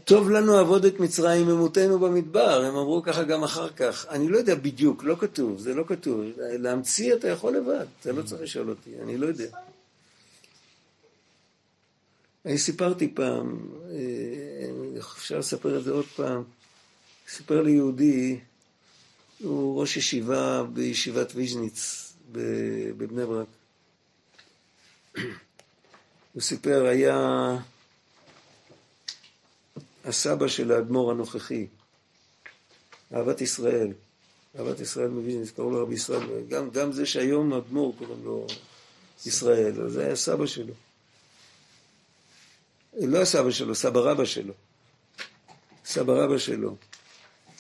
טוב 0.05 0.29
לנו 0.29 0.57
עבוד 0.57 0.85
את 0.85 0.99
מצרים 0.99 1.47
ממותנו 1.47 1.99
במדבר, 1.99 2.63
הם 2.63 2.75
אמרו 2.75 3.03
ככה 3.03 3.23
גם 3.23 3.43
אחר 3.43 3.69
כך. 3.69 4.05
אני 4.09 4.29
לא 4.29 4.37
יודע 4.37 4.55
בדיוק, 4.55 5.03
לא 5.03 5.15
כתוב, 5.19 5.59
זה 5.59 5.73
לא 5.73 5.83
כתוב. 5.87 6.21
להמציא 6.37 7.13
אתה 7.13 7.27
יכול 7.27 7.57
לבד, 7.57 7.85
אתה 7.99 8.11
לא 8.11 8.21
צריך 8.21 8.41
לשאול 8.41 8.69
אותי, 8.69 8.89
אני 9.03 9.17
לא 9.17 9.25
יודע. 9.25 9.47
אני 12.45 12.57
סיפרתי 12.57 13.13
פעם, 13.13 13.59
אה, 13.91 14.99
אפשר 14.99 15.37
לספר 15.37 15.77
את 15.77 15.83
זה 15.83 15.91
עוד 15.91 16.05
פעם, 16.05 16.43
סיפר 17.29 17.61
לי 17.61 17.71
יהודי, 17.71 18.39
הוא 19.39 19.81
ראש 19.81 19.97
ישיבה 19.97 20.63
בישיבת 20.63 21.31
ויז'ניץ 21.35 22.13
בבני 22.31 23.25
ברק. 23.25 23.47
הוא 26.33 26.41
סיפר, 26.41 26.85
היה 26.85 27.57
הסבא 30.05 30.47
של 30.47 30.71
האדמו"ר 30.71 31.11
הנוכחי, 31.11 31.67
אהבת 33.13 33.41
ישראל, 33.41 33.93
אהבת 34.59 34.79
ישראל 34.79 35.07
מוויז'ניץ, 35.07 35.51
קראו 35.51 35.71
לו 35.71 35.83
רבי 35.83 35.95
ישראל, 35.95 36.45
גם, 36.49 36.69
גם 36.69 36.91
זה 36.91 37.05
שהיום 37.05 37.53
האדמו"ר 37.53 37.95
קוראים 37.97 38.23
לו 38.23 38.47
ישראל, 39.25 39.81
אז 39.81 39.91
זה 39.91 40.05
היה 40.05 40.15
סבא 40.15 40.45
שלו. 40.45 40.73
לא 42.93 43.21
הסבא 43.21 43.51
שלו, 43.51 43.75
סבא 43.75 43.99
רבא 43.99 44.25
שלו. 44.25 44.53
סבא 45.85 46.13
רבא 46.13 46.37
שלו. 46.37 46.75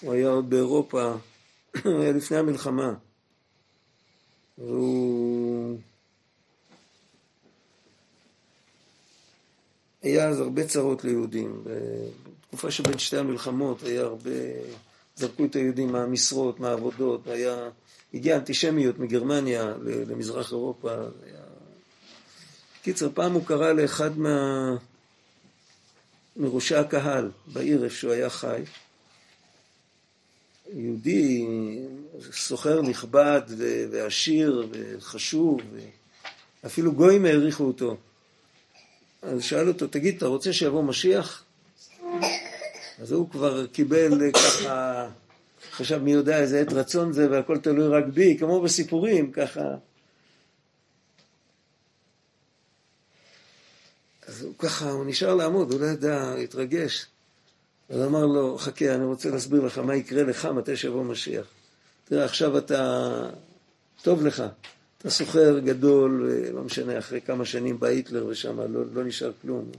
הוא 0.01 0.13
היה 0.13 0.29
עוד 0.29 0.49
באירופה, 0.49 1.13
הוא 1.85 2.01
היה 2.01 2.11
לפני 2.11 2.37
המלחמה. 2.37 2.93
והוא... 4.57 5.77
היה 10.01 10.29
אז 10.29 10.39
הרבה 10.39 10.67
צרות 10.67 11.03
ליהודים. 11.03 11.63
בתקופה 12.51 12.71
שבין 12.71 12.97
שתי 12.97 13.17
המלחמות 13.17 13.83
היה 13.83 14.01
הרבה... 14.01 14.29
זרקו 15.15 15.45
את 15.45 15.55
היהודים 15.55 15.91
מהמשרות, 15.91 16.59
מהעבודות, 16.59 17.27
היה... 17.27 17.69
הגיעה 18.13 18.37
אנטישמיות 18.37 18.99
מגרמניה 18.99 19.73
למזרח 19.81 20.51
אירופה. 20.51 20.91
היה... 20.93 21.41
קיצר, 22.83 23.09
פעם 23.13 23.33
הוא 23.33 23.45
קרא 23.45 23.71
לאחד 23.71 24.17
מה... 24.17 24.75
מראשי 26.37 26.75
הקהל 26.75 27.31
בעיר 27.47 27.83
איפה 27.83 27.95
שהוא 27.95 28.11
היה 28.11 28.29
חי. 28.29 28.63
יהודי, 30.73 31.47
סוחר 32.31 32.81
נכבד 32.81 33.41
ו- 33.47 33.85
ועשיר 33.91 34.67
וחשוב, 34.71 35.61
אפילו 36.65 36.93
גויים 36.93 37.25
העריכו 37.25 37.63
אותו. 37.63 37.97
אז 39.21 39.43
שאל 39.43 39.67
אותו, 39.67 39.87
תגיד, 39.87 40.17
אתה 40.17 40.25
רוצה 40.25 40.53
שיבוא 40.53 40.83
משיח? 40.83 41.43
אז 43.01 43.11
הוא 43.11 43.29
כבר 43.29 43.67
קיבל 43.67 44.23
אה, 44.23 44.31
ככה, 44.31 45.07
חשב 45.71 45.97
מי 45.97 46.11
יודע 46.11 46.39
איזה 46.39 46.61
עת 46.61 46.73
רצון 46.73 47.13
זה 47.13 47.31
והכל 47.31 47.57
תלוי 47.57 47.87
רק 47.87 48.05
בי, 48.13 48.37
כמו 48.37 48.61
בסיפורים, 48.61 49.31
ככה. 49.31 49.75
אז 54.27 54.41
הוא 54.41 54.53
ככה, 54.57 54.89
הוא 54.89 55.05
נשאר 55.05 55.35
לעמוד, 55.35 55.71
הוא 55.71 55.81
לא 55.81 55.85
ידע, 55.85 56.33
התרגש. 56.33 57.05
אז 57.89 58.01
אמר 58.01 58.25
לו, 58.25 58.57
חכה, 58.57 58.95
אני 58.95 59.05
רוצה 59.05 59.29
להסביר 59.29 59.61
לך 59.61 59.77
מה 59.77 59.95
יקרה 59.95 60.23
לך 60.23 60.45
מתי 60.45 60.77
שיבוא 60.77 61.03
משיח. 61.03 61.45
תראה, 62.05 62.25
עכשיו 62.25 62.57
אתה, 62.57 63.11
טוב 64.01 64.25
לך, 64.25 64.43
אתה 64.97 65.09
סוחר 65.09 65.59
גדול, 65.59 66.31
לא 66.53 66.63
משנה, 66.63 66.99
אחרי 66.99 67.21
כמה 67.21 67.45
שנים 67.45 67.79
בא 67.79 67.87
היטלר 67.87 68.25
ושם 68.25 68.59
לא, 68.59 68.81
לא 68.93 69.03
נשאר 69.03 69.31
כלום. 69.41 69.71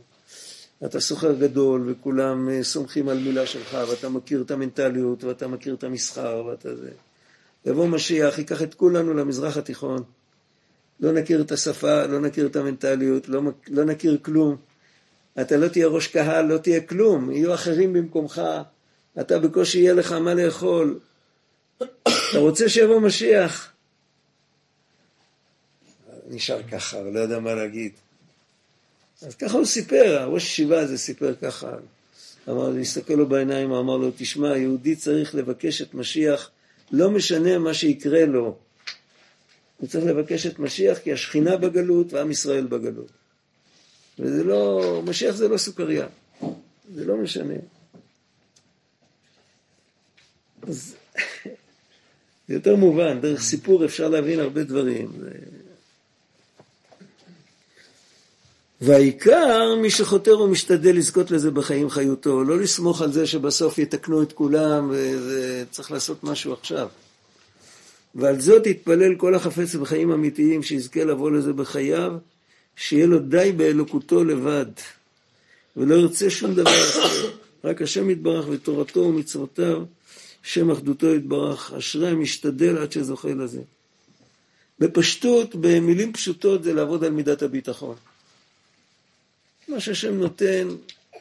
אתה 0.85 1.01
סוחר 1.01 1.33
גדול 1.33 1.91
וכולם 1.91 2.49
אה, 2.49 2.64
סומכים 2.64 3.09
על 3.09 3.18
מילה 3.18 3.47
שלך 3.47 3.76
ואתה 3.91 4.09
מכיר 4.09 4.43
את 4.43 4.51
המנטליות 4.51 5.24
ואתה 5.24 5.49
מכיר 5.49 5.74
את 5.74 5.85
המסחר 5.85 6.45
ואתה 6.47 6.76
זה. 6.76 6.91
יבוא 7.66 7.87
משיח, 7.87 8.39
ייקח 8.39 8.62
את 8.62 8.74
כולנו 8.74 9.14
למזרח 9.14 9.57
התיכון. 9.57 10.03
לא 11.01 11.12
נכיר 11.12 11.41
את 11.41 11.53
השפה, 11.53 12.07
לא 12.07 12.20
נכיר 12.20 12.47
את 12.47 12.57
המנטליות, 12.57 13.28
לא, 13.28 13.43
לא 13.68 13.85
נכיר 13.85 14.18
כלום. 14.22 14.57
אתה 15.41 15.57
לא 15.57 15.68
תהיה 15.68 15.87
ראש 15.87 16.07
קהל, 16.07 16.47
לא 16.47 16.59
תהיה 16.59 16.80
כלום, 16.80 17.30
יהיו 17.30 17.55
אחרים 17.55 17.93
במקומך, 17.93 18.43
אתה 19.20 19.39
בקושי 19.39 19.78
יהיה 19.78 19.93
לך 19.93 20.12
מה 20.12 20.35
לאכול. 20.35 20.99
אתה 21.78 22.39
רוצה 22.39 22.68
שיבוא 22.68 23.01
משיח? 23.01 23.72
נשאר 26.28 26.62
ככה, 26.62 27.01
לא 27.01 27.20
יודע 27.20 27.39
מה 27.39 27.55
להגיד. 27.55 27.93
אז 29.27 29.35
ככה 29.35 29.59
הוא 29.59 29.64
סיפר, 29.64 30.18
הראש 30.20 30.45
ישיבה 30.45 30.81
הזה 30.81 30.99
סיפר 30.99 31.35
ככה. 31.35 31.73
אמר, 32.49 32.70
להסתכל 32.70 33.14
לו 33.14 33.29
בעיניים, 33.29 33.73
אמר 33.73 33.97
לו, 33.97 34.11
תשמע, 34.16 34.57
יהודי 34.57 34.97
צריך 34.97 35.35
לבקש 35.35 35.83
את 35.83 35.95
משיח, 35.95 36.51
לא 36.93 37.11
משנה 37.11 37.59
מה 37.59 37.75
שיקרה 37.75 38.25
לו. 38.25 38.57
הוא 39.79 39.89
צריך 39.89 40.05
לבקש 40.05 40.47
את 40.47 40.59
משיח 40.59 40.99
כי 40.99 41.12
השכינה 41.12 41.57
בגלות 41.57 42.12
ועם 42.12 42.31
ישראל 42.31 42.66
בגלות. 42.66 43.11
וזה 44.18 44.45
לא, 44.45 45.03
משיח 45.05 45.35
זה 45.35 45.49
לא 45.49 45.57
סוכריה, 45.57 46.07
זה 46.95 47.05
לא 47.05 47.16
משנה. 47.16 47.55
אז 50.62 50.95
זה 52.49 52.55
יותר 52.55 52.77
מובן, 52.77 53.20
דרך 53.20 53.41
סיפור 53.41 53.85
אפשר 53.85 54.09
להבין 54.09 54.41
הרבה 54.41 54.64
דברים. 54.64 55.12
זה... 55.20 55.61
והעיקר, 58.85 59.74
מי 59.83 59.91
שחותר 59.91 60.41
ומשתדל 60.41 60.97
לזכות 60.97 61.30
לזה 61.30 61.51
בחיים 61.51 61.91
חיותו, 61.91 62.45
לא 62.45 62.59
לסמוך 62.59 63.03
על 63.03 63.12
זה 63.12 63.26
שבסוף 63.26 63.78
יתקנו 63.78 64.22
את 64.22 64.33
כולם 64.33 64.93
וצריך 64.93 65.91
לעשות 65.91 66.24
משהו 66.24 66.53
עכשיו. 66.53 66.89
ועל 68.14 68.41
זאת 68.41 68.66
יתפלל 68.66 69.14
כל 69.16 69.35
החפץ 69.35 69.74
בחיים 69.74 70.12
אמיתיים, 70.12 70.62
שיזכה 70.62 71.05
לבוא 71.05 71.30
לזה 71.30 71.53
בחייו, 71.53 72.12
שיהיה 72.76 73.07
לו 73.07 73.18
די 73.18 73.53
באלוקותו 73.57 74.24
לבד, 74.24 74.66
ולא 75.76 75.95
ירצה 75.95 76.30
שום 76.30 76.55
דבר 76.55 76.70
אחר, 76.91 77.30
רק 77.64 77.83
השם 77.83 78.11
יתברך 78.11 78.47
ותורתו 78.49 79.01
ומצוותיו, 79.01 79.83
שם 80.43 80.70
אחדותו 80.70 81.14
יתברך, 81.14 81.72
אשרי 81.72 82.09
המשתדל 82.09 82.78
עד 82.78 82.93
שזוכה 82.93 83.35
לזה. 83.35 83.61
בפשטות, 84.78 85.55
במילים 85.55 86.12
פשוטות, 86.12 86.62
זה 86.62 86.72
לעבוד 86.72 87.05
על 87.05 87.11
מידת 87.11 87.43
הביטחון. 87.43 87.95
מה 89.68 89.80
שהשם 89.80 90.14
נותן 90.14 90.68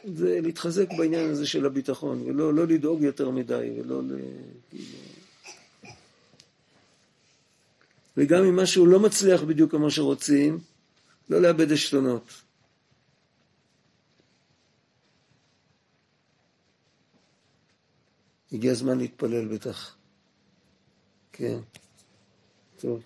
זה 0.04 0.40
להתחזק 0.42 0.88
בעניין 0.98 1.30
הזה 1.30 1.46
של 1.46 1.66
הביטחון, 1.66 2.22
ולא 2.22 2.54
לא 2.54 2.66
לדאוג 2.66 3.02
יותר 3.02 3.30
מדי, 3.30 3.70
ולא 3.80 4.02
ל... 4.02 4.18
כאילו... 4.70 4.98
וגם 8.16 8.44
אם 8.44 8.56
משהו 8.56 8.86
לא 8.86 9.00
מצליח 9.00 9.42
בדיוק 9.42 9.70
כמו 9.70 9.90
שרוצים, 9.90 10.58
לא 11.30 11.40
לאבד 11.40 11.72
עשתונות. 11.72 12.32
הגיע 18.52 18.72
הזמן 18.72 18.98
להתפלל 18.98 19.48
בטח. 19.48 19.96
כן. 21.32 21.58
טוב. 22.80 23.02